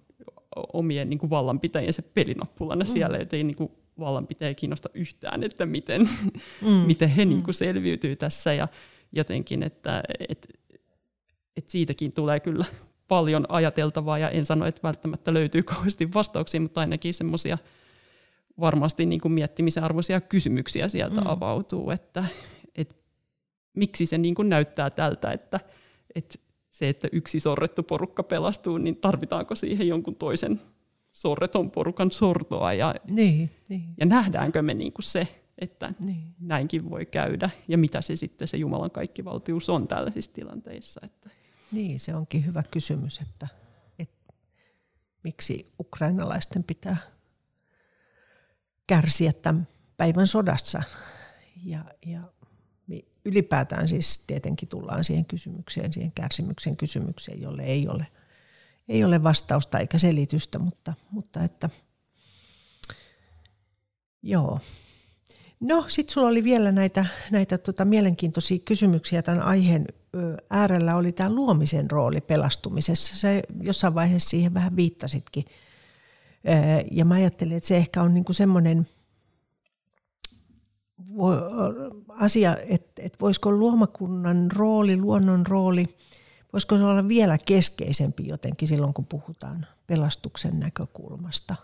omien 0.73 1.11
niin 1.11 1.19
kuin 1.19 1.31
vallanpitäjiensä 1.31 2.03
pelinappulana 2.03 2.85
mm. 2.85 2.89
siellä, 2.89 3.19
ettei 3.19 3.45
niin 3.45 3.57
kuin 3.57 3.73
vallanpitäjä 3.99 4.55
kiinnosta 4.55 4.89
yhtään, 4.95 5.43
että 5.43 5.67
miten, 5.67 6.09
mm. 6.63 6.69
miten 6.87 7.09
he 7.09 7.25
niin 7.25 7.43
kuin 7.43 7.53
mm. 7.53 7.59
selviytyy 7.59 8.17
tässä 8.17 8.55
ja 8.55 8.69
jotenkin, 9.13 9.63
että 9.63 10.03
et, 10.29 10.49
et 11.57 11.71
siitäkin 11.71 12.13
tulee 12.13 12.41
kyllä 12.41 12.65
paljon 13.09 13.47
ajateltavaa 13.49 14.19
ja 14.19 14.31
en 14.31 14.47
sano, 14.47 14.67
että 14.67 14.81
välttämättä 14.83 15.35
löytyy 15.35 15.63
kauheasti 15.73 16.15
vastauksia, 16.15 16.61
mutta 16.61 16.81
ainakin 16.81 17.15
semmoisia 17.15 17.59
varmasti 18.61 19.07
niin 19.07 19.21
kuin 19.21 19.33
miettimisen 19.33 19.85
arvoisia 19.85 20.21
kysymyksiä 20.21 20.89
sieltä 20.89 21.21
mm. 21.21 21.27
avautuu, 21.27 21.91
että, 21.91 22.25
että 22.75 22.95
miksi 23.77 24.07
se 24.07 24.19
niin 24.19 24.35
kuin 24.35 24.49
näyttää 24.49 24.91
tältä, 24.91 25.33
että, 25.33 25.61
että 26.15 26.39
se, 26.75 26.89
että 26.89 27.09
yksi 27.13 27.41
sorrettu 27.41 27.83
porukka 27.83 28.23
pelastuu, 28.23 28.79
niin 28.79 28.97
tarvitaanko 28.97 29.55
siihen 29.55 29.89
jonkun 29.89 30.17
toisen 30.17 30.61
sorreton 31.13 31.71
porukan 31.71 32.11
sortoa 32.11 32.73
ja, 32.73 32.95
niin, 33.09 33.51
niin. 33.69 33.95
ja 33.99 34.07
nähdäänkö 34.07 34.63
me 34.63 34.75
niin 34.75 34.93
kuin 34.93 35.05
se, 35.05 35.29
että 35.59 35.95
niin. 36.05 36.35
näinkin 36.41 36.91
voi 36.91 37.07
käydä 37.07 37.51
ja 37.69 37.79
mitä 37.79 38.01
se 38.01 38.17
sitten 38.17 38.49
se 38.49 38.57
Jumalan 38.57 38.91
kaikkivaltius 38.91 39.71
on 39.71 39.89
tällaisissa 39.89 40.33
tilanteissa. 40.33 41.01
Että. 41.05 41.31
Niin, 41.73 42.01
se 42.01 42.15
onkin 42.15 42.47
hyvä 42.47 42.63
kysymys, 42.71 43.21
että, 43.21 43.49
että 43.99 44.33
miksi 45.23 45.73
ukrainalaisten 45.81 46.65
pitää 46.65 46.97
kärsiä 48.87 49.33
tämän 49.33 49.69
päivän 49.97 50.27
sodassa 50.27 50.83
ja, 51.65 51.85
ja 52.07 52.21
ylipäätään 53.25 53.89
siis 53.89 54.25
tietenkin 54.27 54.69
tullaan 54.69 55.05
siihen 55.05 55.25
kysymykseen, 55.25 55.93
siihen 55.93 56.13
kärsimyksen 56.13 56.77
kysymykseen, 56.77 57.43
jolle 57.43 57.63
ei 57.63 57.89
ole, 57.89 58.07
ei 58.89 59.05
ole 59.05 59.23
vastausta 59.23 59.79
eikä 59.79 59.99
selitystä, 59.99 60.59
mutta, 60.59 60.95
mutta 61.11 61.45
että 61.45 61.71
joo. 64.23 64.61
No, 65.61 65.85
sitten 65.89 66.13
sulla 66.13 66.29
oli 66.29 66.45
vielä 66.45 66.73
näitä, 66.73 67.07
näitä 67.31 67.59
tota, 67.59 67.85
mielenkiintoisia 67.85 68.59
kysymyksiä 68.59 69.23
tämän 69.23 69.45
aiheen 69.45 69.87
äärellä. 70.51 70.97
Oli 70.97 71.13
tämä 71.13 71.31
luomisen 71.31 71.91
rooli 71.91 72.21
pelastumisessa. 72.21 73.17
Se 73.17 73.43
jossain 73.63 73.95
vaiheessa 73.95 74.31
siihen 74.31 74.55
vähän 74.55 74.77
viittasitkin. 74.77 75.45
Ja 76.91 77.05
mä 77.05 77.15
ajattelin, 77.15 77.57
että 77.57 77.69
se 77.69 77.77
ehkä 77.77 78.03
on 78.03 78.15
niinku 78.15 78.33
semmoinen– 78.33 78.87
asia, 82.09 82.57
että, 82.67 83.03
että 83.03 83.19
voisiko 83.21 83.53
luomakunnan 83.53 84.51
rooli, 84.51 84.97
luonnon 84.97 85.47
rooli, 85.47 85.97
voisiko 86.53 86.77
se 86.77 86.85
olla 86.85 87.09
vielä 87.09 87.39
keskeisempi 87.39 88.27
jotenkin 88.29 88.69
silloin, 88.69 88.95
kun 88.95 89.07
puhutaan 89.07 89.67
pelastuksen 89.87 90.61
näkökulmasta. 90.61 91.57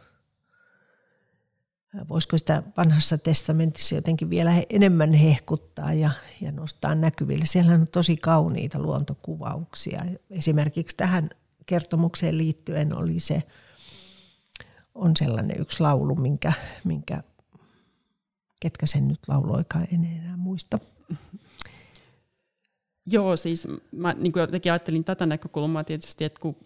voisiko 2.09 2.39
sitä 2.39 2.63
vanhassa 2.77 3.19
testamentissa 3.19 3.95
jotenkin 3.95 4.31
vielä 4.31 4.53
enemmän 4.71 5.13
hehkuttaa 5.13 5.93
ja, 5.93 6.11
ja 6.41 6.53
nostaa 6.53 6.95
näkyville. 6.95 7.47
Siellä 7.47 7.73
on 7.73 7.87
tosi 7.93 8.17
kauniita 8.17 8.79
luontokuvauksia. 8.79 10.05
Esimerkiksi 10.31 10.97
tähän 10.97 11.31
kertomukseen 11.67 12.39
liittyen 12.39 12.97
oli 12.97 13.21
se, 13.21 13.43
on 14.95 15.17
sellainen 15.17 15.61
yksi 15.61 15.81
laulu, 15.81 16.15
minkä, 16.15 16.53
minkä 16.85 17.23
ketkä 18.61 18.87
sen 18.87 19.09
nyt 19.09 19.21
lauloikaan, 19.29 19.87
en 19.93 20.05
enää 20.05 20.37
muista. 20.37 20.79
Joo, 23.07 23.37
siis 23.37 23.69
mä 23.93 24.13
niin 24.13 24.33
kuin 24.33 24.41
jotenkin 24.41 24.73
ajattelin 24.73 25.05
tätä 25.05 25.27
näkökulmaa 25.27 25.85
tietysti, 25.85 26.25
että 26.25 26.41
kun 26.41 26.57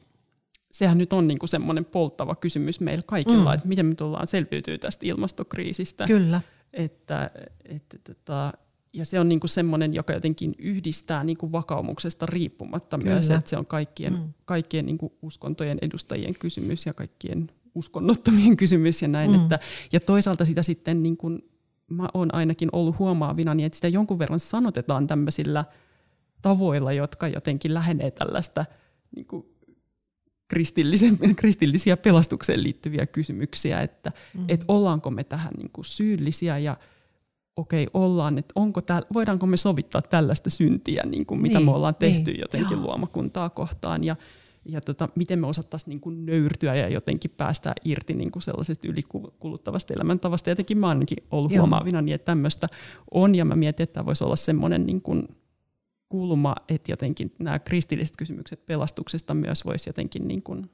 sehän 0.73 0.99
nyt 0.99 1.13
on 1.13 1.27
niin 1.27 1.39
kuin 1.39 1.49
semmoinen 1.49 1.85
polttava 1.85 2.35
kysymys 2.35 2.81
meillä 2.81 3.05
kaikilla, 3.07 3.51
mm. 3.51 3.55
että 3.55 3.69
miten 3.69 3.87
me 3.87 3.95
tullaan 3.95 4.27
selviytyä 4.27 4.79
tästä 4.79 5.07
ilmastokriisistä. 5.07 6.07
Kyllä. 6.07 6.41
Että, 6.73 7.31
että, 7.65 7.97
että, 8.11 8.53
ja 8.93 9.05
se 9.05 9.21
on 9.21 9.29
niin 9.29 9.41
kuin 9.41 9.51
semmoinen, 9.51 9.95
joka 9.95 10.13
jotenkin 10.13 10.55
yhdistää 10.59 11.25
niin 11.25 11.37
kuin 11.37 11.53
vakaumuksesta 11.53 12.27
riippumatta 12.27 12.99
Kyllä. 12.99 13.13
myös, 13.13 13.31
että 13.31 13.51
se 13.51 13.57
on 13.57 13.67
kaikkien, 13.67 14.13
mm. 14.13 14.33
kaikkien 14.45 14.87
niin 14.87 14.99
kuin 14.99 15.13
uskontojen 15.23 15.79
edustajien 15.83 16.35
kysymys 16.39 16.87
ja 16.87 16.95
kaikkien 16.95 17.51
uskonnottomien 17.75 18.57
kysymys 18.63 19.03
ja 19.03 19.09
näin. 19.09 19.31
Mm. 19.31 19.43
Että, 19.43 19.59
ja 19.93 20.01
toisaalta 20.01 20.45
sitä 20.45 20.63
sitten 20.63 21.03
niin 21.03 21.17
kuin, 21.17 21.43
mä 21.95 22.09
oon 22.15 22.35
ainakin 22.35 22.69
ollut 22.73 22.99
huomaavina, 22.99 23.55
niin 23.55 23.67
että 23.67 23.77
sitä 23.77 23.89
jonkun 23.89 24.19
verran 24.19 24.41
sanotetaan 24.41 25.07
tämmöisillä 25.07 25.65
tavoilla, 26.43 26.93
jotka 26.93 27.29
jotenkin 27.29 27.75
lähenee 27.75 28.11
tällaista 28.11 28.65
niin 29.17 29.27
kuin 29.27 29.47
kristillisiä 31.37 31.97
pelastukseen 31.97 32.63
liittyviä 32.63 33.07
kysymyksiä, 33.07 33.81
että 33.81 34.13
mm. 34.35 34.45
et 34.49 34.65
ollaanko 34.69 35.11
me 35.11 35.25
tähän 35.25 35.53
niin 35.57 35.71
kuin 35.73 35.85
syyllisiä 35.85 36.59
ja 36.59 36.77
okei, 37.57 37.87
okay, 37.87 38.03
ollaan, 38.03 38.39
että 38.39 38.53
onko 38.55 38.81
tää, 38.81 39.03
voidaanko 39.13 39.47
me 39.47 39.57
sovittaa 39.57 40.03
tällaista 40.03 40.51
syntiä, 40.51 41.03
niin 41.07 41.27
kuin 41.27 41.41
mitä 41.41 41.59
niin, 41.59 41.65
me 41.65 41.71
ollaan 41.71 41.95
tehty 41.95 42.31
niin, 42.31 42.41
jotenkin 42.41 42.77
joo. 42.77 42.87
luomakuntaa 42.87 43.51
kohtaan 43.51 44.05
ja, 44.05 44.17
ja 44.65 44.81
tota, 44.81 45.09
miten 45.15 45.39
me 45.39 45.47
osattaisiin 45.47 45.91
niin 45.91 46.01
kuin 46.01 46.27
nöyrtyä 46.27 46.75
ja 46.75 46.89
jotenkin 46.89 47.31
päästä 47.37 47.75
irti 47.85 48.15
niin 48.15 48.31
kuin 48.31 48.43
sellaisesta 48.43 48.89
ylikuluttavasta 48.89 49.95
elämäntavasta. 49.95 50.51
Jotenkin 50.51 50.79
mä 50.79 50.89
ainakin 50.89 51.19
ollut 51.31 51.51
joo. 51.51 51.61
huomaavina, 51.61 52.03
niin 52.03 52.15
että 52.15 52.25
tämmöistä 52.25 52.69
on 53.11 53.35
ja 53.35 53.45
mä 53.45 53.57
mietin, 53.57 53.85
että 53.85 53.95
tämä 53.95 54.07
voisi 54.07 54.25
olla 54.25 54.37
semmoinen 54.37 54.87
niin 54.87 55.01
kuin 55.03 55.29
kulma, 56.09 56.55
että 56.69 56.93
jotenkin 56.93 57.33
nämä 57.39 57.59
kristilliset 57.59 58.17
kysymykset 58.17 58.67
pelastuksesta 58.67 59.35
myös 59.35 59.65
voisi 59.65 59.89
jotenkin 59.89 60.29
niin 60.29 60.43
kuin, 60.43 60.71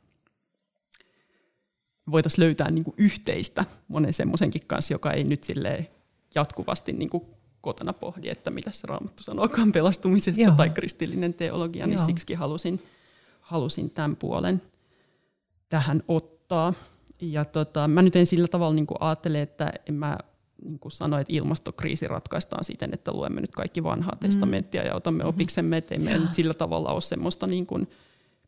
voitaisiin 2.11 2.45
löytää 2.45 2.71
niin 2.71 2.85
kuin 2.85 2.95
yhteistä 2.99 3.65
monen 3.89 4.13
semmoisenkin 4.13 4.63
kanssa, 4.67 4.95
joka 4.95 5.13
ei 5.13 5.25
nyt 5.25 5.45
silleen 5.45 5.89
jatkuvasti 6.35 6.93
niin 6.93 7.11
kuin 7.11 7.23
kotona 7.61 7.93
pohdi, 7.93 8.29
että 8.29 8.51
mitä 8.51 8.71
se 8.73 8.87
raamattu 8.87 9.23
sanookaan 9.23 9.73
pelastumisesta 9.73 10.41
Joo. 10.41 10.55
tai 10.55 10.71
kristillinen 10.71 11.35
teologia, 11.35 11.87
niin 11.87 11.97
Joo. 11.97 12.07
siksi 12.07 12.35
halusin, 12.35 12.83
halusin 13.51 13.91
tämän 13.91 14.17
puolen 14.17 14.63
tähän 15.69 16.03
ottaa. 16.09 16.75
Ja 17.21 17.45
tota, 17.45 17.89
mä 17.89 18.03
nyt 18.03 18.17
en 18.17 18.27
sillä 18.27 18.49
tavalla 18.49 18.75
niin 18.75 18.87
ajattele, 19.01 19.43
että 19.43 19.73
en 19.87 19.95
mä 19.95 20.19
niin 20.65 20.79
kuin 20.79 20.93
sanoin, 20.93 21.21
että 21.21 21.33
ilmastokriisi 21.33 22.09
ratkaistaan 22.09 22.65
siten, 22.65 22.91
että 22.95 23.13
luemme 23.13 23.41
nyt 23.41 23.51
kaikki 23.51 23.83
vanhaa 23.83 24.15
mm. 24.15 24.19
testamenttia 24.19 24.83
ja 24.83 24.95
otamme 24.95 25.19
mm-hmm. 25.19 25.29
opiksemme, 25.29 25.77
että 25.77 25.95
ei 25.95 26.01
meillä 26.01 26.29
sillä 26.33 26.55
tavalla 26.55 26.93
ole 26.93 27.01
semmoista 27.01 27.47
niin 27.47 27.67
kuin 27.67 27.89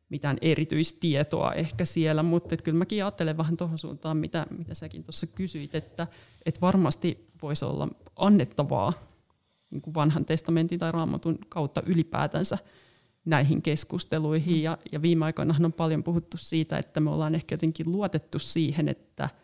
mitään 0.09 0.39
erityistietoa 0.41 1.53
ehkä 1.53 1.85
siellä, 1.85 2.23
mutta 2.23 2.57
kyllä 2.57 2.79
mäkin 2.79 3.05
ajattelen 3.05 3.37
vähän 3.37 3.57
tuohon 3.57 3.79
suuntaan, 3.79 4.17
mitä, 4.17 4.47
mitä 4.59 4.75
säkin 4.75 5.05
tuossa 5.05 5.27
kysyit, 5.27 5.75
että, 5.75 6.07
että 6.47 6.61
varmasti 6.61 7.29
voisi 7.43 7.65
olla 7.65 7.89
annettavaa 8.17 8.93
niin 9.71 9.83
kuin 9.83 9.95
vanhan 9.95 10.25
testamentin 10.25 10.79
tai 10.79 10.93
raamatun 10.93 11.39
kautta 11.49 11.83
ylipäätänsä 11.87 12.59
näihin 13.25 13.63
keskusteluihin. 13.63 14.63
Ja, 14.63 14.79
ja 14.93 15.03
viime 15.03 15.25
aikoina 15.25 15.55
on 15.65 15.73
paljon 15.73 16.03
puhuttu 16.03 16.37
siitä, 16.37 16.79
että 16.79 17.01
me 17.01 17.11
ollaan 17.11 17.35
ehkä 17.35 17.53
jotenkin 17.53 17.93
luotettu 17.93 18.39
siihen, 18.39 18.89
että– 18.89 19.29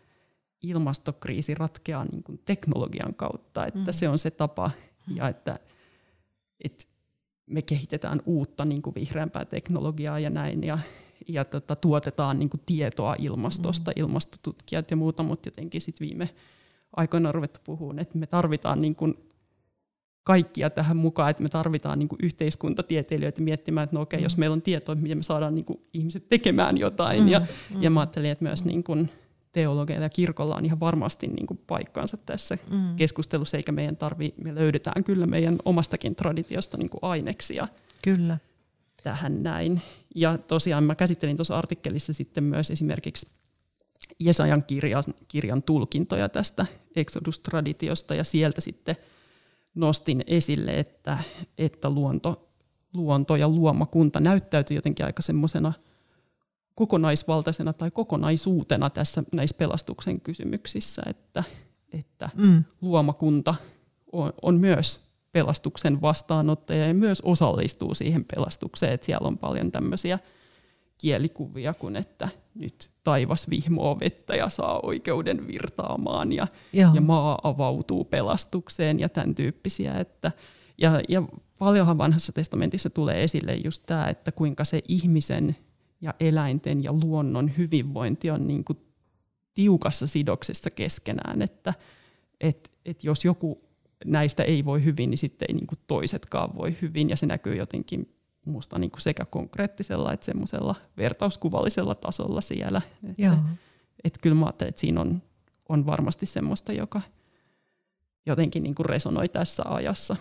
ilmastokriisi 0.61 1.55
ratkeaa 1.55 2.05
niin 2.05 2.23
kuin 2.23 2.41
teknologian 2.45 3.15
kautta, 3.15 3.65
että 3.65 3.79
mm. 3.79 3.91
se 3.91 4.09
on 4.09 4.19
se 4.19 4.31
tapa 4.31 4.71
ja 5.15 5.29
että, 5.29 5.59
että 6.63 6.85
me 7.45 7.61
kehitetään 7.61 8.21
uutta 8.25 8.65
niin 8.65 8.81
kuin 8.81 8.95
vihreämpää 8.95 9.45
teknologiaa 9.45 10.19
ja 10.19 10.29
näin 10.29 10.63
ja, 10.63 10.79
ja 11.27 11.45
tota, 11.45 11.75
tuotetaan 11.75 12.39
niin 12.39 12.49
kuin 12.49 12.61
tietoa 12.65 13.15
ilmastosta, 13.19 13.91
mm. 13.91 14.01
ilmastotutkijat 14.01 14.91
ja 14.91 14.97
muuta, 14.97 15.23
mutta 15.23 15.47
jotenkin 15.47 15.81
sitten 15.81 16.07
viime 16.07 16.29
aikoina 16.95 17.29
on 17.29 17.35
ruvettu 17.35 17.59
puhumaan, 17.63 17.99
että 17.99 18.17
me 18.17 18.27
tarvitaan 18.27 18.81
niin 18.81 18.95
kuin 18.95 19.28
kaikkia 20.29 20.69
tähän 20.69 20.97
mukaan, 20.97 21.29
että 21.29 21.43
me 21.43 21.49
tarvitaan 21.49 21.99
niin 21.99 22.09
kuin 22.09 22.19
yhteiskuntatieteilijöitä 22.23 23.41
miettimään, 23.41 23.83
että 23.83 23.95
no 23.95 24.01
okei, 24.01 24.19
mm. 24.19 24.23
jos 24.23 24.37
meillä 24.37 24.53
on 24.53 24.61
tietoa, 24.61 24.95
miten 24.95 25.17
me 25.17 25.23
saadaan 25.23 25.55
niin 25.55 25.65
kuin 25.65 25.81
ihmiset 25.93 26.29
tekemään 26.29 26.77
jotain. 26.77 27.21
Mm. 27.23 27.27
Ja, 27.27 27.39
mm. 27.39 27.83
ja 27.83 27.89
mä 27.89 27.99
ajattelin, 27.99 28.31
että 28.31 28.43
myös 28.43 28.65
niin 28.65 28.83
kuin 28.83 29.09
teologeilla 29.51 30.05
ja 30.05 30.09
kirkolla 30.09 30.55
on 30.55 30.65
ihan 30.65 30.79
varmasti 30.79 31.27
niin 31.27 31.47
kuin 31.47 31.59
paikkaansa 31.67 32.17
tässä 32.17 32.57
mm. 32.71 32.95
keskustelussa, 32.95 33.57
eikä 33.57 33.71
meidän 33.71 33.97
tarvi, 33.97 34.33
me 34.43 34.55
löydetään 34.55 35.03
kyllä 35.03 35.27
meidän 35.27 35.57
omastakin 35.65 36.15
traditiosta 36.15 36.77
niin 36.77 36.89
kuin 36.89 36.99
aineksia 37.01 37.67
kyllä. 38.01 38.37
tähän 39.03 39.43
näin. 39.43 39.81
Ja 40.15 40.37
tosiaan 40.37 40.83
mä 40.83 40.95
käsittelin 40.95 41.37
tuossa 41.37 41.57
artikkelissa 41.57 42.13
sitten 42.13 42.43
myös 42.43 42.69
esimerkiksi 42.69 43.27
Jesajan 44.19 44.63
kirjan, 44.63 45.03
kirjan 45.27 45.63
tulkintoja 45.63 46.29
tästä 46.29 46.65
Exodus-traditiosta, 46.95 48.15
ja 48.15 48.23
sieltä 48.23 48.61
sitten 48.61 48.95
nostin 49.75 50.23
esille, 50.27 50.71
että, 50.71 51.17
että 51.57 51.89
luonto, 51.89 52.49
luonto 52.93 53.35
ja 53.35 53.49
luomakunta 53.49 54.19
näyttäytyy 54.19 54.77
jotenkin 54.77 55.05
aika 55.05 55.21
semmoisena– 55.21 55.73
kokonaisvaltaisena 56.79 57.73
tai 57.73 57.91
kokonaisuutena 57.91 58.89
tässä 58.89 59.23
näissä 59.35 59.55
pelastuksen 59.57 60.21
kysymyksissä, 60.21 61.01
että, 61.05 61.43
että 61.93 62.29
mm. 62.35 62.63
luomakunta 62.81 63.55
on, 64.11 64.33
on 64.41 64.59
myös 64.59 65.01
pelastuksen 65.31 66.01
vastaanottaja 66.01 66.87
ja 66.87 66.93
myös 66.93 67.21
osallistuu 67.21 67.95
siihen 67.95 68.25
pelastukseen, 68.35 68.93
että 68.93 69.05
siellä 69.05 69.27
on 69.27 69.37
paljon 69.37 69.71
tämmöisiä 69.71 70.19
kielikuvia 71.01 71.73
kuin, 71.73 71.95
että 71.95 72.29
nyt 72.55 72.91
taivas 73.03 73.49
vihmoo 73.49 73.99
vettä 73.99 74.35
ja 74.35 74.49
saa 74.49 74.79
oikeuden 74.83 75.47
virtaamaan 75.51 76.31
ja, 76.31 76.47
ja 76.93 77.01
maa 77.01 77.39
avautuu 77.43 78.05
pelastukseen 78.05 78.99
ja 78.99 79.09
tämän 79.09 79.35
tyyppisiä. 79.35 79.99
Että, 79.99 80.31
ja, 80.77 81.01
ja 81.09 81.23
paljonhan 81.57 81.97
vanhassa 81.97 82.31
testamentissa 82.31 82.89
tulee 82.89 83.23
esille 83.23 83.55
just 83.55 83.83
tämä, 83.85 84.07
että 84.07 84.31
kuinka 84.31 84.63
se 84.63 84.81
ihmisen 84.87 85.55
ja 86.01 86.13
eläinten 86.19 86.83
ja 86.83 86.93
luonnon 86.93 87.51
hyvinvointi 87.57 88.31
on 88.31 88.47
niin 88.47 88.63
kuin 88.63 88.79
tiukassa 89.55 90.07
sidoksessa 90.07 90.69
keskenään, 90.69 91.41
että 91.41 91.73
et, 92.41 92.71
et 92.85 93.03
jos 93.03 93.25
joku 93.25 93.69
näistä 94.05 94.43
ei 94.43 94.65
voi 94.65 94.83
hyvin, 94.83 95.09
niin 95.09 95.17
sitten 95.17 95.45
ei 95.49 95.55
niin 95.55 95.67
kuin 95.67 95.79
toisetkaan 95.87 96.55
voi 96.55 96.77
hyvin, 96.81 97.09
ja 97.09 97.15
se 97.15 97.25
näkyy 97.25 97.55
jotenkin 97.55 98.18
musta 98.45 98.79
niin 98.79 98.91
kuin 98.91 99.01
sekä 99.01 99.25
konkreettisella 99.25 100.13
että 100.13 100.25
semmoisella 100.25 100.75
vertauskuvallisella 100.97 101.95
tasolla 101.95 102.41
siellä. 102.41 102.81
Että, 103.09 103.37
et 104.03 104.17
kyllä 104.21 104.35
mä 104.35 104.45
ajattelen, 104.45 104.69
että 104.69 104.81
siinä 104.81 105.01
on, 105.01 105.21
on 105.69 105.85
varmasti 105.85 106.25
semmoista, 106.25 106.73
joka 106.73 107.01
jotenkin 108.25 108.63
niin 108.63 108.75
kuin 108.75 108.85
resonoi 108.85 109.27
tässä 109.29 109.63
ajassa. 109.65 110.15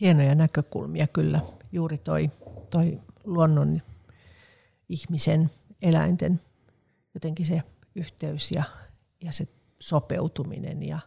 hienoja 0.00 0.34
näkökulmia 0.34 1.06
kyllä. 1.06 1.40
Juuri 1.72 1.98
toi, 1.98 2.30
toi 2.70 3.00
luonnon, 3.24 3.82
ihmisen, 4.88 5.50
eläinten 5.82 6.40
jotenkin 7.14 7.46
se 7.46 7.62
yhteys 7.94 8.52
ja, 8.52 8.62
ja 9.22 9.32
se 9.32 9.48
sopeutuminen 9.80 10.82
ja, 10.82 10.98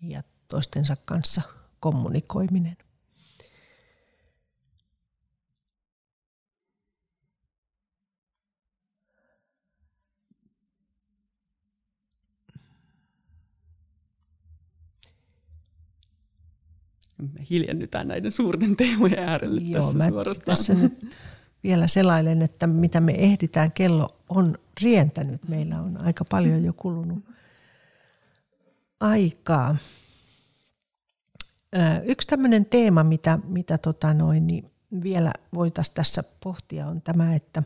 ja 0.00 0.22
toistensa 0.52 0.96
kanssa 1.04 1.42
kommunikoiminen. 1.80 2.76
me 17.22 17.46
hiljennytään 17.50 18.08
näiden 18.08 18.32
suurten 18.32 18.76
teemojen 18.76 19.18
äärelle 19.18 19.60
Joo, 19.60 19.82
tässä 19.82 19.98
mä 19.98 20.08
suorastaan. 20.08 20.56
Tässä 20.56 20.74
nyt 20.74 21.18
vielä 21.64 21.88
selailen, 21.88 22.42
että 22.42 22.66
mitä 22.66 23.00
me 23.00 23.12
ehditään, 23.12 23.72
kello 23.72 24.08
on 24.28 24.54
rientänyt. 24.82 25.48
Meillä 25.48 25.80
on 25.80 25.96
aika 25.96 26.24
paljon 26.24 26.64
jo 26.64 26.72
kulunut 26.72 27.24
aikaa. 29.00 29.76
Yksi 32.04 32.28
tämmöinen 32.28 32.64
teema, 32.64 33.04
mitä, 33.04 33.38
mitä 33.44 33.78
tota 33.78 34.14
noin, 34.14 34.46
niin 34.46 34.70
vielä 35.02 35.32
voitaisiin 35.54 35.94
tässä 35.94 36.24
pohtia, 36.40 36.86
on 36.86 37.02
tämä, 37.02 37.34
että 37.34 37.62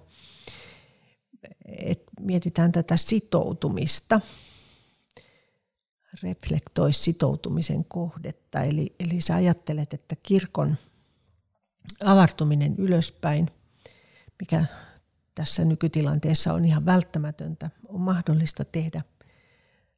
että 1.68 2.12
mietitään 2.20 2.72
tätä 2.72 2.96
sitoutumista, 2.96 4.20
reflektoisi 6.22 7.02
sitoutumisen 7.02 7.84
kohdetta. 7.84 8.62
Eli, 8.62 8.94
eli 9.00 9.20
sä 9.20 9.34
ajattelet, 9.34 9.94
että 9.94 10.16
kirkon 10.22 10.76
avartuminen 12.04 12.74
ylöspäin, 12.78 13.50
mikä 14.40 14.64
tässä 15.34 15.64
nykytilanteessa 15.64 16.52
on 16.52 16.64
ihan 16.64 16.86
välttämätöntä, 16.86 17.70
on 17.88 18.00
mahdollista 18.00 18.64
tehdä 18.64 19.02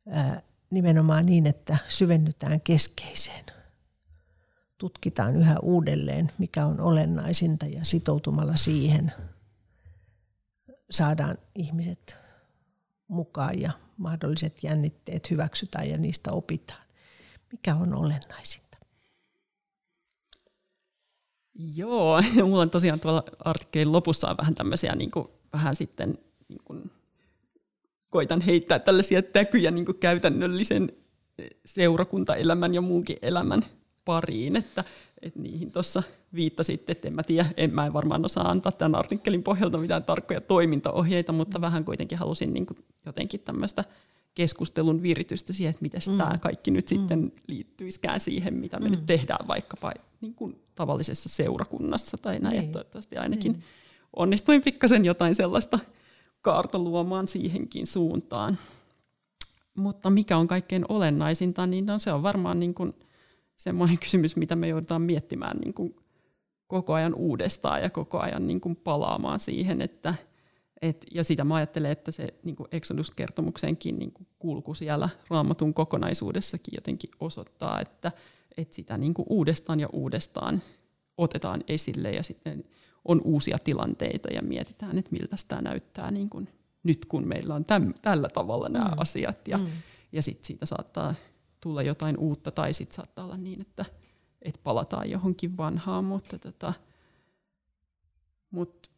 ää, 0.09 0.42
nimenomaan 0.70 1.26
niin, 1.26 1.46
että 1.46 1.78
syvennytään 1.88 2.61
keskeiseen. 2.61 3.57
Tutkitaan 4.79 5.37
yhä 5.37 5.57
uudelleen, 5.62 6.33
mikä 6.39 6.66
on 6.66 6.81
olennaisinta 6.81 7.66
ja 7.66 7.85
sitoutumalla 7.85 8.57
siihen 8.57 9.12
saadaan 10.91 11.39
ihmiset 11.55 12.16
mukaan 13.09 13.61
ja 13.61 13.70
mahdolliset 13.97 14.64
jännitteet 14.64 15.31
hyväksytään 15.31 15.91
ja 15.91 15.99
niistä 15.99 16.33
opitaan. 16.33 16.83
Mikä 17.53 17.74
on 17.74 17.95
olennaisinta? 17.95 18.79
Joo, 21.76 22.22
mulla 22.49 22.62
on 22.62 22.70
tosiaan 22.70 23.01
tuolla 23.01 23.24
artikkelin 23.45 23.93
lopussa 23.93 24.31
on 24.31 24.37
vähän 24.37 24.55
tämmöisiä 24.55 24.95
niin 24.95 25.11
kuin, 25.11 25.29
vähän 25.53 25.76
sitten 25.76 26.18
niin 26.49 26.61
kuin, 26.64 26.91
koitan 28.11 28.41
heittää 28.41 28.79
tällaisia 28.79 29.22
täkyjä 29.22 29.70
niin 29.70 29.87
kuin 29.87 29.99
käytännöllisen 29.99 30.93
seurakuntaelämän 31.64 32.74
ja 32.74 32.81
muunkin 32.81 33.16
elämän 33.22 33.64
pariin, 34.09 34.56
että, 34.56 34.84
että 35.22 35.40
niihin 35.40 35.72
tuossa 35.72 36.02
viittasitte, 36.34 36.92
että 36.92 37.09
en 37.09 37.14
mä 37.14 37.22
tiedä, 37.22 37.46
en 37.56 37.74
mä 37.74 37.86
en 37.86 37.92
varmaan 37.92 38.24
osaa 38.24 38.50
antaa 38.50 38.72
tämän 38.72 38.94
artikkelin 38.94 39.42
pohjalta 39.42 39.78
mitään 39.78 40.04
tarkkoja 40.04 40.40
toimintaohjeita, 40.40 41.32
mutta 41.32 41.61
vähän 41.61 41.84
kuitenkin 41.84 42.18
halusin 42.18 42.54
niin 42.54 42.66
kuin 42.66 42.78
jotenkin 43.06 43.40
tämmöistä 43.40 43.84
keskustelun 44.34 45.02
viritystä 45.02 45.52
siihen, 45.52 45.70
että 45.70 45.82
miten 45.82 46.00
mm. 46.09 46.16
tämä 46.16 46.38
kaikki 46.38 46.70
nyt 46.70 46.84
mm. 46.84 46.88
sitten 46.88 47.32
liittyisikään 47.46 48.20
siihen, 48.20 48.54
mitä 48.54 48.80
me 48.80 48.84
mm. 48.84 48.90
nyt 48.90 49.06
tehdään 49.06 49.48
vaikkapa 49.48 49.92
niin 50.20 50.34
kuin 50.34 50.62
tavallisessa 50.74 51.28
seurakunnassa 51.28 52.18
tai 52.18 52.38
näin. 52.38 52.59
Niin. 52.59 52.72
Toivottavasti 52.72 53.16
ainakin 53.16 53.52
niin. 53.52 53.62
onnistuin 54.16 54.62
pikkasen 54.62 55.04
jotain 55.04 55.34
sellaista 55.34 55.78
kaarta 56.42 56.78
luomaan 56.78 57.28
siihenkin 57.28 57.86
suuntaan. 57.86 58.59
Mutta 59.74 60.11
mikä 60.11 60.36
on 60.36 60.48
kaikkein 60.48 60.84
olennaisinta, 60.88 61.66
niin 61.66 61.86
no 61.86 61.98
se 61.98 62.12
on 62.12 62.22
varmaan 62.22 62.61
niin 62.61 62.74
kuin 62.74 62.94
semmoinen 63.59 63.98
kysymys, 64.04 64.36
mitä 64.36 64.56
me 64.56 64.68
joudutaan 64.68 65.02
miettimään 65.02 65.56
niin 65.56 65.74
kuin 65.74 65.96
koko 66.66 66.94
ajan 66.94 67.14
uudestaan 67.14 67.82
ja 67.82 67.90
koko 67.90 68.18
ajan 68.18 68.46
niin 68.46 68.61
kuin 68.61 68.76
palaamaan 68.76 69.40
siihen, 69.40 69.82
että 69.82 70.14
et, 70.82 71.06
ja 71.14 71.24
sitä 71.24 71.44
mä 71.44 71.54
ajattelen, 71.54 71.90
että 71.90 72.11
se 72.11 72.34
niin 72.42 72.56
kuin 72.56 72.68
Exodus-kertomuksenkin 72.72 73.98
niin 73.98 74.12
kuin 74.12 74.26
kulku 74.38 74.74
siellä 74.74 75.09
raamatun 75.30 75.74
kokonaisuudessakin 75.74 76.74
jotenkin 76.74 77.11
osoittaa, 77.20 77.80
että, 77.80 78.12
että 78.56 78.74
sitä 78.74 78.98
niin 78.98 79.14
kuin 79.14 79.26
uudestaan 79.30 79.80
ja 79.80 79.88
uudestaan 79.92 80.62
otetaan 81.16 81.64
esille 81.68 82.11
ja 82.11 82.22
sitten 82.22 82.64
on 83.04 83.20
uusia 83.24 83.59
tilanteita 83.64 84.28
ja 84.28 84.42
mietitään, 84.42 84.98
että 84.98 85.12
miltä 85.12 85.36
tämä 85.48 85.62
näyttää 85.62 86.11
niin 86.11 86.30
kuin 86.30 86.48
nyt, 86.82 87.06
kun 87.06 87.28
meillä 87.28 87.54
on 87.54 87.64
täm, 87.64 87.94
tällä 88.02 88.28
tavalla 88.28 88.68
nämä 88.68 88.88
mm. 88.88 88.98
asiat. 88.98 89.48
Ja, 89.48 89.59
mm. 89.59 89.66
ja 90.12 90.22
sitten 90.22 90.44
siitä 90.44 90.66
saattaa 90.66 91.14
tulla 91.61 91.82
jotain 91.82 92.18
uutta 92.18 92.50
tai 92.50 92.74
sitten 92.74 92.96
saattaa 92.96 93.24
olla 93.24 93.36
niin, 93.36 93.61
että, 93.61 93.84
että 94.42 94.61
palataan 94.64 95.11
johonkin 95.11 95.56
vanhaan. 95.56 96.04
Mutta 96.04 96.38
tota, 96.38 96.72
mut 98.50 98.90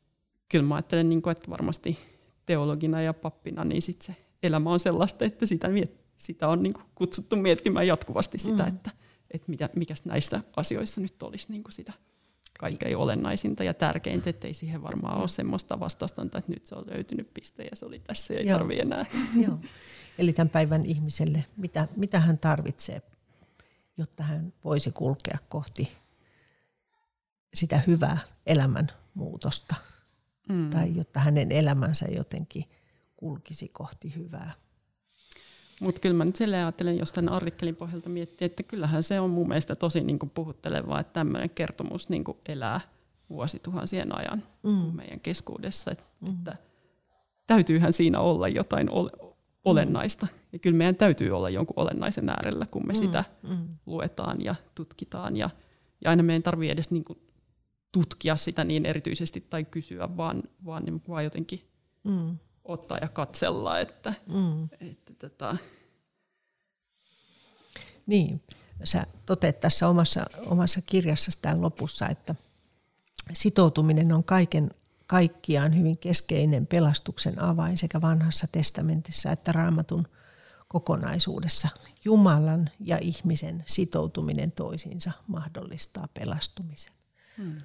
kyllä 0.48 0.64
mä 0.64 0.74
ajattelen, 0.74 1.08
niin 1.08 1.22
kuin, 1.22 1.32
että 1.32 1.50
varmasti 1.50 1.98
teologina 2.46 3.02
ja 3.02 3.14
pappina 3.14 3.64
niin 3.64 3.82
sit 3.82 4.02
se 4.02 4.16
elämä 4.42 4.70
on 4.70 4.80
sellaista, 4.80 5.24
että 5.24 5.46
sitä, 5.46 5.68
miet, 5.68 6.00
sitä 6.16 6.48
on 6.48 6.62
niin 6.62 6.72
kuin 6.72 6.84
kutsuttu 6.94 7.36
miettimään 7.36 7.86
jatkuvasti 7.86 8.38
sitä, 8.38 8.62
mm. 8.62 8.68
että, 8.68 8.90
että 9.30 9.50
mitä, 9.50 9.68
mikäs 9.76 10.04
näissä 10.04 10.40
asioissa 10.56 11.00
nyt 11.00 11.22
olisi 11.22 11.52
niin 11.52 11.62
kuin 11.62 11.72
sitä 11.72 11.92
kaikkein 12.58 12.96
olennaisinta 12.96 13.64
ja 13.64 13.74
tärkeintä, 13.74 14.30
että 14.30 14.46
ei 14.46 14.54
siihen 14.54 14.82
varmaan 14.82 15.20
ole 15.20 15.28
semmoista 15.28 15.80
vastausta, 15.80 16.22
että 16.22 16.42
nyt 16.46 16.66
se 16.66 16.74
on 16.74 16.84
löytynyt 16.94 17.34
piste 17.34 17.62
ja 17.62 17.76
se 17.76 17.86
oli 17.86 18.00
tässä 18.00 18.34
ja 18.34 18.40
ei 18.40 18.46
tarvitse 18.46 18.82
enää. 18.82 19.06
Joo. 19.42 19.58
Eli 20.20 20.32
tämän 20.32 20.50
päivän 20.50 20.86
ihmiselle, 20.86 21.44
mitä, 21.56 21.88
mitä 21.96 22.20
hän 22.20 22.38
tarvitsee, 22.38 23.02
jotta 23.96 24.22
hän 24.22 24.52
voisi 24.64 24.90
kulkea 24.90 25.38
kohti 25.48 25.88
sitä 27.54 27.82
hyvää 27.86 28.18
elämän 28.46 28.86
muutosta. 29.14 29.74
Mm. 30.48 30.70
Tai 30.70 30.96
jotta 30.96 31.20
hänen 31.20 31.52
elämänsä 31.52 32.06
jotenkin 32.16 32.64
kulkisi 33.16 33.68
kohti 33.68 34.14
hyvää. 34.14 34.52
Mutta 35.80 36.00
kyllä 36.00 36.16
mä 36.16 36.24
nyt 36.24 36.36
silleen 36.36 36.64
ajattelen, 36.64 36.98
jos 36.98 37.12
tämän 37.12 37.34
artikkelin 37.34 37.76
pohjalta 37.76 38.08
miettii, 38.08 38.46
että 38.46 38.62
kyllähän 38.62 39.02
se 39.02 39.20
on 39.20 39.30
mun 39.30 39.48
mielestä 39.48 39.74
tosi 39.74 40.00
niin 40.00 40.18
kuin 40.18 40.30
puhuttelevaa, 40.30 41.00
että 41.00 41.12
tämmöinen 41.12 41.50
kertomus 41.50 42.08
niin 42.08 42.24
kuin 42.24 42.38
elää 42.46 42.80
vuosituhansien 43.30 44.18
ajan 44.18 44.42
mm. 44.62 44.96
meidän 44.96 45.20
keskuudessa. 45.20 45.90
Et, 45.90 46.04
mm. 46.20 46.30
Että 46.30 46.56
täytyyhän 47.46 47.92
siinä 47.92 48.20
olla 48.20 48.48
jotain 48.48 48.90
ole, 48.90 49.29
olennaista. 49.64 50.26
Mm. 50.26 50.38
Ja 50.52 50.58
kyllä 50.58 50.76
meidän 50.76 50.96
täytyy 50.96 51.30
olla 51.30 51.50
jonkun 51.50 51.78
olennaisen 51.78 52.28
äärellä, 52.28 52.66
kun 52.66 52.86
me 52.86 52.92
mm. 52.92 52.96
sitä 52.96 53.24
mm. 53.42 53.68
luetaan 53.86 54.44
ja 54.44 54.54
tutkitaan. 54.74 55.36
Ja, 55.36 55.50
ja 56.04 56.10
aina 56.10 56.22
meidän 56.22 56.42
tarvitse 56.42 56.72
edes 56.72 56.90
niin 56.90 57.04
kuin 57.04 57.18
tutkia 57.92 58.36
sitä 58.36 58.64
niin 58.64 58.86
erityisesti 58.86 59.46
tai 59.50 59.64
kysyä, 59.64 60.16
vaan, 60.16 60.42
vaan, 60.64 60.84
niin, 60.84 61.02
vaan 61.08 61.24
jotenkin 61.24 61.60
mm 62.04 62.38
ottaa 62.64 62.98
ja 62.98 63.08
katsella. 63.08 63.78
Että, 63.78 64.14
mm. 64.26 64.64
että, 64.90 65.14
tota. 65.18 65.56
Niin, 68.06 68.42
sä 68.84 69.06
toteat 69.26 69.60
tässä 69.60 69.88
omassa, 69.88 70.26
omassa 70.46 70.80
kirjassa 70.86 71.30
täällä 71.42 71.62
lopussa, 71.62 72.08
että 72.08 72.34
sitoutuminen 73.32 74.12
on 74.12 74.24
kaiken 74.24 74.70
kaikkiaan 75.10 75.76
hyvin 75.76 75.98
keskeinen 75.98 76.66
pelastuksen 76.66 77.42
avain 77.42 77.78
sekä 77.78 78.00
vanhassa 78.00 78.46
testamentissa 78.52 79.30
että 79.30 79.52
raamatun 79.52 80.08
kokonaisuudessa. 80.68 81.68
Jumalan 82.04 82.70
ja 82.80 82.98
ihmisen 82.98 83.64
sitoutuminen 83.66 84.52
toisiinsa 84.52 85.12
mahdollistaa 85.26 86.08
pelastumisen. 86.14 86.92
Hmm. 87.36 87.60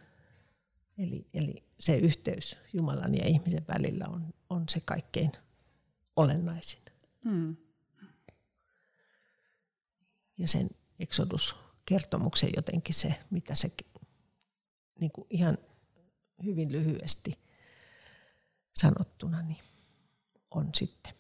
Eli, 0.98 1.28
eli 1.34 1.64
se 1.80 1.98
yhteys 1.98 2.58
Jumalan 2.74 3.16
ja 3.16 3.26
ihmisen 3.26 3.66
välillä 3.68 4.06
on, 4.10 4.34
on 4.50 4.64
se 4.70 4.80
kaikkein 4.80 5.32
olennaisin. 6.16 6.82
Mm. 7.24 7.56
Ja 10.38 10.48
sen 10.48 10.70
Exodus-kertomuksen 11.00 12.50
jotenkin 12.56 12.96
se, 12.96 13.16
mitä 13.30 13.56
se 13.56 13.72
niin 15.00 15.12
kuin 15.12 15.28
ihan 15.30 15.58
hyvin 16.44 16.72
lyhyesti 16.72 17.40
sanottuna, 18.74 19.42
niin 19.42 19.58
on 20.52 20.70
sitten 20.74 21.14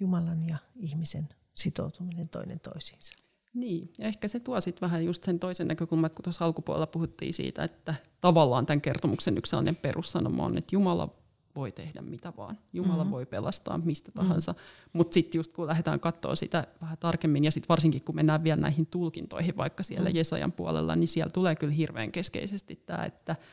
Jumalan 0.00 0.48
ja 0.48 0.56
ihmisen 0.76 1.28
sitoutuminen 1.54 2.28
toinen 2.28 2.60
toisiinsa. 2.60 3.14
Niin, 3.54 3.92
ja 3.98 4.06
ehkä 4.06 4.28
se 4.28 4.40
tuo 4.40 4.60
sitten 4.60 4.80
vähän 4.80 5.04
just 5.04 5.24
sen 5.24 5.38
toisen 5.38 5.68
näkökulman, 5.68 6.10
kun 6.10 6.22
tuossa 6.22 6.44
alkupuolella 6.44 6.86
puhuttiin 6.86 7.34
siitä, 7.34 7.64
että 7.64 7.94
tavallaan 8.20 8.66
tämän 8.66 8.80
kertomuksen 8.80 9.38
yksi 9.38 9.50
sellainen 9.50 9.76
perussanoma 9.76 10.44
on, 10.44 10.58
että 10.58 10.76
Jumala 10.76 11.14
voi 11.56 11.72
tehdä 11.72 12.00
mitä 12.02 12.32
vaan. 12.36 12.58
Jumala 12.72 12.96
mm-hmm. 13.04 13.10
voi 13.10 13.26
pelastaa 13.26 13.78
mistä 13.78 14.12
tahansa. 14.12 14.52
Mm-hmm. 14.52 14.90
Mutta 14.92 15.14
sitten 15.14 15.38
just 15.38 15.52
kun 15.52 15.66
lähdetään 15.66 16.00
katsoa 16.00 16.34
sitä 16.34 16.66
vähän 16.80 16.98
tarkemmin, 16.98 17.44
ja 17.44 17.50
sitten 17.50 17.68
varsinkin 17.68 18.04
kun 18.04 18.14
mennään 18.14 18.44
vielä 18.44 18.60
näihin 18.60 18.86
tulkintoihin 18.86 19.56
vaikka 19.56 19.82
siellä 19.82 20.08
mm-hmm. 20.08 20.16
Jesajan 20.16 20.52
puolella, 20.52 20.96
niin 20.96 21.08
siellä 21.08 21.30
tulee 21.30 21.54
kyllä 21.56 21.72
hirveän 21.72 22.12
keskeisesti 22.12 22.76
tämä, 22.86 23.04
että– 23.04 23.36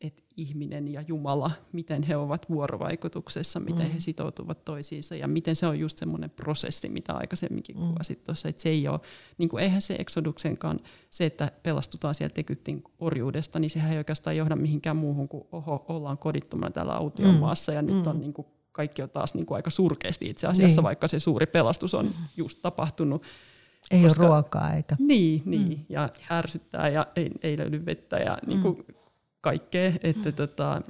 että 0.00 0.22
ihminen 0.36 0.88
ja 0.88 1.04
Jumala, 1.08 1.50
miten 1.72 2.02
he 2.02 2.16
ovat 2.16 2.50
vuorovaikutuksessa, 2.50 3.60
miten 3.60 3.86
mm. 3.86 3.92
he 3.92 4.00
sitoutuvat 4.00 4.64
toisiinsa 4.64 5.14
ja 5.14 5.28
miten 5.28 5.56
se 5.56 5.66
on 5.66 5.78
just 5.78 5.98
semmoinen 5.98 6.30
prosessi, 6.30 6.88
mitä 6.88 7.12
aikaisemminkin 7.12 7.76
mm. 7.76 7.88
kuvasit 7.88 8.24
tuossa, 8.24 8.48
että 8.48 8.62
se 8.62 8.68
ei 8.68 8.88
ole, 8.88 9.00
niin 9.38 9.48
kuin 9.48 9.62
eihän 9.62 9.82
se 9.82 9.96
eksoduksenkaan, 9.98 10.80
se, 11.10 11.26
että 11.26 11.52
pelastutaan 11.62 12.14
sieltä 12.14 12.40
Egyptin 12.40 12.84
orjuudesta, 12.98 13.58
niin 13.58 13.70
sehän 13.70 13.92
ei 13.92 13.98
oikeastaan 13.98 14.36
johda 14.36 14.56
mihinkään 14.56 14.96
muuhun 14.96 15.28
kuin 15.28 15.44
oho, 15.52 15.84
ollaan 15.88 16.18
kodittomana 16.18 16.70
täällä 16.70 16.92
autiomaassa 16.92 17.72
mm. 17.72 17.76
ja 17.76 17.82
nyt 17.82 18.06
on 18.06 18.16
mm. 18.16 18.20
niin 18.20 18.32
kuin, 18.32 18.46
kaikki 18.72 19.02
on 19.02 19.10
taas 19.10 19.34
niin 19.34 19.46
kuin 19.46 19.56
aika 19.56 19.70
surkeasti 19.70 20.28
itse 20.30 20.46
asiassa, 20.46 20.80
niin. 20.80 20.84
vaikka 20.84 21.08
se 21.08 21.20
suuri 21.20 21.46
pelastus 21.46 21.94
on 21.94 22.10
just 22.36 22.58
tapahtunut. 22.62 23.22
Ei 23.90 24.02
koska, 24.02 24.22
ole 24.22 24.28
ruokaa 24.28 24.74
eikä. 24.74 24.96
Niin, 24.98 25.42
niin 25.44 25.68
mm. 25.68 25.84
ja 25.88 26.08
ärsyttää 26.30 26.88
ja 26.88 27.06
ei, 27.16 27.30
ei 27.42 27.58
löydy 27.58 27.86
vettä 27.86 28.16
ja 28.16 28.38
mm. 28.42 28.48
niin 28.48 28.60
kuin, 28.60 28.84
kaikkea, 29.40 29.92
että 30.02 30.32
tota, 30.32 30.82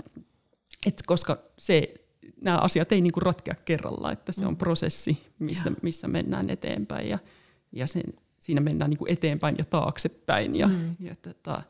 et 0.87 1.03
koska 1.07 1.39
se, 1.59 1.95
nämä 2.41 2.59
asiat 2.59 2.93
ei 2.93 3.01
niinku 3.01 3.21
ratkea 3.21 3.55
kerralla, 3.65 4.13
että 4.13 4.33
se 4.33 4.47
on 4.47 4.53
mm. 4.53 4.59
prosessi, 4.59 5.27
mistä, 5.39 5.73
missä 5.83 6.09
mennään 6.09 6.51
eteenpäin 6.51 7.09
ja, 7.09 7.19
ja 7.73 7.87
sen, 7.87 8.03
siinä 8.41 8.61
mennään 8.61 8.91
niinku 8.91 9.07
eteenpäin 9.09 9.55
ja 9.59 9.65
taaksepäin 9.65 10.57
ja, 10.57 10.69
mm. 10.69 10.97
ja 11.01 11.17
tota, 11.17 11.63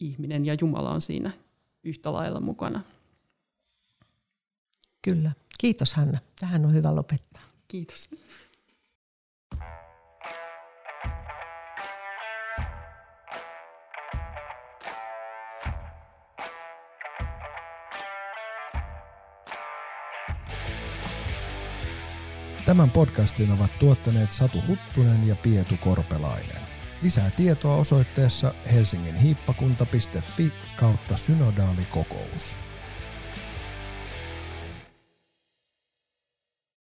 ihminen 0.00 0.46
ja 0.46 0.56
Jumala 0.60 0.90
on 0.90 1.00
siinä 1.00 1.30
yhtä 1.84 2.12
lailla 2.12 2.40
mukana. 2.40 2.82
Kyllä. 5.02 5.32
Kiitos 5.58 5.94
Hanna. 5.94 6.18
Tähän 6.40 6.64
on 6.64 6.74
hyvä 6.74 6.96
lopettaa. 6.96 7.42
Kiitos. 7.68 8.10
Tämän 22.66 22.90
podcastin 22.90 23.52
ovat 23.52 23.70
tuottaneet 23.78 24.30
Satu 24.30 24.58
Huttunen 24.68 25.28
ja 25.28 25.36
Pietu 25.36 25.74
Korpelainen. 25.80 26.62
Lisää 27.02 27.30
tietoa 27.30 27.76
osoitteessa 27.76 28.54
helsingin 28.72 29.14
hiippakunta.fi 29.14 30.52
kautta 30.76 31.16
synodaalikokous. 31.16 32.56